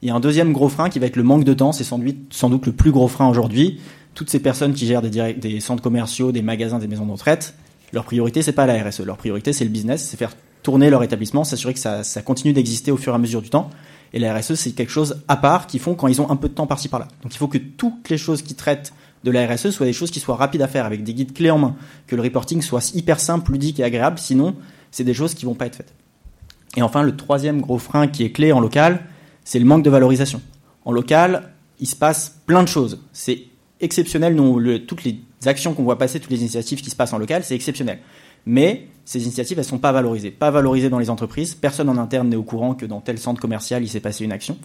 Il 0.01 0.07
y 0.07 0.11
a 0.11 0.15
un 0.15 0.19
deuxième 0.19 0.53
gros 0.53 0.69
frein 0.69 0.89
qui 0.89 0.97
va 0.99 1.05
être 1.05 1.17
le 1.17 1.23
manque 1.23 1.43
de 1.43 1.53
temps. 1.53 1.73
C'est 1.73 1.83
sans, 1.83 1.99
doute 1.99 2.65
le 2.65 2.71
plus 2.71 2.91
gros 2.91 3.09
frein 3.09 3.29
aujourd'hui. 3.29 3.81
Toutes 4.15 4.29
ces 4.29 4.39
personnes 4.39 4.73
qui 4.73 4.87
gèrent 4.87 5.01
des, 5.01 5.59
centres 5.59 5.83
commerciaux, 5.83 6.31
des 6.31 6.41
magasins, 6.41 6.79
des 6.79 6.87
maisons 6.87 7.05
de 7.05 7.11
retraite, 7.11 7.53
leur 7.91 8.05
priorité, 8.05 8.41
c'est 8.41 8.53
pas 8.53 8.65
la 8.65 8.81
RSE. 8.81 9.01
Leur 9.01 9.17
priorité, 9.17 9.51
c'est 9.51 9.65
le 9.65 9.69
business, 9.69 10.07
c'est 10.09 10.17
faire 10.17 10.31
tourner 10.63 10.89
leur 10.89 11.03
établissement, 11.03 11.43
s'assurer 11.43 11.73
que 11.73 11.79
ça 11.79 12.21
continue 12.23 12.53
d'exister 12.53 12.91
au 12.91 12.97
fur 12.97 13.13
et 13.13 13.15
à 13.15 13.19
mesure 13.19 13.41
du 13.41 13.49
temps. 13.49 13.69
Et 14.13 14.19
la 14.19 14.33
RSE, 14.33 14.55
c'est 14.55 14.71
quelque 14.71 14.91
chose 14.91 15.21
à 15.27 15.37
part 15.37 15.67
qu'ils 15.67 15.79
font 15.79 15.95
quand 15.95 16.07
ils 16.07 16.21
ont 16.21 16.29
un 16.29 16.35
peu 16.35 16.49
de 16.49 16.53
temps 16.53 16.67
par-ci 16.67 16.87
par-là. 16.87 17.07
Donc 17.23 17.33
il 17.33 17.37
faut 17.37 17.47
que 17.47 17.57
toutes 17.57 18.09
les 18.09 18.17
choses 18.17 18.41
qui 18.41 18.55
traitent 18.55 18.93
de 19.23 19.31
la 19.31 19.45
RSE 19.45 19.69
soient 19.71 19.85
des 19.85 19.93
choses 19.93 20.11
qui 20.11 20.19
soient 20.19 20.35
rapides 20.35 20.61
à 20.61 20.67
faire 20.67 20.85
avec 20.85 21.03
des 21.03 21.13
guides 21.13 21.33
clés 21.33 21.51
en 21.51 21.57
main, 21.57 21.75
que 22.07 22.15
le 22.15 22.21
reporting 22.21 22.61
soit 22.61 22.95
hyper 22.95 23.19
simple, 23.19 23.51
ludique 23.51 23.79
et 23.79 23.83
agréable, 23.83 24.17
sinon 24.17 24.55
c'est 24.91 25.03
des 25.03 25.13
choses 25.13 25.33
qui 25.33 25.45
vont 25.45 25.55
pas 25.55 25.65
être 25.65 25.75
faites. 25.75 25.93
Et 26.77 26.81
enfin, 26.81 27.03
le 27.03 27.15
troisième 27.15 27.61
gros 27.61 27.79
frein 27.79 28.07
qui 28.07 28.23
est 28.23 28.31
clé 28.31 28.51
en 28.51 28.59
local, 28.59 29.05
c'est 29.43 29.59
le 29.59 29.65
manque 29.65 29.83
de 29.83 29.89
valorisation. 29.89 30.41
En 30.85 30.91
local, 30.91 31.51
il 31.79 31.87
se 31.87 31.95
passe 31.95 32.39
plein 32.45 32.63
de 32.63 32.67
choses. 32.67 32.99
C'est 33.11 33.43
exceptionnel. 33.81 34.35
Toutes 34.87 35.03
les 35.03 35.19
actions 35.45 35.73
qu'on 35.73 35.83
voit 35.83 35.97
passer, 35.97 36.19
toutes 36.19 36.31
les 36.31 36.41
initiatives 36.41 36.81
qui 36.81 36.89
se 36.89 36.95
passent 36.95 37.13
en 37.13 37.17
local, 37.17 37.43
c'est 37.43 37.55
exceptionnel. 37.55 37.99
Mais 38.45 38.87
ces 39.05 39.23
initiatives, 39.23 39.57
elles 39.57 39.65
sont 39.65 39.79
pas 39.79 39.91
valorisées. 39.91 40.31
Pas 40.31 40.51
valorisées 40.51 40.89
dans 40.89 40.99
les 40.99 41.09
entreprises. 41.09 41.55
Personne 41.55 41.89
en 41.89 41.97
interne 41.97 42.29
n'est 42.29 42.35
au 42.35 42.43
courant 42.43 42.75
que 42.75 42.85
dans 42.85 43.01
tel 43.01 43.17
centre 43.17 43.41
commercial, 43.41 43.81
il 43.83 43.89
s'est 43.89 43.99
passé 43.99 44.23
une 44.23 44.31
action. 44.31 44.57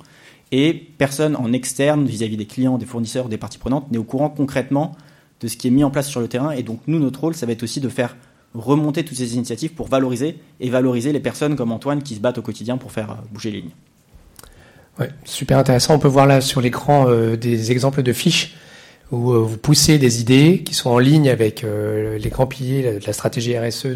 Et 0.52 0.74
personne 0.98 1.34
en 1.36 1.52
externe, 1.52 2.04
vis-à-vis 2.06 2.36
des 2.36 2.46
clients, 2.46 2.76
des 2.76 2.86
fournisseurs, 2.86 3.28
des 3.28 3.38
parties 3.38 3.58
prenantes, 3.58 3.90
n'est 3.90 3.98
au 3.98 4.04
courant 4.04 4.28
concrètement 4.28 4.92
de 5.40 5.48
ce 5.48 5.56
qui 5.56 5.68
est 5.68 5.70
mis 5.70 5.82
en 5.82 5.90
place 5.90 6.08
sur 6.08 6.20
le 6.20 6.28
terrain. 6.28 6.50
Et 6.50 6.62
donc, 6.62 6.80
nous, 6.86 6.98
notre 6.98 7.20
rôle, 7.20 7.34
ça 7.34 7.46
va 7.46 7.52
être 7.52 7.62
aussi 7.62 7.80
de 7.80 7.88
faire 7.88 8.16
remonter 8.54 9.04
toutes 9.04 9.16
ces 9.16 9.34
initiatives 9.34 9.72
pour 9.72 9.88
valoriser 9.88 10.38
et 10.60 10.70
valoriser 10.70 11.12
les 11.12 11.20
personnes 11.20 11.56
comme 11.56 11.72
Antoine 11.72 12.02
qui 12.02 12.14
se 12.14 12.20
battent 12.20 12.38
au 12.38 12.42
quotidien 12.42 12.76
pour 12.76 12.92
faire 12.92 13.10
euh, 13.10 13.14
bouger 13.32 13.50
les 13.50 13.60
lignes. 13.62 13.74
Ouais, 15.00 15.10
super 15.24 15.58
intéressant. 15.58 15.94
On 15.94 15.98
peut 15.98 16.06
voir 16.06 16.26
là 16.26 16.40
sur 16.40 16.60
l'écran 16.60 17.08
euh, 17.08 17.36
des 17.36 17.72
exemples 17.72 18.02
de 18.02 18.12
fiches 18.12 18.54
euh, 19.14 19.38
vous 19.38 19.58
poussez 19.58 19.98
des 19.98 20.20
idées 20.20 20.62
qui 20.64 20.74
sont 20.74 20.90
en 20.90 20.98
ligne 20.98 21.28
avec 21.28 21.64
euh, 21.64 22.18
les 22.18 22.30
grands 22.30 22.46
piliers 22.46 22.98
de 23.00 23.06
la 23.06 23.12
stratégie 23.12 23.58
RSE 23.58 23.86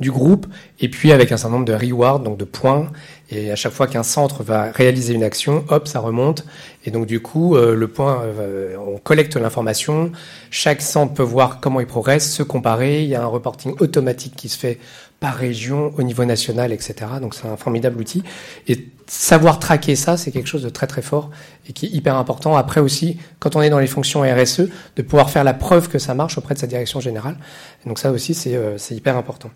du 0.00 0.10
groupe, 0.10 0.46
et 0.80 0.88
puis 0.88 1.12
avec 1.12 1.32
un 1.32 1.36
certain 1.36 1.54
nombre 1.56 1.66
de 1.66 1.74
rewards, 1.74 2.20
donc 2.20 2.38
de 2.38 2.44
points. 2.44 2.90
Et 3.30 3.50
à 3.50 3.56
chaque 3.56 3.72
fois 3.72 3.86
qu'un 3.86 4.02
centre 4.02 4.42
va 4.42 4.70
réaliser 4.72 5.14
une 5.14 5.22
action, 5.22 5.64
hop, 5.68 5.88
ça 5.88 6.00
remonte. 6.00 6.44
Et 6.84 6.90
donc 6.90 7.06
du 7.06 7.20
coup, 7.20 7.56
euh, 7.56 7.74
le 7.74 7.88
point, 7.88 8.22
on 8.86 8.98
collecte 8.98 9.36
l'information. 9.36 10.12
Chaque 10.50 10.82
centre 10.82 11.14
peut 11.14 11.22
voir 11.22 11.60
comment 11.60 11.80
il 11.80 11.86
progresse, 11.86 12.32
se 12.32 12.42
comparer. 12.42 13.02
Il 13.02 13.08
y 13.08 13.14
a 13.14 13.22
un 13.22 13.26
reporting 13.26 13.74
automatique 13.80 14.34
qui 14.36 14.48
se 14.48 14.58
fait 14.58 14.78
par 15.22 15.36
région, 15.36 15.92
au 15.96 16.02
niveau 16.02 16.24
national, 16.24 16.72
etc. 16.72 16.94
Donc 17.20 17.36
c'est 17.36 17.46
un 17.46 17.56
formidable 17.56 18.00
outil. 18.00 18.24
Et 18.66 18.88
savoir 19.06 19.60
traquer 19.60 19.94
ça, 19.94 20.16
c'est 20.16 20.32
quelque 20.32 20.48
chose 20.48 20.64
de 20.64 20.68
très 20.68 20.88
très 20.88 21.00
fort 21.00 21.30
et 21.68 21.72
qui 21.72 21.86
est 21.86 21.90
hyper 21.90 22.16
important. 22.16 22.56
Après 22.56 22.80
aussi, 22.80 23.18
quand 23.38 23.54
on 23.54 23.62
est 23.62 23.70
dans 23.70 23.78
les 23.78 23.86
fonctions 23.86 24.22
RSE, 24.22 24.62
de 24.96 25.02
pouvoir 25.02 25.30
faire 25.30 25.44
la 25.44 25.54
preuve 25.54 25.88
que 25.88 26.00
ça 26.00 26.14
marche 26.14 26.38
auprès 26.38 26.54
de 26.54 26.58
sa 26.58 26.66
direction 26.66 26.98
générale. 26.98 27.36
Donc 27.86 28.00
ça 28.00 28.10
aussi, 28.10 28.34
c'est 28.34 28.56
euh, 28.56 28.76
hyper 28.90 29.16
important. 29.16 29.52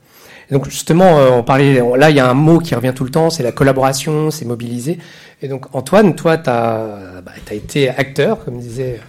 Et 0.48 0.54
donc 0.54 0.70
justement, 0.70 1.18
euh, 1.18 1.30
on 1.30 1.42
parlait, 1.42 1.82
là, 1.96 2.10
il 2.10 2.16
y 2.16 2.20
a 2.20 2.30
un 2.30 2.34
mot 2.34 2.60
qui 2.60 2.76
revient 2.76 2.92
tout 2.94 3.02
le 3.04 3.10
temps, 3.10 3.28
c'est 3.28 3.42
la 3.42 3.50
collaboration, 3.50 4.30
c'est 4.30 4.44
mobiliser. 4.44 4.98
Et 5.42 5.48
donc 5.48 5.74
Antoine, 5.74 6.14
toi, 6.14 6.38
tu 6.38 6.44
bah, 6.44 7.24
as 7.50 7.54
été 7.54 7.88
acteur, 7.88 8.44
comme 8.44 8.60
disait 8.60 9.00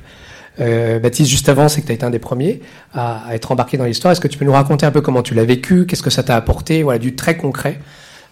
euh, 0.59 0.99
Baptiste, 0.99 1.29
juste 1.29 1.49
avant, 1.49 1.69
c'est 1.69 1.81
que 1.81 1.87
tu 1.87 1.91
as 1.91 1.95
été 1.95 2.05
un 2.05 2.09
des 2.09 2.19
premiers 2.19 2.61
à, 2.93 3.25
être 3.31 3.51
embarqué 3.51 3.77
dans 3.77 3.85
l'histoire. 3.85 4.11
Est-ce 4.11 4.21
que 4.21 4.27
tu 4.27 4.37
peux 4.37 4.45
nous 4.45 4.51
raconter 4.51 4.85
un 4.85 4.91
peu 4.91 5.01
comment 5.01 5.23
tu 5.23 5.33
l'as 5.33 5.45
vécu? 5.45 5.85
Qu'est-ce 5.85 6.03
que 6.03 6.09
ça 6.09 6.23
t'a 6.23 6.35
apporté? 6.35 6.83
Voilà, 6.83 6.99
du 6.99 7.15
très 7.15 7.37
concret. 7.37 7.79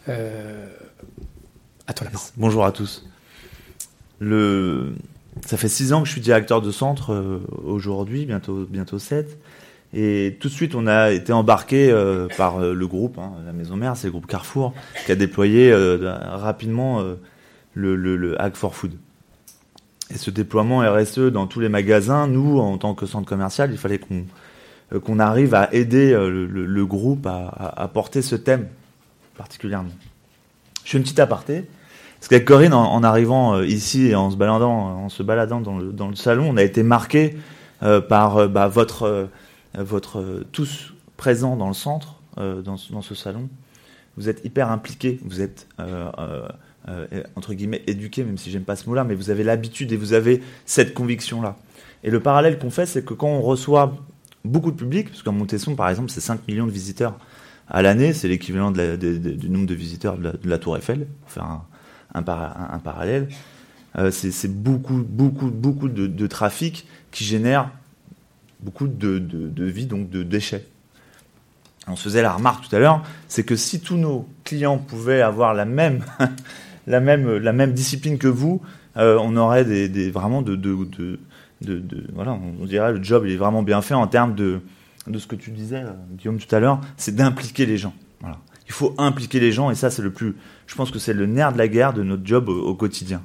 Euh, 0.10 0.68
à 1.88 1.94
toi 1.94 2.08
la 2.12 2.20
Bonjour 2.38 2.66
à 2.66 2.72
tous. 2.72 3.06
Ça 4.22 5.58
fait 5.58 5.68
six 5.68 5.94
ans 5.94 6.02
que 6.02 6.08
je 6.08 6.14
suis 6.14 6.22
directeur 6.22 6.62
de 6.62 6.72
centre 6.72 7.14
euh, 7.14 7.46
aujourd'hui, 7.64 8.26
bientôt, 8.26 8.66
bientôt 8.70 9.00
7. 9.00 9.38
Et 9.94 10.38
tout 10.40 10.50
de 10.50 10.54
suite, 10.54 10.76
on 10.76 10.88
a 10.88 11.12
été 11.12 11.32
embarqué 11.32 11.94
par 12.36 12.60
le 12.60 12.88
groupe, 12.88 13.18
hein, 13.18 13.32
la 13.46 13.54
maison 13.54 13.78
mère, 13.78 13.96
c'est 13.96 14.08
le 14.08 14.12
groupe 14.12 14.28
Carrefour, 14.28 14.74
qui 15.06 15.12
a 15.14 15.16
déployé 15.16 15.74
rapidement 15.74 17.02
le, 17.74 17.96
le, 17.96 18.18
le 18.18 18.42
Hack 18.42 18.58
for 18.58 18.76
Food. 18.76 18.92
Et 20.12 20.18
ce 20.18 20.30
déploiement 20.30 20.80
RSE 20.80 21.32
dans 21.32 21.48
tous 21.48 21.60
les 21.60 21.70
magasins, 21.70 22.28
nous, 22.28 22.60
en 22.60 22.78
tant 22.78 22.94
que 22.94 23.06
centre 23.06 23.28
commercial, 23.28 23.72
il 23.72 23.78
fallait 23.78 23.98
qu'on 24.00 24.26
euh, 24.94 25.20
arrive 25.20 25.56
à 25.56 25.74
aider 25.74 26.14
euh, 26.14 26.48
le, 26.48 26.86
groupe 26.86 27.26
à, 27.28 27.90
porter 27.92 28.22
ce 28.22 28.36
thème 28.36 28.68
particulièrement. 29.36 29.90
Je 30.84 30.92
fais 30.92 30.98
une 30.98 31.04
petite 31.04 31.20
aparté. 31.20 31.66
Parce 32.20 32.30
qu'avec 32.30 32.46
Corinne, 32.46 32.74
en, 32.74 33.04
arrivant 33.04 33.56
euh, 33.56 33.66
ici 33.66 34.08
et 34.08 34.16
en 34.16 34.30
se 34.32 34.36
baladant, 34.36 35.62
dans 35.62 36.08
le 36.08 36.16
salon, 36.16 36.50
on 36.50 36.58
a 36.58 36.64
été 36.64 36.84
marqué 36.84 37.38
par 38.08 38.48
bah, 38.50 38.68
votre, 38.68 39.28
votre 39.76 40.44
tous 40.52 40.94
présents 41.18 41.56
dans 41.56 41.68
le 41.68 41.74
centre, 41.74 42.16
dans, 42.38 42.78
dans, 42.90 43.02
ce 43.02 43.14
salon. 43.14 43.48
Vous 44.18 44.28
êtes 44.28 44.44
hyper 44.44 44.72
impliqués, 44.72 45.20
vous 45.24 45.42
êtes 45.42 45.68
euh, 46.88 47.08
entre 47.36 47.54
guillemets 47.54 47.82
éduqué, 47.88 48.24
même 48.24 48.38
si 48.38 48.52
j'aime 48.52 48.64
pas 48.64 48.76
ce 48.76 48.88
mot-là, 48.88 49.04
mais 49.04 49.16
vous 49.16 49.32
avez 49.32 49.44
l'habitude 49.44 49.92
et 49.92 49.98
vous 49.98 50.14
avez 50.14 50.44
cette 50.66 50.94
conviction-là. 50.94 51.58
Et 52.04 52.12
le 52.12 52.20
parallèle 52.20 52.60
qu'on 52.60 52.70
fait, 52.70 52.86
c'est 52.86 53.04
que 53.04 53.16
quand 53.16 53.28
on 53.28 53.42
reçoit 53.42 53.96
beaucoup 54.44 54.72
de 54.72 54.76
public, 54.76 55.10
parce 55.10 55.24
qu'en 55.24 55.32
Montesson, 55.32 55.76
par 55.76 55.90
exemple, 55.90 56.12
c'est 56.12 56.22
5 56.22 56.48
millions 56.48 56.68
de 56.68 56.72
visiteurs 56.72 57.18
à 57.68 57.82
l'année, 57.82 58.14
c'est 58.14 58.28
l'équivalent 58.28 58.70
du 58.70 59.50
nombre 59.50 59.66
de 59.66 59.74
visiteurs 59.74 60.18
de 60.18 60.38
la, 60.44 60.58
Tour 60.60 60.78
Eiffel, 60.78 61.08
pour 61.22 61.32
faire 61.32 61.46
un, 61.46 61.66
un, 62.14 62.22
parallèle. 62.80 63.30
Euh, 63.98 64.12
c'est 64.12 64.48
beaucoup, 64.48 65.04
beaucoup, 65.08 65.50
beaucoup 65.50 65.90
de, 65.90 66.28
trafic 66.28 66.88
qui 67.10 67.24
génère 67.24 67.72
beaucoup 68.60 68.88
de, 68.88 69.18
de 69.18 69.64
vie, 69.66 69.88
donc 69.88 70.12
de 70.12 70.22
déchets. 70.22 70.68
On 71.88 71.96
se 71.96 72.04
faisait 72.04 72.22
la 72.22 72.34
remarque 72.34 72.68
tout 72.68 72.76
à 72.76 72.80
l'heure, 72.80 73.04
c'est 73.28 73.44
que 73.44 73.56
si 73.56 73.80
tous 73.80 73.98
nos 73.98 74.28
clients 74.44 74.78
pouvaient 74.78 75.22
avoir 75.22 75.54
la 75.54 75.66
même 75.66 76.04
la 76.88 77.00
même, 77.00 77.38
la 77.38 77.54
même 77.54 77.74
discipline 77.74 78.18
que 78.18 78.28
vous, 78.28 78.62
euh, 78.98 79.18
on 79.22 79.36
aurait 79.36 79.66
des, 79.66 79.90
des 79.90 80.12
vraiment 80.12 80.42
de, 80.42 80.56
de, 80.56 80.76
de, 81.62 81.80
de, 81.80 82.08
voilà, 82.14 82.38
on 82.60 82.66
dirait 82.66 82.94
le 82.94 83.04
job 83.04 83.24
il 83.26 83.34
est 83.34 83.38
vraiment 83.38 83.64
bien 83.64 83.82
fait 83.82 83.94
en 83.94 84.08
termes 84.08 84.36
de, 84.36 84.62
de 85.08 85.20
ce 85.20 85.28
que 85.28 85.36
tu 85.36 85.52
disais, 85.52 85.84
euh, 85.84 85.92
Guillaume, 86.18 86.40
tout 86.40 86.54
à 86.54 86.60
l'heure, 86.60 86.80
c'est 86.98 87.16
d'impliquer 87.16 87.66
les 87.66 87.78
gens. 87.78 87.94
Voilà. 88.22 88.38
Il 88.68 88.72
faut 88.72 88.96
impliquer 88.98 89.40
les 89.40 89.52
gens 89.52 89.70
et 89.70 89.76
ça 89.76 89.90
c'est 89.90 90.02
le 90.02 90.12
plus, 90.12 90.36
je 90.68 90.76
pense 90.76 90.92
que 90.92 91.00
c'est 91.00 91.14
le 91.14 91.26
nerf 91.26 91.54
de 91.54 91.58
la 91.58 91.68
guerre 91.68 91.94
de 91.94 92.04
notre 92.04 92.26
job 92.26 92.50
au, 92.50 92.74
quotidien. 92.74 93.22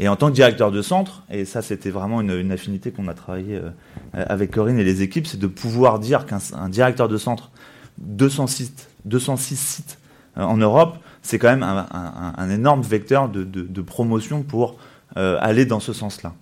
Et 0.00 0.06
en 0.06 0.14
tant 0.14 0.28
que 0.28 0.34
directeur 0.34 0.70
de 0.70 0.80
centre, 0.80 1.24
et 1.28 1.44
ça 1.44 1.62
c'était 1.62 1.90
vraiment 1.90 2.20
une, 2.20 2.30
une 2.30 2.52
affinité 2.52 2.92
qu'on 2.92 3.08
a 3.08 3.14
travaillé 3.14 3.56
euh, 3.56 3.70
avec 4.12 4.52
Corinne 4.52 4.78
et 4.78 4.84
les 4.84 5.02
équipes, 5.02 5.26
c'est 5.26 5.40
de 5.40 5.48
pouvoir 5.48 5.98
dire 5.98 6.26
qu'un 6.26 6.68
directeur 6.68 7.08
de 7.08 7.16
centre, 7.16 7.50
200 7.98 8.46
sites, 8.46 8.88
206 9.06 9.56
sites 9.56 9.98
en 10.36 10.56
Europe, 10.56 10.98
c'est 11.28 11.38
quand 11.38 11.54
même 11.54 11.62
un, 11.62 12.50
énorme 12.50 12.80
vecteur 12.80 13.28
de, 13.28 13.82
promotion 13.82 14.42
pour 14.42 14.78
euh, 15.18 15.36
aller 15.42 15.66
dans 15.66 15.78
ce 15.78 15.92
sens-là. 15.92 16.32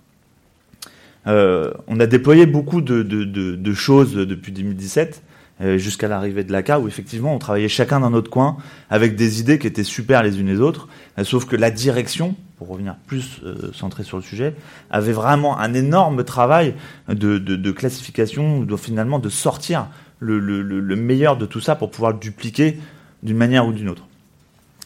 Euh, 1.27 1.73
on 1.87 1.99
a 1.99 2.05
déployé 2.05 2.45
beaucoup 2.45 2.79
de, 2.79 3.73
choses 3.73 4.13
depuis 4.13 4.53
2017 4.53 5.23
euh, 5.59 5.77
jusqu'à 5.77 6.07
l'arrivée 6.07 6.45
de 6.45 6.53
l'ACA 6.53 6.79
où 6.79 6.87
effectivement 6.87 7.35
on 7.35 7.37
travaillait 7.37 7.67
chacun 7.67 7.99
dans 7.99 8.11
notre 8.11 8.29
coin 8.29 8.55
avec 8.89 9.17
des 9.17 9.41
idées 9.41 9.59
qui 9.59 9.67
étaient 9.67 9.83
super 9.83 10.23
les 10.23 10.39
unes 10.39 10.47
les 10.47 10.61
autres, 10.61 10.87
sauf 11.23 11.43
que 11.43 11.57
la 11.57 11.69
direction, 11.69 12.35
pour 12.57 12.69
revenir 12.69 12.95
plus 13.07 13.41
centré 13.73 14.03
sur 14.03 14.15
le 14.15 14.23
sujet, 14.23 14.55
avait 14.89 15.11
vraiment 15.11 15.59
un 15.59 15.73
énorme 15.73 16.23
travail 16.23 16.75
de, 17.09 17.71
classification, 17.71 18.61
de, 18.61 18.77
finalement 18.77 19.19
de 19.19 19.27
sortir 19.27 19.87
le 20.19 20.95
meilleur 20.95 21.35
de 21.35 21.45
tout 21.45 21.59
ça 21.59 21.75
pour 21.75 21.91
pouvoir 21.91 22.13
le 22.13 22.19
dupliquer 22.19 22.79
d'une 23.21 23.35
manière 23.35 23.67
ou 23.67 23.73
d'une 23.73 23.89
autre 23.89 24.03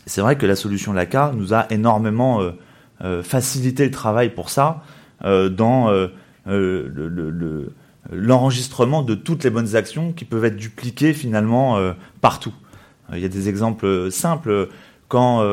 c'est 0.06 0.22
vrai 0.22 0.38
que 0.38 0.46
la 0.46 0.56
solution 0.56 0.94
LACA 0.94 1.34
nous 1.36 1.54
a 1.54 1.68
énormément 1.72 2.42
euh, 2.42 2.52
euh, 3.04 3.24
facilité 3.24 3.86
le 3.86 3.92
travail 3.92 4.30
pour 4.30 4.50
ça 4.50 4.84
euh, 5.24 5.50
dans 5.50 5.92
l'enregistrement 8.12 9.04
de 9.04 9.14
toutes 9.16 9.44
les 9.44 9.50
bonnes 9.50 9.76
actions 9.76 10.12
qui 10.12 10.26
peuvent 10.26 10.46
être 10.46 10.58
dupliquées 10.58 11.14
finalement 11.14 11.80
partout. 12.20 12.54
Il 13.14 13.20
y 13.20 13.26
a 13.26 13.30
des 13.30 13.48
exemples 13.48 14.10
simples. 14.12 14.70
Quand 15.08 15.44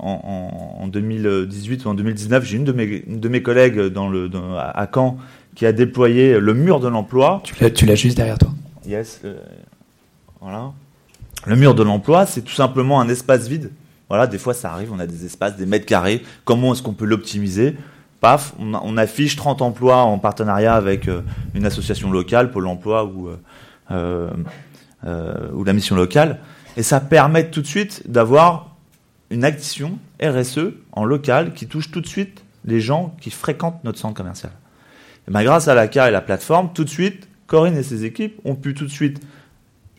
en, 0.00 0.88
2018 0.88 1.84
ou 1.84 1.88
en 1.88 1.94
2019, 1.94 2.44
j'ai 2.44 2.56
une 2.56 2.64
de 2.64 2.72
mes, 2.72 3.04
de 3.06 3.28
mes 3.28 3.42
collègues 3.42 3.78
dans 3.86 4.08
le, 4.08 4.28
à 4.58 4.88
Caen 4.92 5.18
qui 5.54 5.64
a 5.64 5.72
déployé 5.72 6.40
le 6.40 6.54
mur 6.54 6.80
de 6.80 6.88
l'emploi. 6.88 7.40
Tu 7.44 7.86
l'as 7.86 7.94
juste 7.94 8.16
derrière 8.16 8.38
toi. 8.38 8.50
Yes. 8.84 9.22
voilà. 10.40 10.72
Le 11.46 11.56
mur 11.56 11.74
de 11.74 11.82
l'emploi, 11.82 12.26
c'est 12.26 12.42
tout 12.42 12.54
simplement 12.54 13.00
un 13.00 13.08
espace 13.08 13.48
vide. 13.48 13.70
Voilà, 14.08 14.26
des 14.26 14.38
fois 14.38 14.54
ça 14.54 14.72
arrive, 14.72 14.92
on 14.92 14.98
a 14.98 15.06
des 15.06 15.24
espaces, 15.24 15.56
des 15.56 15.66
mètres 15.66 15.86
carrés. 15.86 16.22
Comment 16.44 16.74
est-ce 16.74 16.82
qu'on 16.82 16.92
peut 16.92 17.04
l'optimiser? 17.04 17.76
Paf, 18.20 18.52
on, 18.58 18.96
affiche 18.98 19.36
30 19.36 19.62
emplois 19.62 20.02
en 20.02 20.18
partenariat 20.18 20.74
avec 20.74 21.08
euh, 21.08 21.22
une 21.54 21.64
association 21.64 22.10
locale, 22.10 22.50
Pôle 22.50 22.66
emploi 22.66 23.04
ou, 23.04 23.30
euh, 23.90 24.30
euh, 25.06 25.48
ou 25.54 25.64
la 25.64 25.72
mission 25.72 25.96
locale. 25.96 26.40
Et 26.76 26.82
ça 26.82 27.00
permet 27.00 27.48
tout 27.48 27.62
de 27.62 27.66
suite 27.66 28.02
d'avoir 28.06 28.76
une 29.30 29.44
action 29.44 29.98
RSE 30.22 30.74
en 30.92 31.04
local 31.04 31.54
qui 31.54 31.66
touche 31.66 31.90
tout 31.90 32.02
de 32.02 32.06
suite 32.06 32.44
les 32.66 32.80
gens 32.80 33.16
qui 33.20 33.30
fréquentent 33.30 33.82
notre 33.84 33.98
centre 33.98 34.14
commercial. 34.14 34.52
Ben, 35.28 35.42
grâce 35.42 35.68
à 35.68 35.74
la 35.74 35.88
CAR 35.88 36.08
et 36.08 36.10
la 36.10 36.20
plateforme, 36.20 36.70
tout 36.74 36.84
de 36.84 36.90
suite, 36.90 37.28
Corinne 37.46 37.76
et 37.76 37.82
ses 37.82 38.04
équipes 38.04 38.38
ont 38.44 38.54
pu 38.54 38.74
tout 38.74 38.84
de 38.84 38.90
suite 38.90 39.20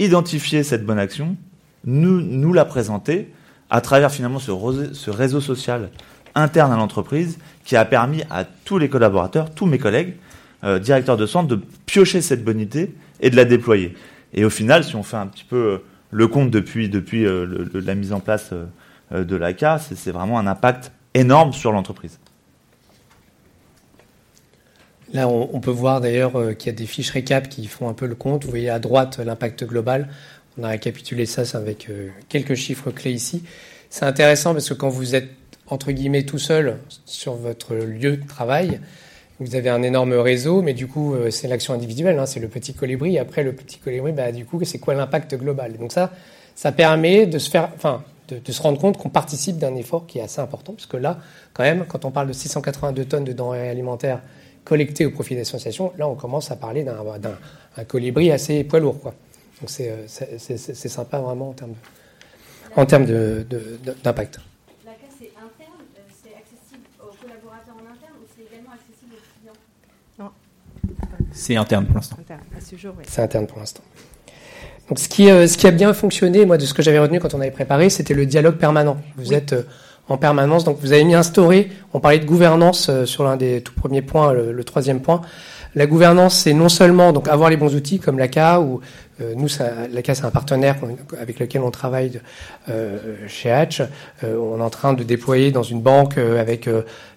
identifier 0.01 0.63
cette 0.63 0.85
bonne 0.85 0.99
action, 0.99 1.37
nous, 1.85 2.53
la 2.53 2.65
présenter 2.65 3.31
à 3.69 3.81
travers 3.81 4.11
finalement 4.11 4.39
ce, 4.39 5.09
réseau 5.09 5.41
social 5.41 5.89
interne 6.33 6.73
à 6.73 6.75
l'entreprise 6.75 7.37
qui 7.65 7.75
a 7.75 7.85
permis 7.85 8.23
à 8.29 8.43
tous 8.43 8.77
les 8.77 8.89
collaborateurs, 8.89 9.53
tous 9.53 9.65
mes 9.65 9.77
collègues, 9.77 10.15
euh, 10.63 10.79
directeurs 10.79 11.17
de 11.17 11.25
centre, 11.25 11.47
de 11.47 11.61
piocher 11.85 12.21
cette 12.21 12.43
bonne 12.43 12.59
idée 12.59 12.93
et 13.19 13.29
de 13.29 13.35
la 13.35 13.45
déployer. 13.45 13.95
Et 14.33 14.43
au 14.45 14.49
final, 14.49 14.83
si 14.83 14.95
on 14.95 15.03
fait 15.03 15.17
un 15.17 15.27
petit 15.27 15.43
peu 15.43 15.55
euh, 15.55 15.77
le 16.09 16.27
compte 16.27 16.49
depuis, 16.49 16.89
depuis 16.89 17.25
euh, 17.25 17.69
la 17.73 17.95
mise 17.95 18.13
en 18.13 18.19
place 18.19 18.53
de 19.11 19.35
l'ACA, 19.35 19.77
c'est 19.77 20.11
vraiment 20.11 20.39
un 20.39 20.47
impact 20.47 20.91
énorme 21.13 21.53
sur 21.53 21.71
l'entreprise. 21.71 22.17
Là, 25.13 25.27
on, 25.27 25.59
peut 25.59 25.71
voir 25.71 25.99
d'ailleurs 25.99 26.55
qu'il 26.57 26.67
y 26.71 26.75
a 26.75 26.77
des 26.77 26.85
fiches 26.85 27.11
récap 27.11 27.49
qui 27.49 27.67
font 27.67 27.89
un 27.89 27.93
peu 27.93 28.05
le 28.05 28.15
compte. 28.15 28.45
Vous 28.45 28.49
voyez 28.49 28.69
à 28.69 28.79
droite 28.79 29.19
l'impact 29.19 29.65
global. 29.65 30.07
On 30.57 30.63
a 30.63 30.69
récapitulé 30.69 31.25
ça 31.25 31.43
avec 31.57 31.89
quelques 32.29 32.55
chiffres 32.55 32.91
clés 32.91 33.11
ici. 33.11 33.43
C'est 33.89 34.05
intéressant 34.05 34.53
parce 34.53 34.69
que 34.69 34.73
quand 34.73 34.89
vous 34.89 35.15
êtes 35.15 35.29
entre 35.67 35.91
guillemets 35.91 36.23
tout 36.23 36.37
seul 36.37 36.77
sur 37.05 37.33
votre 37.33 37.75
lieu 37.75 38.15
de 38.17 38.27
travail, 38.27 38.79
vous 39.41 39.55
avez 39.55 39.69
un 39.69 39.81
énorme 39.81 40.13
réseau, 40.13 40.61
mais 40.61 40.73
du 40.73 40.87
coup, 40.87 41.15
euh, 41.15 41.31
c'est 41.31 41.47
l'action 41.47 41.73
individuelle, 41.73 42.19
hein, 42.19 42.27
c'est 42.27 42.39
le 42.39 42.47
petit 42.47 42.75
colibri. 42.75 43.17
Après, 43.17 43.41
le 43.41 43.53
petit 43.53 43.79
colibri, 43.79 44.11
bah, 44.11 44.31
du 44.31 44.45
coup, 44.45 44.63
c'est 44.63 44.77
quoi 44.77 44.93
l'impact 44.93 45.35
global? 45.35 45.77
Donc 45.77 45.91
ça, 45.91 46.11
ça 46.53 46.71
permet 46.71 47.25
de 47.25 47.39
se 47.39 47.49
faire, 47.49 47.71
enfin, 47.75 48.03
de, 48.27 48.51
se 48.51 48.61
rendre 48.61 48.79
compte 48.79 48.97
qu'on 48.97 49.09
participe 49.09 49.57
d'un 49.57 49.75
effort 49.75 50.05
qui 50.05 50.19
est 50.19 50.21
assez 50.21 50.41
important, 50.41 50.73
parce 50.73 50.85
que 50.85 50.97
là, 50.97 51.17
quand 51.53 51.63
même, 51.63 51.85
quand 51.87 52.05
on 52.05 52.11
parle 52.11 52.27
de 52.27 52.33
682 52.33 53.05
tonnes 53.05 53.23
de 53.23 53.33
denrées 53.33 53.69
alimentaires 53.69 54.21
collectées 54.63 55.05
au 55.05 55.11
profit 55.11 55.35
d'associations, 55.35 55.93
là, 55.97 56.07
on 56.07 56.15
commence 56.15 56.51
à 56.51 56.55
parler 56.55 56.83
d'un 56.83 57.83
colibri 57.87 58.31
assez 58.31 58.63
poids 58.63 58.79
lourd, 58.79 58.99
quoi. 58.99 59.13
Donc 59.59 59.69
c'est 59.69 59.89
euh, 59.89 60.67
sympa 60.73 61.19
vraiment 61.19 61.49
en 61.49 61.53
termes 61.53 61.75
en 62.75 62.85
termes 62.85 63.05
d'impact. 64.03 64.39
C'est 71.31 71.55
interne 71.55 71.85
pour 71.85 71.95
l'instant. 71.95 72.17
C'est 73.07 73.21
interne 73.21 73.47
pour 73.47 73.59
l'instant. 73.59 73.83
Donc 74.89 74.99
ce 74.99 75.07
qui, 75.07 75.29
euh, 75.29 75.47
ce 75.47 75.57
qui 75.57 75.67
a 75.67 75.71
bien 75.71 75.93
fonctionné, 75.93 76.45
moi, 76.45 76.57
de 76.57 76.65
ce 76.65 76.73
que 76.73 76.81
j'avais 76.81 76.99
retenu 76.99 77.19
quand 77.19 77.33
on 77.33 77.39
avait 77.39 77.51
préparé, 77.51 77.89
c'était 77.89 78.13
le 78.13 78.25
dialogue 78.25 78.57
permanent. 78.57 78.97
Vous 79.15 79.33
êtes 79.33 79.53
euh, 79.53 79.63
en 80.11 80.17
permanence, 80.17 80.63
donc 80.63 80.77
vous 80.81 80.91
avez 80.91 81.03
mis 81.03 81.15
instauré, 81.15 81.71
on 81.93 81.99
parlait 81.99 82.19
de 82.19 82.25
gouvernance 82.25 82.89
euh, 82.89 83.05
sur 83.05 83.23
l'un 83.23 83.37
des 83.37 83.61
tout 83.61 83.73
premiers 83.73 84.01
points, 84.01 84.33
le, 84.33 84.63
troisième 84.63 85.01
point. 85.01 85.21
La 85.73 85.87
gouvernance, 85.87 86.35
c'est 86.35 86.53
non 86.53 86.69
seulement 86.69 87.13
donc 87.13 87.27
avoir 87.27 87.49
les 87.49 87.57
bons 87.57 87.73
outils 87.75 87.99
comme 87.99 88.19
l'ACA 88.19 88.59
ou 88.59 88.81
nous, 89.37 89.47
ça, 89.47 89.87
l'ACA, 89.91 90.15
c'est 90.15 90.25
un 90.25 90.31
partenaire 90.31 90.75
avec 91.19 91.39
lequel 91.39 91.61
on 91.61 91.71
travaille 91.71 92.19
chez 93.27 93.51
Hatch. 93.51 93.81
on 94.23 94.59
est 94.59 94.63
en 94.63 94.69
train 94.69 94.93
de 94.93 95.03
déployer 95.03 95.51
dans 95.51 95.63
une 95.63 95.79
banque 95.79 96.17
avec 96.17 96.67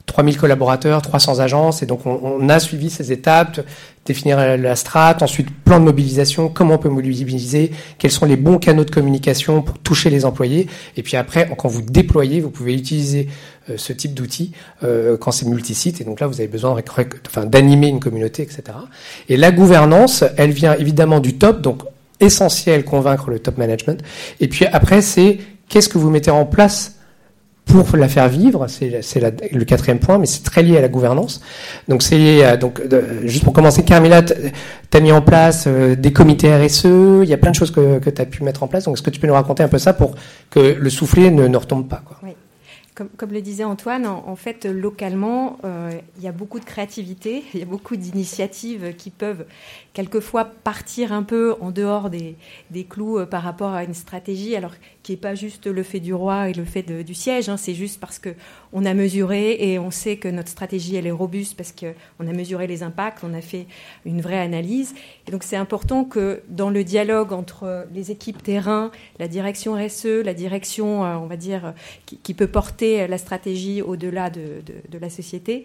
3000 0.07 0.37
collaborateurs, 0.37 1.01
300 1.03 1.41
agences, 1.41 1.83
et 1.83 1.87
donc 1.87 2.05
on, 2.07 2.21
on, 2.23 2.49
a 2.49 2.61
suivi 2.61 2.91
ces 2.91 3.11
étapes, 3.11 3.61
définir 4.05 4.59
la 4.59 4.77
strate, 4.77 5.23
ensuite 5.23 5.49
plan 5.65 5.81
de 5.81 5.85
mobilisation, 5.85 6.49
comment 6.49 6.75
on 6.75 6.79
peut 6.79 6.91
mobiliser, 6.91 7.71
quels 7.99 8.11
sont 8.11 8.27
les 8.27 8.37
bons 8.37 8.59
canaux 8.59 8.85
de 8.85 8.91
communication 8.91 9.63
pour 9.63 9.79
toucher 9.79 10.11
les 10.11 10.25
employés, 10.25 10.69
et 10.97 11.03
puis 11.03 11.17
après, 11.17 11.49
quand 11.57 11.69
vous 11.69 11.81
déployez, 11.81 12.41
vous 12.41 12.51
pouvez 12.51 12.75
utiliser 12.75 13.29
euh, 13.71 13.75
ce 13.79 13.95
type 13.95 14.13
d'outils 14.13 14.53
euh, 14.83 15.17
quand 15.17 15.31
c'est 15.31 15.47
multisite, 15.47 16.03
et 16.03 16.05
donc 16.05 16.21
là 16.21 16.27
vous 16.27 16.39
avez 16.39 16.49
besoin 16.49 16.77
d'animer 17.47 17.89
une 17.89 18.01
communauté, 18.01 18.43
etc. 18.43 18.63
Et 19.31 19.39
la 19.39 19.53
gouvernance, 19.53 20.23
elle 20.37 20.51
vient 20.51 20.75
évidemment 20.75 21.21
du 21.21 21.39
top, 21.39 21.63
donc 21.63 21.83
essentiel 22.21 22.85
convaincre 22.85 23.31
le 23.31 23.39
top 23.39 23.57
management, 23.57 24.03
et 24.39 24.49
puis 24.49 24.67
après 24.67 25.01
c'est 25.01 25.39
qu'est-ce 25.69 25.89
que 25.89 25.99
vous 25.99 26.11
mettez 26.11 26.31
en 26.31 26.45
place 26.45 26.97
pour 27.65 27.97
la 27.97 28.09
faire 28.09 28.29
vivre, 28.29 28.67
c'est 28.69 29.03
le 29.53 29.65
quatrième 29.65 29.99
point, 29.99 30.19
mais 30.19 30.27
c'est 30.27 30.43
très 30.43 30.63
lié 30.63 30.77
à 30.77 30.81
la 30.81 30.89
gouvernance. 30.89 31.41
Donc 31.89 32.03
c'est 32.03 32.57
donc 32.59 32.81
juste 33.25 33.45
pour 33.45 33.53
commencer, 33.53 33.83
Carmela, 33.85 34.23
tu 34.23 34.35
as 34.93 35.01
mis 35.01 35.13
en 35.13 35.23
place 35.23 35.65
euh, 35.67 35.97
des 35.97 36.13
comités 36.13 36.55
RSE, 36.55 36.85
il 37.23 37.29
y 37.29 37.33
a 37.33 37.37
plein 37.37 37.51
de 37.51 37.57
choses 37.57 37.71
que, 37.71 37.99
que 37.99 38.11
tu 38.11 38.23
as 38.23 38.27
pu 38.27 38.45
mettre 38.45 38.63
en 38.63 38.69
place. 38.69 38.85
Donc 38.85 38.97
est-ce 38.97 39.03
que 39.03 39.11
tu 39.11 39.21
peux 39.21 39.27
nous 39.27 39.35
raconter 39.35 39.63
un 39.63 39.69
peu 39.69 39.79
ça 39.79 39.93
pour 39.93 40.15
que 40.51 40.61
le 40.61 40.91
soufflet 40.91 41.31
ne, 41.31 41.57
retombe 41.57 41.89
pas 41.89 42.03
quoi? 42.05 42.19
Oui. 42.23 42.31
Comme, 42.95 43.09
comme, 43.17 43.33
le 43.33 43.41
disait 43.41 43.65
Antoine, 43.65 44.07
en, 44.07 44.37
fait, 44.37 44.67
localement, 44.67 45.59
euh, 45.65 45.91
il 46.17 46.23
y 46.23 46.29
a 46.29 46.33
beaucoup 46.33 46.61
de 46.61 46.65
créativité, 46.65 47.43
il 47.55 47.59
y 47.61 47.63
a 47.63 47.67
beaucoup 47.67 47.97
d'initiatives 47.97 48.95
qui 48.97 49.11
peuvent 49.11 49.47
quelquefois 49.95 50.45
partir 50.45 51.13
un 51.13 51.23
peu 51.23 51.55
en 51.61 51.71
dehors 51.71 52.11
des, 52.11 52.37
clous 52.91 53.21
euh, 53.21 53.27
par 53.27 53.43
rapport 53.43 53.73
à 53.73 53.85
une 53.85 53.95
stratégie. 53.95 54.55
Alors 54.55 54.73
qui 55.03 55.13
n'est 55.13 55.19
pas 55.19 55.35
juste 55.35 55.67
le 55.67 55.83
fait 55.83 56.01
du 56.01 56.15
roi 56.15 56.49
et 56.49 56.55
le 56.55 56.65
fait 56.65 56.83
du 56.83 57.15
siège, 57.15 57.51
hein, 57.51 57.59
c'est 57.59 57.75
juste 57.75 58.01
parce 58.01 58.19
que 58.19 58.31
on 58.73 58.87
a 58.87 58.95
mesuré 58.95 59.57
et 59.61 59.79
on 59.79 59.91
sait 59.91 60.17
que 60.17 60.29
notre 60.29 60.49
stratégie 60.49 60.97
elle 60.97 61.07
est 61.07 61.13
robuste 61.13 61.57
parce 61.57 61.73
qu'on 61.73 62.27
a 62.27 62.33
mesuré 62.33 62.67
les 62.67 62.83
impacts, 62.83 63.23
on 63.23 63.35
a 63.35 63.43
fait 63.43 63.67
une 64.07 64.23
vraie 64.23 64.41
analyse. 64.41 64.95
Et 65.29 65.31
donc 65.31 65.45
c'est 65.45 65.57
important 65.57 66.05
que 66.05 66.43
dans 66.49 66.71
le 66.71 66.85
dialogue 66.85 67.33
entre 67.33 67.87
les 67.93 68.11
équipes 68.11 68.43
terrain, 68.43 68.91
la 69.19 69.29
direction 69.29 69.75
RSE, 69.75 70.25
la 70.25 70.35
direction, 70.35 71.05
euh, 71.05 71.17
on 71.17 71.27
va 71.27 71.37
dire, 71.37 71.75
qui, 72.07 72.35
peut 72.35 72.49
porter 72.49 73.07
la 73.07 73.19
stratégie 73.19 73.81
au-delà 73.81 74.29
de, 74.31 74.63
de, 74.89 74.99
la 74.99 75.09
société, 75.09 75.65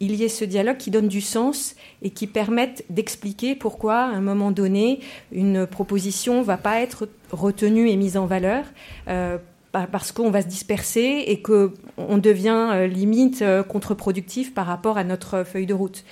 il 0.00 0.14
y 0.14 0.24
ait 0.24 0.28
ce 0.28 0.44
dialogue 0.44 0.76
qui 0.76 0.90
donne 0.90 1.08
du 1.08 1.22
sens 1.22 1.74
et 2.02 2.10
qui 2.10 2.26
permette 2.26 2.84
d'expliquer 2.90 3.54
pourquoi, 3.62 4.00
à 4.00 4.06
un 4.06 4.20
moment 4.20 4.50
donné, 4.50 4.98
une 5.30 5.68
proposition 5.68 6.42
va 6.42 6.56
pas 6.56 6.80
être 6.80 7.08
retenue 7.30 7.88
et 7.88 7.94
mise 7.94 8.16
en 8.16 8.26
valeur 8.26 8.64
euh, 9.06 9.38
parce 9.72 10.12
qu'on 10.12 10.30
va 10.30 10.42
se 10.42 10.48
disperser 10.48 11.24
et 11.26 11.40
qu'on 11.40 12.18
devient 12.18 12.68
euh, 12.72 12.86
limite 12.86 13.40
euh, 13.40 13.62
contre-productif 13.62 14.52
par 14.52 14.66
rapport 14.66 14.98
à 14.98 15.04
notre 15.04 15.44
feuille 15.44 15.66
de 15.66 15.74
route. 15.74 16.04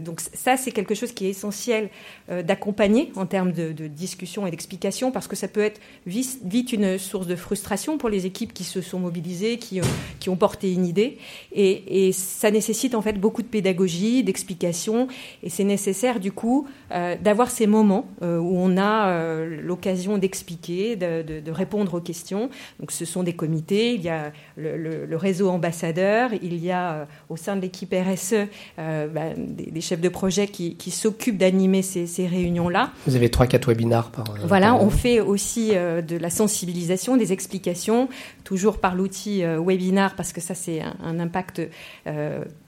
donc 0.00 0.20
ça, 0.20 0.56
c'est 0.56 0.70
quelque 0.70 0.94
chose 0.94 1.12
qui 1.12 1.26
est 1.26 1.30
essentiel 1.30 1.90
d'accompagner 2.28 3.10
en 3.16 3.26
termes 3.26 3.52
de, 3.52 3.72
discussion 3.88 4.46
et 4.46 4.50
d'explication 4.50 5.10
parce 5.10 5.26
que 5.26 5.36
ça 5.36 5.48
peut 5.48 5.60
être 5.60 5.80
vite, 6.06 6.72
une 6.72 6.98
source 6.98 7.26
de 7.26 7.34
frustration 7.34 7.98
pour 7.98 8.08
les 8.08 8.26
équipes 8.26 8.52
qui 8.52 8.64
se 8.64 8.80
sont 8.80 8.98
mobilisées, 8.98 9.58
qui, 9.58 9.80
qui 10.20 10.28
ont 10.28 10.36
porté 10.36 10.72
une 10.72 10.86
idée. 10.86 11.18
Et, 11.52 12.12
ça 12.12 12.50
nécessite 12.50 12.94
en 12.94 13.02
fait 13.02 13.14
beaucoup 13.14 13.42
de 13.42 13.46
pédagogie, 13.46 14.22
d'explication 14.22 15.08
et 15.42 15.48
c'est 15.48 15.64
nécessaire 15.64 16.20
du 16.20 16.32
coup 16.32 16.68
d'avoir 16.90 17.50
ces 17.50 17.66
moments 17.66 18.06
où 18.20 18.58
on 18.58 18.76
a 18.76 19.44
l'occasion 19.44 20.18
d'expliquer, 20.18 20.96
de, 20.96 21.22
de, 21.22 21.40
de, 21.40 21.50
répondre 21.50 21.94
aux 21.94 22.00
questions. 22.00 22.50
Ce 22.92 23.04
sont 23.04 23.22
des 23.22 23.32
comités, 23.32 23.94
il 23.94 24.02
y 24.02 24.08
a 24.08 24.32
le, 24.56 25.16
réseau 25.16 25.48
ambassadeur, 25.48 26.30
il 26.42 26.62
y 26.62 26.70
a 26.70 26.92
euh, 26.92 27.04
au 27.28 27.36
sein 27.36 27.56
de 27.56 27.60
l'équipe 27.60 27.94
RSE 27.94 28.34
euh, 28.78 29.08
bah, 29.08 29.20
des, 29.36 29.80
chefs 29.80 30.00
de 30.00 30.08
projet 30.08 30.46
qui, 30.46 30.90
s'occupent 30.90 31.38
d'animer 31.38 31.82
ces, 31.82 32.26
réunions-là. 32.26 32.90
Vous 33.06 33.16
avez 33.16 33.30
trois, 33.30 33.46
quatre 33.46 33.68
webinars 33.68 34.10
par 34.10 34.30
euh, 34.30 34.46
Voilà, 34.46 34.74
on 34.74 34.90
fait 34.90 35.20
aussi 35.20 35.70
de 35.70 36.16
la 36.16 36.30
sensibilisation, 36.30 37.16
des 37.16 37.32
explications, 37.32 38.08
toujours 38.44 38.78
par 38.78 38.94
l'outil 38.94 39.42
webinar, 39.44 40.14
parce 40.14 40.32
que 40.32 40.40
ça 40.40 40.54
c'est 40.54 40.82
un, 40.82 41.18
impact 41.18 41.62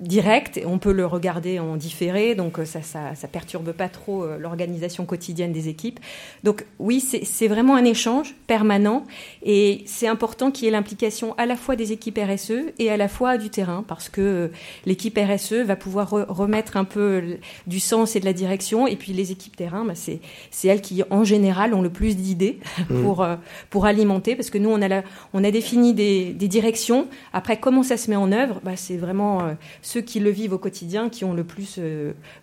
direct, 0.00 0.60
on 0.66 0.78
peut 0.78 0.92
le 0.92 1.06
regarder 1.06 1.58
en 1.58 1.76
différé, 1.76 2.34
donc 2.34 2.58
ça 2.64 2.82
ça, 2.82 3.28
perturbe 3.30 3.72
pas 3.72 3.88
trop 3.88 4.26
l'organisation 4.38 5.04
quotidienne 5.04 5.52
des 5.52 5.68
équipes. 5.68 6.00
Donc 6.42 6.64
oui, 6.78 7.00
c'est 7.00 7.48
vraiment 7.48 7.76
un 7.76 7.84
échange 7.84 8.34
permanent 8.46 9.04
et 9.42 9.82
c'est 9.86 10.08
important 10.14 10.52
qu'il 10.52 10.66
y 10.66 10.68
ait 10.68 10.70
l'implication 10.70 11.34
à 11.38 11.44
la 11.44 11.56
fois 11.56 11.74
des 11.74 11.90
équipes 11.90 12.20
RSE 12.22 12.72
et 12.78 12.88
à 12.88 12.96
la 12.96 13.08
fois 13.08 13.36
du 13.36 13.50
terrain, 13.50 13.84
parce 13.86 14.08
que 14.08 14.20
euh, 14.20 14.48
l'équipe 14.86 15.18
RSE 15.18 15.64
va 15.64 15.74
pouvoir 15.74 16.10
remettre 16.10 16.76
un 16.76 16.84
peu 16.84 17.36
du 17.66 17.80
sens 17.80 18.14
et 18.14 18.20
de 18.20 18.24
la 18.24 18.32
direction, 18.32 18.86
et 18.86 18.94
puis 18.94 19.12
les 19.12 19.32
équipes 19.32 19.56
terrain, 19.56 19.84
bah, 19.84 19.94
c'est 19.96 20.20
elles 20.68 20.80
qui, 20.80 21.02
en 21.10 21.24
général, 21.24 21.74
ont 21.74 21.82
le 21.82 21.90
plus 21.90 22.16
d'idées 22.16 22.60
mmh. 22.90 23.02
pour, 23.02 23.22
euh, 23.24 23.34
pour 23.70 23.86
alimenter, 23.86 24.36
parce 24.36 24.50
que 24.50 24.58
nous, 24.58 24.70
on 24.70 24.80
a, 24.80 25.02
on 25.32 25.42
a 25.42 25.50
défini 25.50 25.94
des, 25.94 26.32
directions. 26.44 27.08
Après, 27.32 27.56
comment 27.56 27.82
ça 27.82 27.96
se 27.96 28.08
met 28.08 28.16
en 28.16 28.30
œuvre 28.30 28.60
bah, 28.62 28.76
C'est 28.76 28.96
vraiment 28.96 29.42
euh, 29.42 29.54
ceux 29.82 30.00
qui 30.00 30.20
le 30.20 30.30
vivent 30.30 30.52
au 30.52 30.58
quotidien 30.58 31.08
qui 31.08 31.24
ont 31.24 31.34
le 31.34 31.42
plus, 31.42 31.80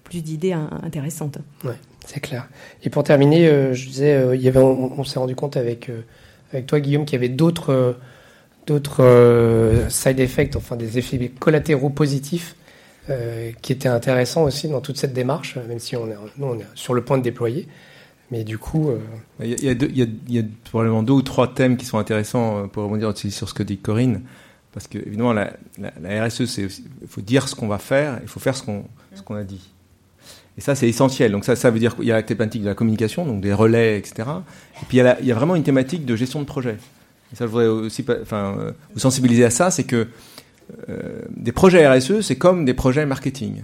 plus 0.03 0.21
d'idées 0.21 0.53
intéressantes. 0.53 1.37
Ouais, 1.63 1.77
c'est 2.05 2.19
clair. 2.19 2.49
Et 2.83 2.89
pour 2.89 3.03
terminer, 3.03 3.73
je 3.73 3.87
disais, 3.87 4.35
il 4.35 4.41
y 4.41 4.49
avait, 4.49 4.59
on 4.59 5.03
s'est 5.05 5.19
rendu 5.19 5.35
compte 5.35 5.55
avec 5.55 5.89
avec 6.53 6.67
toi, 6.67 6.79
Guillaume, 6.79 7.05
qu'il 7.05 7.13
y 7.13 7.23
avait 7.23 7.33
d'autres 7.33 7.71
euh, 7.71 7.93
d'autres 8.67 9.03
euh, 9.03 9.89
side 9.89 10.19
effects, 10.19 10.55
enfin 10.55 10.75
des 10.75 10.97
effets 10.97 11.31
collatéraux 11.39 11.89
positifs 11.89 12.55
euh, 13.09 13.51
qui 13.61 13.73
étaient 13.73 13.89
intéressants 13.89 14.43
aussi 14.43 14.67
dans 14.67 14.81
toute 14.81 14.97
cette 14.97 15.13
démarche, 15.13 15.57
même 15.67 15.79
si 15.79 15.95
on 15.95 16.07
est, 16.07 16.15
nous, 16.37 16.47
on 16.47 16.59
est 16.59 16.67
sur 16.75 16.93
le 16.93 17.03
point 17.03 17.17
de 17.17 17.23
déployer. 17.23 17.67
Mais 18.29 18.45
du 18.45 18.57
coup. 18.57 18.91
Il, 19.41 19.61
y 19.61 20.39
a, 20.39 20.43
probablement 20.63 21.03
deux 21.03 21.11
ou 21.11 21.21
trois 21.21 21.53
thèmes 21.53 21.75
qui 21.75 21.85
sont 21.85 21.97
intéressants 21.97 22.69
pour 22.69 22.83
rebondir 22.83 23.11
sur 23.17 23.49
ce 23.49 23.53
que 23.53 23.63
dit 23.63 23.77
Corinne. 23.77 24.21
Parce 24.71 24.87
que, 24.87 24.97
évidemment, 24.99 25.33
la, 25.33 25.51
RSE, 26.25 26.57
il 26.57 26.69
faut 27.09 27.19
dire 27.19 27.49
ce 27.49 27.55
qu'on 27.55 27.67
va 27.67 27.77
faire, 27.77 28.19
il 28.21 28.29
faut 28.29 28.39
faire 28.39 28.55
ce 28.55 28.63
qu'on 28.63 28.85
ce 29.13 29.21
qu'on 29.21 29.35
a 29.35 29.43
dit. 29.43 29.73
Et 30.57 30.61
ça, 30.61 30.75
c'est 30.75 30.87
essentiel. 30.87 31.31
Donc 31.31 31.45
ça, 31.45 31.55
ça 31.55 31.69
veut 31.69 31.79
dire 31.79 31.95
qu'il 31.95 32.05
y 32.05 32.11
a 32.11 32.15
la 32.15 32.23
thématique 32.23 32.61
de 32.61 32.67
la 32.67 32.75
communication, 32.75 33.25
donc 33.25 33.41
des 33.41 33.53
relais, 33.53 33.97
etc. 33.97 34.29
Et 34.81 34.85
puis 34.87 34.97
il 34.97 35.03
y, 35.03 35.07
a 35.07 35.21
y 35.21 35.31
vraiment 35.31 35.55
une 35.55 35.63
thématique 35.63 36.05
de 36.05 36.15
gestion 36.15 36.41
de 36.41 36.45
projet. 36.45 36.77
Et 37.31 37.35
ça, 37.35 37.45
je 37.45 37.51
voudrais 37.51 37.67
aussi 37.67 38.05
enfin, 38.21 38.55
euh, 38.59 38.71
vous 38.93 38.99
sensibiliser 38.99 39.45
à 39.45 39.49
ça, 39.49 39.71
c'est 39.71 39.85
que 39.85 40.07
euh, 40.89 41.21
des 41.35 41.51
projets 41.51 41.87
RSE, 41.87 42.21
c'est 42.21 42.37
comme 42.37 42.65
des 42.65 42.73
projets 42.73 43.05
marketing. 43.05 43.63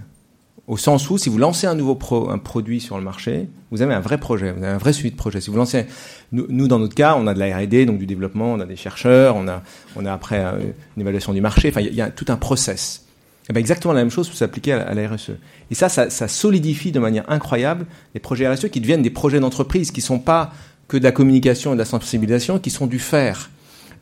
au 0.66 0.76
sens 0.76 1.08
où 1.08 1.16
si 1.16 1.28
vous 1.28 1.38
lancez 1.38 1.66
un 1.66 1.74
nouveau 1.74 1.94
pro, 1.94 2.30
un 2.30 2.38
produit 2.38 2.80
sur 2.80 2.98
le 2.98 3.04
marché, 3.04 3.48
vous 3.70 3.82
avez 3.82 3.94
un 3.94 4.00
vrai 4.00 4.18
projet, 4.18 4.52
vous 4.52 4.62
avez 4.62 4.72
un 4.74 4.78
vrai 4.78 4.92
suivi 4.92 5.10
de 5.10 5.16
projet. 5.16 5.40
Si 5.40 5.50
vous 5.50 5.56
lancez, 5.56 5.86
nous, 6.32 6.68
dans 6.68 6.78
notre 6.78 6.94
cas, 6.94 7.16
on 7.16 7.26
a 7.26 7.34
de 7.34 7.38
la 7.38 7.56
R&D, 7.56 7.86
donc 7.86 7.98
du 7.98 8.06
développement, 8.06 8.52
on 8.52 8.60
a 8.60 8.66
des 8.66 8.76
chercheurs, 8.76 9.36
on 9.36 9.48
a, 9.48 9.62
on 9.96 10.04
a 10.04 10.12
après 10.12 10.44
euh, 10.44 10.58
une 10.96 11.02
évaluation 11.02 11.32
du 11.32 11.40
marché. 11.40 11.68
Enfin, 11.68 11.80
il 11.80 11.94
y, 11.94 12.02
a 12.02 12.10
tout 12.10 12.26
un 12.28 12.36
process. 12.36 13.07
Et 13.48 13.52
ben 13.52 13.60
exactement 13.60 13.94
la 13.94 14.00
même 14.00 14.10
chose 14.10 14.28
peut 14.28 14.34
s'appliquer 14.34 14.72
à, 14.72 14.92
la 14.92 15.08
RSE. 15.08 15.30
Et 15.70 15.74
ça, 15.74 15.88
ça, 15.88 16.28
solidifie 16.28 16.92
de 16.92 17.00
manière 17.00 17.24
incroyable 17.30 17.86
les 18.14 18.20
projets 18.20 18.46
RSE 18.46 18.68
qui 18.68 18.80
deviennent 18.80 19.02
des 19.02 19.10
projets 19.10 19.40
d'entreprise, 19.40 19.90
qui 19.90 20.02
sont 20.02 20.18
pas 20.18 20.52
que 20.86 20.98
de 20.98 21.04
la 21.04 21.12
communication 21.12 21.72
et 21.72 21.74
de 21.74 21.78
la 21.78 21.86
sensibilisation, 21.86 22.58
qui 22.58 22.70
sont 22.70 22.86
du 22.86 22.98
faire. 22.98 23.50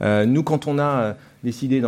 Euh, 0.02 0.26
nous, 0.26 0.42
quand 0.42 0.66
on 0.66 0.78
a 0.78 1.16
décidé 1.44 1.80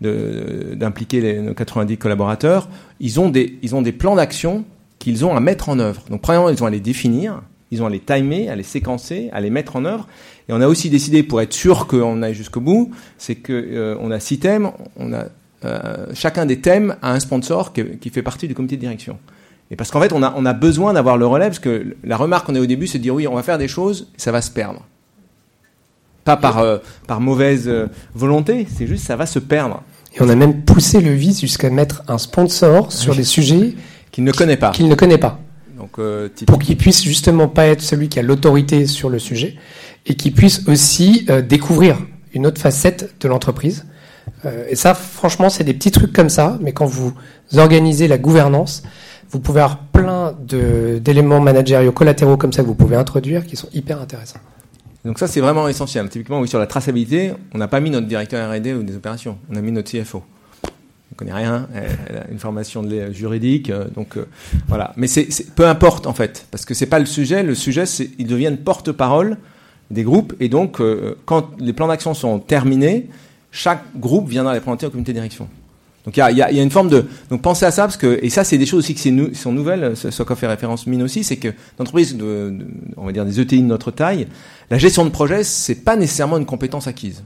d'impliquer 0.00 1.40
nos 1.40 1.54
90 1.54 1.96
collaborateurs, 1.96 2.68
ils 2.98 3.20
ont 3.20 3.28
des, 3.28 3.58
ils 3.62 3.74
ont 3.76 3.82
des 3.82 3.92
plans 3.92 4.16
d'action 4.16 4.64
qu'ils 4.98 5.24
ont 5.24 5.36
à 5.36 5.40
mettre 5.40 5.68
en 5.68 5.78
œuvre. 5.78 6.02
Donc, 6.10 6.22
premièrement, 6.22 6.48
ils 6.48 6.62
ont 6.62 6.66
à 6.66 6.70
les 6.70 6.80
définir, 6.80 7.42
ils 7.70 7.82
ont 7.82 7.86
à 7.86 7.90
les 7.90 8.00
timer, 8.00 8.48
à 8.48 8.56
les 8.56 8.64
séquencer, 8.64 9.30
à 9.32 9.40
les 9.40 9.50
mettre 9.50 9.76
en 9.76 9.84
œuvre. 9.84 10.08
Et 10.48 10.52
on 10.52 10.60
a 10.60 10.66
aussi 10.66 10.90
décidé, 10.90 11.22
pour 11.22 11.40
être 11.40 11.52
sûr 11.52 11.86
qu'on 11.86 12.22
aille 12.22 12.34
jusqu'au 12.34 12.60
bout, 12.60 12.90
c'est 13.16 13.36
qu'on 13.36 13.52
euh, 13.52 14.10
a 14.10 14.20
six 14.20 14.40
thèmes, 14.40 14.72
on 14.96 15.12
a 15.12 15.26
euh, 15.64 16.06
chacun 16.14 16.46
des 16.46 16.60
thèmes 16.60 16.96
a 17.02 17.12
un 17.12 17.20
sponsor 17.20 17.72
qui, 17.72 17.84
qui, 17.98 18.10
fait 18.10 18.22
partie 18.22 18.48
du 18.48 18.54
comité 18.54 18.76
de 18.76 18.80
direction. 18.80 19.18
Et 19.70 19.76
parce 19.76 19.90
qu'en 19.90 20.00
fait, 20.00 20.12
on 20.12 20.22
a, 20.22 20.34
on 20.36 20.44
a 20.46 20.52
besoin 20.52 20.92
d'avoir 20.92 21.16
le 21.16 21.26
relais, 21.26 21.46
parce 21.46 21.60
que 21.60 21.96
la 22.02 22.16
remarque 22.16 22.46
qu'on 22.46 22.54
a 22.56 22.60
au 22.60 22.66
début, 22.66 22.86
c'est 22.86 22.98
de 22.98 23.02
dire 23.02 23.14
oui, 23.14 23.28
on 23.28 23.34
va 23.34 23.42
faire 23.42 23.58
des 23.58 23.68
choses, 23.68 24.08
ça 24.16 24.32
va 24.32 24.42
se 24.42 24.50
perdre. 24.50 24.84
Pas 26.24 26.36
par, 26.36 26.58
euh, 26.58 26.78
par 27.06 27.20
mauvaise 27.20 27.68
euh, 27.68 27.86
volonté, 28.14 28.66
c'est 28.74 28.86
juste 28.86 29.04
ça 29.04 29.16
va 29.16 29.26
se 29.26 29.38
perdre. 29.38 29.82
Et 30.14 30.22
on 30.22 30.28
a 30.28 30.34
même 30.34 30.62
poussé 30.62 31.00
le 31.00 31.12
vice 31.12 31.40
jusqu'à 31.40 31.70
mettre 31.70 32.02
un 32.08 32.18
sponsor 32.18 32.92
sur 32.92 33.14
des 33.14 33.24
sujets 33.24 33.74
qu'il 34.10 34.24
ne 34.24 34.32
connaît 34.32 34.56
pas. 34.56 34.72
Qu'il 34.72 34.88
ne 34.88 34.94
connaît 34.96 35.18
pas. 35.18 35.38
Donc, 35.78 35.98
euh, 35.98 36.28
pour 36.46 36.58
qu'il 36.58 36.76
puisse 36.76 37.04
justement 37.04 37.48
pas 37.48 37.66
être 37.66 37.80
celui 37.80 38.08
qui 38.08 38.18
a 38.18 38.22
l'autorité 38.22 38.86
sur 38.86 39.08
le 39.08 39.18
sujet 39.18 39.56
et 40.04 40.14
qui 40.14 40.30
puisse 40.30 40.66
aussi 40.66 41.26
découvrir 41.48 41.98
une 42.34 42.46
autre 42.46 42.60
facette 42.60 43.14
de 43.20 43.28
l'entreprise. 43.28 43.86
Euh, 44.44 44.64
et 44.68 44.76
ça, 44.76 44.94
franchement, 44.94 45.50
c'est 45.50 45.64
des 45.64 45.74
petits 45.74 45.90
trucs 45.90 46.12
comme 46.12 46.28
ça, 46.28 46.58
mais 46.60 46.72
quand 46.72 46.86
vous 46.86 47.12
organisez 47.56 48.08
la 48.08 48.18
gouvernance, 48.18 48.82
vous 49.30 49.40
pouvez 49.40 49.60
avoir 49.60 49.78
plein 49.78 50.34
d'éléments 50.42 51.40
managériaux 51.40 51.92
collatéraux 51.92 52.36
comme 52.36 52.52
ça 52.52 52.62
que 52.62 52.66
vous 52.66 52.74
pouvez 52.74 52.96
introduire 52.96 53.46
qui 53.46 53.56
sont 53.56 53.68
hyper 53.72 54.00
intéressants. 54.00 54.40
Donc 55.04 55.18
ça, 55.18 55.28
c'est 55.28 55.40
vraiment 55.40 55.68
essentiel. 55.68 56.08
Typiquement, 56.08 56.40
oui, 56.40 56.48
sur 56.48 56.58
la 56.58 56.66
traçabilité, 56.66 57.32
on 57.54 57.58
n'a 57.58 57.68
pas 57.68 57.80
mis 57.80 57.90
notre 57.90 58.06
directeur 58.06 58.50
R&D 58.50 58.74
ou 58.74 58.82
des 58.82 58.96
opérations, 58.96 59.38
on 59.50 59.56
a 59.56 59.60
mis 59.60 59.72
notre 59.72 59.90
CFO. 59.90 60.22
On 60.64 61.14
connaît 61.16 61.32
rien, 61.32 61.68
elle 61.74 62.16
a 62.16 62.30
une 62.30 62.38
formation 62.38 62.84
juridique, 63.10 63.70
euh, 63.70 63.88
donc 63.88 64.16
euh, 64.16 64.26
voilà. 64.68 64.92
Mais 64.96 65.06
c'est 65.06 65.54
peu 65.54 65.66
importe 65.66 66.06
en 66.06 66.14
fait, 66.14 66.46
parce 66.50 66.64
que 66.64 66.72
c'est 66.74 66.86
pas 66.86 66.98
le 66.98 67.06
sujet. 67.06 67.42
Le 67.42 67.54
sujet, 67.54 67.84
c'est 67.86 68.10
ils 68.18 68.26
deviennent 68.26 68.58
porte-parole 68.58 69.38
des 69.90 70.04
groupes, 70.04 70.34
et 70.38 70.48
donc 70.48 70.80
quand 71.24 71.50
les 71.58 71.72
plans 71.72 71.88
d'action 71.88 72.14
sont 72.14 72.38
terminés, 72.38 73.08
chaque 73.50 73.82
groupe 73.96 74.28
viendra 74.28 74.54
les 74.54 74.60
présenter 74.60 74.86
au 74.86 74.90
comité 74.90 75.12
de 75.12 75.18
direction. 75.18 75.48
Donc 76.04 76.16
il 76.16 76.20
y 76.20 76.22
a, 76.22 76.30
y, 76.30 76.36
y 76.36 76.60
a, 76.60 76.62
une 76.62 76.70
forme 76.70 76.88
de 76.88 77.04
donc 77.28 77.42
pensez 77.42 77.66
à 77.66 77.70
ça 77.70 77.82
parce 77.82 77.98
que 77.98 78.18
et 78.22 78.30
ça 78.30 78.42
c'est 78.42 78.56
des 78.56 78.64
choses 78.64 78.78
aussi 78.78 78.94
qui 78.94 79.12
nou, 79.12 79.34
sont 79.34 79.52
nouvelles. 79.52 79.94
Ce 79.96 80.22
quoi 80.22 80.34
fait 80.34 80.46
référence 80.46 80.86
mine 80.86 81.02
aussi, 81.02 81.24
c'est 81.24 81.36
que 81.36 81.48
d'entreprises 81.76 82.16
de, 82.16 82.56
on 82.96 83.04
va 83.04 83.12
dire 83.12 83.26
des 83.26 83.38
ETI 83.38 83.60
de 83.60 83.66
notre 83.66 83.90
taille, 83.90 84.26
la 84.70 84.78
gestion 84.78 85.04
de 85.04 85.10
projet 85.10 85.44
c'est 85.44 85.84
pas 85.84 85.96
nécessairement 85.96 86.38
une 86.38 86.46
compétence 86.46 86.86
acquise. 86.86 87.22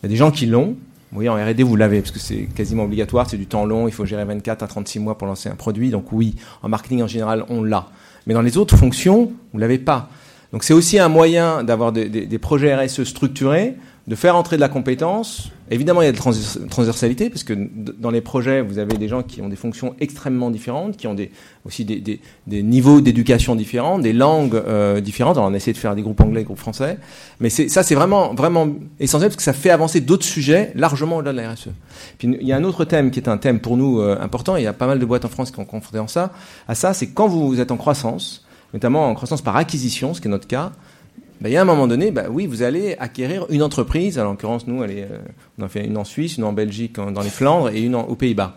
Il 0.00 0.04
y 0.04 0.06
a 0.06 0.08
des 0.08 0.16
gens 0.16 0.30
qui 0.30 0.46
l'ont. 0.46 0.76
Oui, 1.14 1.28
en 1.28 1.34
R&D 1.34 1.62
vous 1.62 1.76
l'avez 1.76 2.00
parce 2.00 2.12
que 2.12 2.20
c'est 2.20 2.48
quasiment 2.54 2.84
obligatoire, 2.84 3.28
c'est 3.28 3.36
du 3.36 3.46
temps 3.46 3.66
long, 3.66 3.86
il 3.86 3.92
faut 3.92 4.06
gérer 4.06 4.24
24 4.24 4.62
à 4.62 4.66
36 4.66 4.98
mois 5.00 5.18
pour 5.18 5.26
lancer 5.26 5.48
un 5.48 5.56
produit. 5.56 5.90
Donc 5.90 6.12
oui, 6.12 6.36
en 6.62 6.68
marketing 6.68 7.02
en 7.02 7.08
général 7.08 7.44
on 7.48 7.62
l'a. 7.62 7.88
Mais 8.26 8.34
dans 8.34 8.42
les 8.42 8.56
autres 8.56 8.76
fonctions, 8.76 9.32
vous 9.52 9.58
l'avez 9.58 9.78
pas. 9.78 10.08
Donc 10.52 10.62
c'est 10.62 10.72
aussi 10.72 10.98
un 10.98 11.08
moyen 11.08 11.64
d'avoir 11.64 11.92
des, 11.92 12.08
des, 12.08 12.26
des 12.26 12.38
projets 12.38 12.74
RSE 12.74 13.04
structurés 13.04 13.74
de 14.08 14.16
faire 14.16 14.34
entrer 14.34 14.56
de 14.56 14.60
la 14.60 14.68
compétence. 14.68 15.50
Évidemment, 15.70 16.02
il 16.02 16.06
y 16.06 16.08
a 16.08 16.12
de 16.12 16.16
la 16.16 16.68
transversalité, 16.68 17.30
parce 17.30 17.44
que 17.44 17.54
dans 17.54 18.10
les 18.10 18.20
projets, 18.20 18.60
vous 18.60 18.78
avez 18.78 18.98
des 18.98 19.06
gens 19.06 19.22
qui 19.22 19.40
ont 19.40 19.48
des 19.48 19.56
fonctions 19.56 19.94
extrêmement 20.00 20.50
différentes, 20.50 20.96
qui 20.96 21.06
ont 21.06 21.14
des, 21.14 21.30
aussi 21.64 21.84
des, 21.84 22.00
des, 22.00 22.20
des 22.48 22.62
niveaux 22.64 23.00
d'éducation 23.00 23.54
différents, 23.54 24.00
des 24.00 24.12
langues 24.12 24.56
euh, 24.56 25.00
différentes. 25.00 25.36
Alors, 25.36 25.48
on 25.48 25.54
essaie 25.54 25.72
de 25.72 25.78
faire 25.78 25.94
des 25.94 26.02
groupes 26.02 26.20
anglais, 26.20 26.40
des 26.40 26.44
groupes 26.44 26.58
français. 26.58 26.98
Mais 27.38 27.48
ça, 27.48 27.84
c'est 27.84 27.94
vraiment, 27.94 28.34
vraiment 28.34 28.68
essentiel, 28.98 29.30
parce 29.30 29.36
que 29.36 29.42
ça 29.42 29.52
fait 29.52 29.70
avancer 29.70 30.00
d'autres 30.00 30.26
sujets 30.26 30.72
largement 30.74 31.18
au-delà 31.18 31.32
de 31.32 31.36
la 31.36 31.52
RSE. 31.52 31.68
Puis, 32.18 32.36
il 32.40 32.46
y 32.46 32.52
a 32.52 32.56
un 32.56 32.64
autre 32.64 32.84
thème 32.84 33.12
qui 33.12 33.20
est 33.20 33.28
un 33.28 33.38
thème 33.38 33.60
pour 33.60 33.76
nous 33.76 34.00
euh, 34.00 34.18
important, 34.20 34.56
il 34.56 34.64
y 34.64 34.66
a 34.66 34.72
pas 34.72 34.88
mal 34.88 34.98
de 34.98 35.04
boîtes 35.04 35.24
en 35.24 35.28
France 35.28 35.52
qui 35.52 35.60
ont 35.60 35.64
confronté 35.64 36.00
en 36.00 36.08
ça, 36.08 36.32
à 36.66 36.74
ça, 36.74 36.92
c'est 36.92 37.10
quand 37.10 37.28
vous 37.28 37.60
êtes 37.60 37.70
en 37.70 37.76
croissance, 37.76 38.44
notamment 38.74 39.06
en 39.06 39.14
croissance 39.14 39.42
par 39.42 39.56
acquisition, 39.56 40.12
ce 40.12 40.20
qui 40.20 40.26
est 40.26 40.30
notre 40.30 40.48
cas, 40.48 40.72
ben, 41.42 41.48
il 41.48 41.54
y 41.54 41.56
a 41.56 41.62
un 41.62 41.64
moment 41.64 41.88
donné, 41.88 42.12
ben, 42.12 42.26
oui, 42.30 42.46
vous 42.46 42.62
allez 42.62 42.94
acquérir 43.00 43.46
une 43.50 43.64
entreprise. 43.64 44.16
En 44.16 44.30
l'occurrence, 44.30 44.68
nous, 44.68 44.80
euh, 44.80 45.06
on 45.58 45.64
en 45.64 45.68
fait 45.68 45.84
une 45.84 45.96
en 45.96 46.04
Suisse, 46.04 46.36
une 46.36 46.44
en 46.44 46.52
Belgique, 46.52 46.94
dans 46.94 47.20
les 47.20 47.30
Flandres 47.30 47.70
et 47.70 47.80
une 47.80 47.96
aux 47.96 48.14
Pays-Bas, 48.14 48.54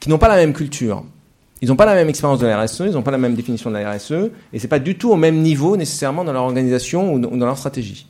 qui 0.00 0.08
n'ont 0.08 0.16
pas 0.16 0.28
la 0.28 0.36
même 0.36 0.54
culture. 0.54 1.04
Ils 1.60 1.68
n'ont 1.68 1.76
pas 1.76 1.84
la 1.84 1.94
même 1.94 2.08
expérience 2.08 2.40
de 2.40 2.46
la 2.46 2.62
RSE, 2.62 2.84
ils 2.86 2.92
n'ont 2.92 3.02
pas 3.02 3.10
la 3.10 3.18
même 3.18 3.34
définition 3.34 3.70
de 3.70 3.76
la 3.76 3.92
RSE, 3.92 4.30
et 4.54 4.58
c'est 4.58 4.68
pas 4.68 4.78
du 4.78 4.96
tout 4.96 5.10
au 5.10 5.16
même 5.16 5.42
niveau 5.42 5.76
nécessairement 5.76 6.24
dans 6.24 6.32
leur 6.32 6.44
organisation 6.44 7.12
ou 7.12 7.18
dans 7.18 7.46
leur 7.46 7.58
stratégie. 7.58 8.06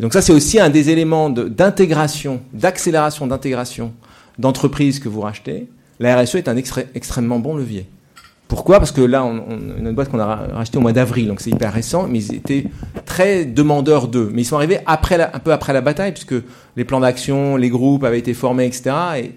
Donc 0.00 0.12
ça, 0.12 0.20
c'est 0.20 0.32
aussi 0.32 0.58
un 0.58 0.68
des 0.68 0.90
éléments 0.90 1.30
d'intégration, 1.30 2.40
d'accélération 2.52 3.28
d'intégration 3.28 3.92
d'entreprises 4.36 4.98
que 4.98 5.08
vous 5.08 5.20
rachetez. 5.20 5.68
La 6.00 6.20
RSE 6.20 6.34
est 6.34 6.48
un 6.48 6.56
extrêmement 6.56 7.38
bon 7.38 7.56
levier. 7.56 7.86
Pourquoi? 8.54 8.78
Parce 8.78 8.92
que 8.92 9.00
là, 9.00 9.24
on, 9.24 9.42
on, 9.48 9.78
une 9.80 9.90
boîte 9.90 10.10
qu'on 10.10 10.20
a 10.20 10.26
racheté 10.26 10.78
au 10.78 10.80
mois 10.80 10.92
d'avril, 10.92 11.26
donc 11.26 11.40
c'est 11.40 11.50
hyper 11.50 11.72
récent, 11.72 12.06
mais 12.08 12.20
ils 12.20 12.36
étaient 12.36 12.66
très 13.04 13.44
demandeurs 13.44 14.06
d'eux. 14.06 14.30
Mais 14.32 14.42
ils 14.42 14.44
sont 14.44 14.54
arrivés 14.54 14.78
un 14.86 14.96
peu 15.40 15.52
après 15.52 15.72
la 15.72 15.80
bataille, 15.80 16.12
puisque 16.12 16.36
les 16.76 16.84
plans 16.84 17.00
d'action, 17.00 17.56
les 17.56 17.68
groupes 17.68 18.04
avaient 18.04 18.20
été 18.20 18.32
formés, 18.32 18.66
etc. 18.66 18.94
Et, 19.16 19.32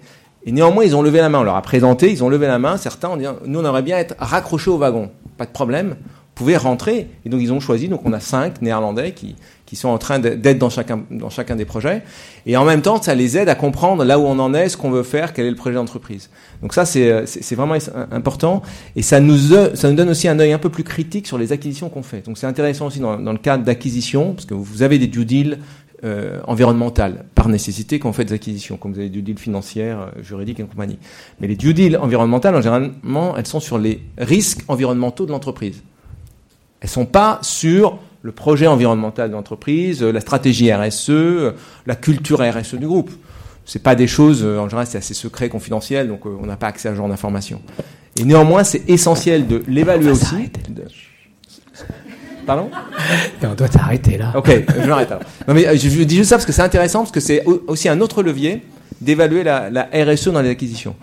et, 0.46 0.52
néanmoins, 0.52 0.84
ils 0.84 0.94
ont 0.94 1.02
levé 1.02 1.18
la 1.18 1.28
main. 1.28 1.40
On 1.40 1.42
leur 1.42 1.56
a 1.56 1.62
présenté, 1.62 2.12
ils 2.12 2.22
ont 2.22 2.28
levé 2.28 2.46
la 2.46 2.60
main. 2.60 2.76
Certains 2.76 3.08
ont 3.08 3.16
dit, 3.16 3.24
nous, 3.44 3.58
on 3.58 3.64
aimerait 3.64 3.82
bien 3.82 3.98
être 3.98 4.14
raccrochés 4.20 4.70
au 4.70 4.78
wagon. 4.78 5.10
Pas 5.36 5.46
de 5.46 5.50
problème. 5.50 5.96
Vous 5.98 6.34
pouvez 6.36 6.56
rentrer. 6.56 7.10
Et 7.24 7.28
donc, 7.28 7.40
ils 7.42 7.52
ont 7.52 7.58
choisi. 7.58 7.88
Donc, 7.88 8.02
on 8.04 8.12
a 8.12 8.20
cinq 8.20 8.62
néerlandais 8.62 9.10
qui, 9.10 9.34
qui 9.68 9.76
sont 9.76 9.90
en 9.90 9.98
train 9.98 10.18
d'être 10.18 10.56
dans 10.56 10.70
chacun, 10.70 11.02
dans 11.10 11.28
chacun 11.28 11.54
des 11.54 11.66
projets. 11.66 12.02
Et 12.46 12.56
en 12.56 12.64
même 12.64 12.80
temps, 12.80 13.02
ça 13.02 13.14
les 13.14 13.36
aide 13.36 13.50
à 13.50 13.54
comprendre 13.54 14.02
là 14.02 14.18
où 14.18 14.22
on 14.22 14.38
en 14.38 14.54
est, 14.54 14.70
ce 14.70 14.78
qu'on 14.78 14.90
veut 14.90 15.02
faire, 15.02 15.34
quel 15.34 15.44
est 15.44 15.50
le 15.50 15.56
projet 15.56 15.74
d'entreprise. 15.74 16.30
Donc 16.62 16.72
ça, 16.72 16.86
c'est 16.86 17.54
vraiment 17.54 17.74
important. 18.10 18.62
Et 18.96 19.02
ça 19.02 19.20
nous, 19.20 19.36
ça 19.74 19.90
nous 19.90 19.94
donne 19.94 20.08
aussi 20.08 20.26
un 20.26 20.38
œil 20.38 20.52
un 20.52 20.58
peu 20.58 20.70
plus 20.70 20.84
critique 20.84 21.26
sur 21.26 21.36
les 21.36 21.52
acquisitions 21.52 21.90
qu'on 21.90 22.02
fait. 22.02 22.24
Donc 22.24 22.38
c'est 22.38 22.46
intéressant 22.46 22.86
aussi 22.86 22.98
dans, 22.98 23.18
le 23.18 23.36
cadre 23.36 23.62
d'acquisition, 23.62 24.32
parce 24.32 24.46
que 24.46 24.54
vous 24.54 24.80
avez 24.80 24.98
des 24.98 25.06
due 25.06 25.26
deals 25.26 25.58
euh, 26.02 26.38
environnementales 26.46 27.26
par 27.34 27.50
nécessité 27.50 27.98
quand 27.98 28.08
on 28.08 28.14
fait 28.14 28.24
des 28.24 28.32
acquisitions, 28.32 28.78
comme 28.78 28.94
vous 28.94 29.00
avez 29.00 29.10
des 29.10 29.20
due 29.20 29.22
deals 29.22 29.38
financières, 29.38 30.00
euh, 30.00 30.22
juridiques 30.22 30.60
et 30.60 30.64
compagnie. 30.64 30.98
Mais 31.40 31.46
les 31.46 31.56
due 31.56 31.74
deals 31.74 31.98
environnementales, 31.98 32.56
en 32.56 32.62
généralement, 32.62 33.36
elles 33.36 33.46
sont 33.46 33.60
sur 33.60 33.76
les 33.76 34.00
risques 34.16 34.64
environnementaux 34.66 35.26
de 35.26 35.32
l'entreprise. 35.32 35.82
Elles 36.80 36.88
sont 36.88 37.04
pas 37.04 37.38
sur 37.42 37.98
le 38.22 38.32
projet 38.32 38.66
environnemental 38.66 39.28
de 39.28 39.34
l'entreprise, 39.34 40.02
la 40.02 40.20
stratégie 40.20 40.72
RSE, 40.72 41.10
la 41.86 41.94
culture 41.94 42.40
RSE 42.40 42.74
du 42.74 42.86
groupe. 42.86 43.10
C'est 43.64 43.82
pas 43.82 43.94
des 43.94 44.06
choses, 44.06 44.44
en 44.44 44.68
général, 44.68 44.86
c'est 44.86 44.98
assez 44.98 45.14
secret, 45.14 45.48
confidentiel, 45.48 46.08
donc 46.08 46.24
on 46.24 46.46
n'a 46.46 46.56
pas 46.56 46.68
accès 46.68 46.88
à 46.88 46.92
ce 46.92 46.96
genre 46.96 47.08
d'informations. 47.08 47.60
Et 48.18 48.24
néanmoins, 48.24 48.64
c'est 48.64 48.88
essentiel 48.88 49.46
de 49.46 49.62
l'évaluer 49.68 50.10
aussi. 50.10 50.50
De... 50.70 50.84
Pardon? 52.46 52.70
On 53.42 53.54
doit 53.54 53.68
t'arrêter 53.68 54.16
là. 54.16 54.32
Ok, 54.34 54.50
je 54.82 54.88
m'arrête 54.88 55.10
alors. 55.10 55.22
Non 55.46 55.54
mais 55.54 55.76
je 55.76 56.02
dis 56.02 56.16
juste 56.16 56.30
ça 56.30 56.36
parce 56.36 56.46
que 56.46 56.52
c'est 56.52 56.62
intéressant, 56.62 57.00
parce 57.00 57.12
que 57.12 57.20
c'est 57.20 57.44
aussi 57.44 57.88
un 57.88 58.00
autre 58.00 58.22
levier 58.22 58.62
d'évaluer 59.00 59.44
la, 59.44 59.70
la, 59.70 59.88
RSE 59.92 60.28
dans 60.28 60.40
les 60.40 60.50
acquisitions. 60.50 60.96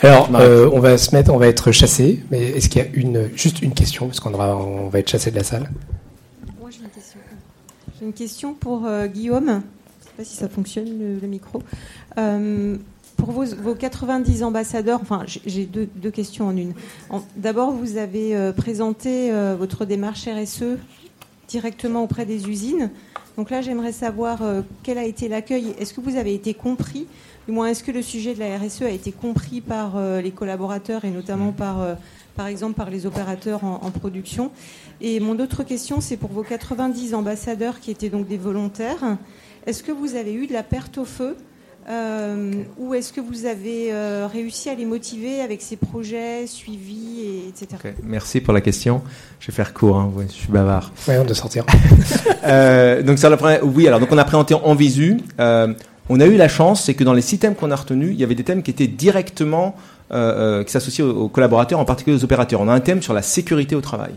Alors, 0.00 0.28
euh, 0.34 0.68
on 0.72 0.80
va 0.80 0.98
se 0.98 1.14
mettre, 1.14 1.32
on 1.32 1.36
va 1.36 1.46
être 1.46 1.70
chassé. 1.70 2.20
Mais 2.30 2.40
est-ce 2.50 2.68
qu'il 2.68 2.82
y 2.82 2.84
a 2.84 2.88
une, 2.94 3.28
juste 3.36 3.62
une 3.62 3.72
question, 3.72 4.06
parce 4.06 4.20
qu'on 4.20 4.30
va, 4.30 4.56
on 4.56 4.88
va 4.88 4.98
être 4.98 5.08
chassé 5.10 5.30
de 5.30 5.36
la 5.36 5.44
salle 5.44 5.70
une 8.04 8.12
question 8.12 8.54
pour 8.54 8.86
euh, 8.86 9.06
Guillaume. 9.06 9.46
Je 9.46 9.50
ne 9.50 9.60
sais 9.60 10.12
pas 10.16 10.24
si 10.24 10.36
ça 10.36 10.48
fonctionne 10.48 10.98
le, 10.98 11.18
le 11.18 11.26
micro. 11.26 11.62
Euh, 12.18 12.76
pour 13.16 13.32
vos, 13.32 13.44
vos, 13.44 13.74
90 13.74 14.42
ambassadeurs, 14.42 15.00
enfin, 15.00 15.24
j'ai 15.26 15.66
deux, 15.66 15.88
deux, 15.96 16.10
questions 16.10 16.48
en 16.48 16.56
une. 16.56 16.74
D'abord, 17.36 17.70
vous 17.70 17.96
avez 17.96 18.36
euh, 18.36 18.52
présenté 18.52 19.32
votre 19.56 19.84
démarche 19.84 20.26
RSE 20.26 20.78
directement 21.48 22.02
auprès 22.02 22.26
des 22.26 22.48
usines. 22.48 22.90
Donc 23.36 23.50
là, 23.50 23.62
j'aimerais 23.62 23.92
savoir 23.92 24.40
quel 24.82 24.98
a 24.98 25.04
été 25.04 25.28
l'accueil. 25.28 25.74
Est-ce 25.78 25.94
que 25.94 26.00
vous 26.00 26.16
avez 26.16 26.34
été 26.34 26.54
compris? 26.54 27.06
Du 27.46 27.52
moins, 27.52 27.66
est-ce 27.66 27.82
que 27.82 27.90
le 27.90 28.02
sujet 28.02 28.34
de 28.34 28.40
la 28.40 28.58
RSE 28.58 28.82
a 28.82 28.90
été 28.90 29.12
compris 29.12 29.60
par 29.60 30.00
les 30.22 30.30
collaborateurs 30.30 31.04
et 31.04 31.10
notamment 31.10 31.52
par, 31.52 31.96
par 32.36 32.46
exemple, 32.46 32.74
par 32.74 32.90
les 32.90 33.06
opérateurs 33.06 33.64
en, 33.64 33.80
en 33.82 33.90
production 33.90 34.50
et 35.00 35.20
mon 35.20 35.38
autre 35.38 35.64
question, 35.64 36.00
c'est 36.00 36.16
pour 36.16 36.30
vos 36.30 36.42
90 36.42 37.14
ambassadeurs 37.14 37.80
qui 37.80 37.90
étaient 37.90 38.08
donc 38.08 38.28
des 38.28 38.38
volontaires. 38.38 39.18
Est-ce 39.66 39.82
que 39.82 39.92
vous 39.92 40.14
avez 40.14 40.32
eu 40.32 40.46
de 40.46 40.52
la 40.52 40.62
perte 40.62 40.98
au 40.98 41.04
feu 41.04 41.36
euh, 41.86 42.62
ou 42.78 42.94
est-ce 42.94 43.12
que 43.12 43.20
vous 43.20 43.44
avez 43.44 43.92
euh, 43.92 44.26
réussi 44.26 44.70
à 44.70 44.74
les 44.74 44.86
motiver 44.86 45.42
avec 45.42 45.60
ces 45.60 45.76
projets 45.76 46.46
suivis, 46.46 47.20
et, 47.20 47.48
etc. 47.48 47.92
Merci 48.02 48.40
pour 48.40 48.54
la 48.54 48.62
question. 48.62 49.02
Je 49.38 49.48
vais 49.48 49.52
faire 49.52 49.74
court, 49.74 49.98
hein, 49.98 50.10
ouais, 50.14 50.24
je 50.28 50.32
suis 50.32 50.48
bavard. 50.48 50.92
Ouais, 51.06 51.18
on 51.18 51.24
doit 51.24 51.34
sortir. 51.34 51.66
Euh, 52.46 53.02
donc 53.02 53.18
sur 53.18 53.30
la 53.30 53.38
première, 53.38 53.64
oui, 53.64 53.88
alors 53.88 54.00
donc 54.00 54.12
on 54.12 54.18
a 54.18 54.24
présenté 54.24 54.54
en 54.54 54.74
visu. 54.74 55.18
Euh, 55.40 55.72
on 56.10 56.20
a 56.20 56.26
eu 56.26 56.36
la 56.36 56.48
chance, 56.48 56.84
c'est 56.84 56.92
que 56.92 57.02
dans 57.02 57.14
les 57.14 57.22
six 57.22 57.38
thèmes 57.38 57.54
qu'on 57.54 57.70
a 57.70 57.76
retenus, 57.76 58.10
il 58.12 58.20
y 58.20 58.24
avait 58.24 58.34
des 58.34 58.44
thèmes 58.44 58.62
qui 58.62 58.70
étaient 58.70 58.86
directement 58.86 59.74
qui 60.10 60.72
s'associaient 60.72 61.02
aux, 61.02 61.28
collaborateurs, 61.28 61.80
en 61.80 61.84
particulier 61.84 62.16
aux 62.16 62.24
opérateurs. 62.24 62.60
On 62.60 62.68
a 62.68 62.72
un 62.72 62.80
thème 62.80 63.02
sur 63.02 63.14
la 63.14 63.22
sécurité 63.22 63.74
au 63.74 63.80
travail. 63.80 64.12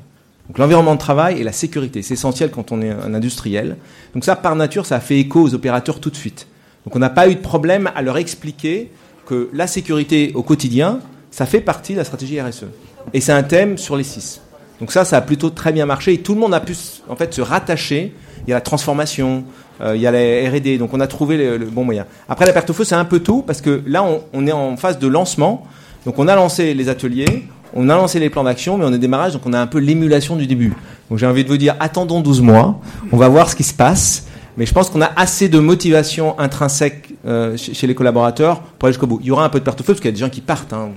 Donc 0.47 0.59
l'environnement 0.59 0.93
de 0.93 0.99
travail 0.99 1.39
et 1.39 1.43
la 1.43 1.51
sécurité, 1.51 2.01
c'est 2.01 2.13
essentiel 2.13 2.51
quand 2.51 2.71
on 2.71 2.81
est 2.81 2.89
un 2.89 3.13
industriel. 3.13 3.77
Donc 4.13 4.23
ça, 4.23 4.35
par 4.35 4.55
nature, 4.55 4.85
ça 4.85 4.95
a 4.95 4.99
fait 4.99 5.19
écho 5.19 5.41
aux 5.41 5.53
opérateurs 5.53 5.99
tout 5.99 6.09
de 6.09 6.15
suite. 6.15 6.47
Donc 6.85 6.95
on 6.95 6.99
n'a 6.99 7.09
pas 7.09 7.27
eu 7.27 7.35
de 7.35 7.41
problème 7.41 7.91
à 7.95 8.01
leur 8.01 8.17
expliquer 8.17 8.91
que 9.25 9.49
la 9.51 9.67
sécurité 9.67 10.31
au 10.35 10.43
quotidien, 10.43 10.99
ça 11.31 11.45
fait 11.45 11.59
partie 11.59 11.93
de 11.93 11.97
la 11.97 12.05
stratégie 12.05 12.39
RSE. 12.39 12.65
Et 13.13 13.19
c'est 13.19 13.33
un 13.33 13.43
thème 13.43 13.77
sur 13.77 13.97
les 13.97 14.05
six. 14.05 14.41
Donc 14.79 14.91
ça, 14.91 15.03
ça 15.03 15.17
a 15.17 15.21
plutôt 15.21 15.49
très 15.49 15.73
bien 15.73 15.85
marché 15.85 16.13
et 16.13 16.19
tout 16.19 16.33
le 16.33 16.39
monde 16.39 16.53
a 16.53 16.61
pu 16.61 16.75
en 17.09 17.15
fait 17.15 17.33
se 17.33 17.41
rattacher. 17.41 18.13
Il 18.45 18.49
y 18.49 18.53
a 18.53 18.55
la 18.55 18.61
transformation, 18.61 19.37
euh, 19.39 19.41
il 19.83 20.01
y 20.01 20.07
a 20.07 20.11
la 20.11 20.49
R&D, 20.49 20.77
donc 20.77 20.93
on 20.93 20.99
a 20.99 21.07
trouvé 21.07 21.37
le, 21.37 21.57
le 21.57 21.65
bon 21.65 21.83
moyen. 21.83 22.05
Après 22.29 22.45
la 22.45 22.53
perte 22.53 22.69
au 22.69 22.73
feu, 22.73 22.83
c'est 22.83 22.95
un 22.95 23.05
peu 23.05 23.19
tôt 23.19 23.43
parce 23.45 23.61
que 23.61 23.81
là, 23.85 24.03
on, 24.03 24.21
on 24.33 24.47
est 24.47 24.51
en 24.51 24.75
phase 24.77 24.99
de 24.99 25.07
lancement. 25.07 25.65
Donc 26.05 26.19
on 26.19 26.27
a 26.27 26.35
lancé 26.35 26.73
les 26.73 26.89
ateliers, 26.89 27.47
on 27.73 27.89
a 27.89 27.95
lancé 27.95 28.19
les 28.19 28.29
plans 28.29 28.43
d'action, 28.43 28.77
mais 28.77 28.85
on 28.85 28.93
est 28.93 28.97
démarrage, 28.97 29.33
donc 29.33 29.41
on 29.45 29.53
a 29.53 29.59
un 29.59 29.67
peu 29.67 29.79
l'émulation 29.79 30.35
du 30.35 30.47
début. 30.47 30.73
Donc 31.09 31.19
j'ai 31.19 31.25
envie 31.25 31.43
de 31.43 31.49
vous 31.49 31.57
dire, 31.57 31.75
attendons 31.79 32.21
12 32.21 32.41
mois, 32.41 32.79
on 33.11 33.17
va 33.17 33.27
voir 33.27 33.49
ce 33.49 33.55
qui 33.55 33.63
se 33.63 33.73
passe. 33.73 34.25
Mais 34.57 34.65
je 34.65 34.73
pense 34.73 34.89
qu'on 34.89 35.01
a 35.01 35.11
assez 35.15 35.49
de 35.49 35.59
motivation 35.59 36.39
intrinsèque 36.39 37.13
euh, 37.27 37.55
chez, 37.57 37.75
chez 37.75 37.85
les 37.85 37.93
collaborateurs 37.93 38.61
pour 38.61 38.87
aller 38.87 38.93
jusqu'au 38.93 39.05
bout. 39.05 39.19
Il 39.21 39.27
y 39.27 39.31
aura 39.31 39.45
un 39.45 39.49
peu 39.49 39.59
de 39.59 39.63
perte 39.63 39.79
au 39.79 39.83
feu 39.83 39.93
parce 39.93 39.99
qu'il 39.99 40.09
y 40.09 40.13
a 40.13 40.15
des 40.15 40.19
gens 40.19 40.29
qui 40.29 40.41
partent. 40.41 40.73
Hein. 40.73 40.89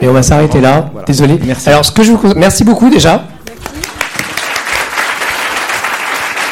Mais 0.00 0.08
on 0.08 0.12
va 0.12 0.22
s'arrêter 0.22 0.60
là. 0.60 0.88
Voilà. 0.92 1.06
Désolé. 1.06 1.38
Merci. 1.44 1.68
Alors, 1.68 1.84
ce 1.84 1.92
que 1.92 2.02
je 2.02 2.12
vous... 2.12 2.34
merci 2.34 2.64
beaucoup 2.64 2.90
déjà. 2.90 3.24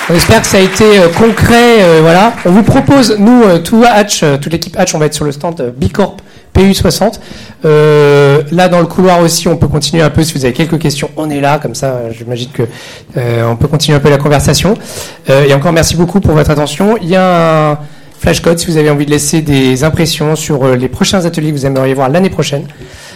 On 0.08 0.14
espère 0.14 0.40
que 0.40 0.46
ça 0.46 0.58
a 0.58 0.60
été 0.60 0.84
euh, 0.84 1.08
concret. 1.08 1.82
euh, 1.82 1.98
voilà. 2.00 2.32
On 2.44 2.50
vous 2.50 2.62
propose, 2.62 3.16
nous, 3.18 3.42
euh, 3.42 3.58
tout 3.58 3.82
Hatch, 3.84 4.22
euh, 4.22 4.36
toute 4.36 4.52
l'équipe 4.52 4.78
Hatch, 4.78 4.94
on 4.94 4.98
va 4.98 5.06
être 5.06 5.14
sur 5.14 5.24
le 5.24 5.32
stand 5.32 5.60
euh, 5.60 5.70
Bicorp 5.76 6.18
PU60. 6.54 7.14
Euh, 7.64 8.42
là, 8.52 8.68
dans 8.68 8.78
le 8.78 8.86
couloir 8.86 9.20
aussi, 9.20 9.48
on 9.48 9.56
peut 9.56 9.66
continuer 9.66 10.04
un 10.04 10.10
peu. 10.10 10.22
Si 10.22 10.32
vous 10.34 10.44
avez 10.44 10.54
quelques 10.54 10.78
questions, 10.78 11.10
on 11.16 11.28
est 11.28 11.40
là. 11.40 11.58
Comme 11.58 11.74
ça, 11.74 12.02
j'imagine 12.16 12.50
que 12.50 12.62
on 13.16 13.56
peut 13.56 13.66
continuer 13.66 13.96
un 13.96 14.00
peu 14.00 14.08
la 14.08 14.16
conversation. 14.16 14.74
Et 15.28 15.52
encore, 15.52 15.72
merci 15.72 15.96
beaucoup 15.96 16.20
pour 16.20 16.32
votre 16.32 16.50
attention. 16.50 16.96
Il 17.02 17.08
y 17.08 17.16
a 17.16 17.72
un 17.72 17.78
flashcode 18.18 18.58
si 18.58 18.68
vous 18.68 18.78
avez 18.78 18.88
envie 18.88 19.04
de 19.04 19.10
laisser 19.10 19.42
des 19.42 19.84
impressions 19.84 20.34
sur 20.34 20.66
les 20.76 20.88
prochains 20.88 21.26
ateliers 21.26 21.50
que 21.50 21.56
vous 21.58 21.66
aimeriez 21.66 21.92
voir 21.92 22.08
l'année 22.08 22.30
prochaine. 22.30 22.66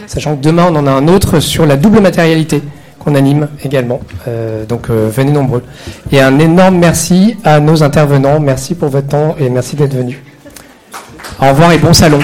Sachant 0.06 0.36
que 0.36 0.42
demain, 0.42 0.66
on 0.70 0.76
en 0.76 0.86
a 0.86 0.90
un 0.90 1.08
autre 1.08 1.40
sur 1.40 1.64
la 1.64 1.76
double 1.76 2.00
matérialité 2.00 2.60
qu'on 3.00 3.14
anime 3.16 3.48
également. 3.64 4.00
Euh, 4.28 4.64
donc 4.64 4.90
euh, 4.90 5.10
venez 5.12 5.32
nombreux. 5.32 5.64
Et 6.12 6.20
un 6.20 6.38
énorme 6.38 6.78
merci 6.78 7.36
à 7.42 7.58
nos 7.58 7.82
intervenants. 7.82 8.38
Merci 8.38 8.74
pour 8.76 8.90
votre 8.90 9.08
temps 9.08 9.34
et 9.40 9.48
merci 9.48 9.74
d'être 9.74 9.94
venus. 9.94 10.18
Au 11.40 11.48
revoir 11.48 11.72
et 11.72 11.78
bon 11.78 11.92
salon. 11.92 12.20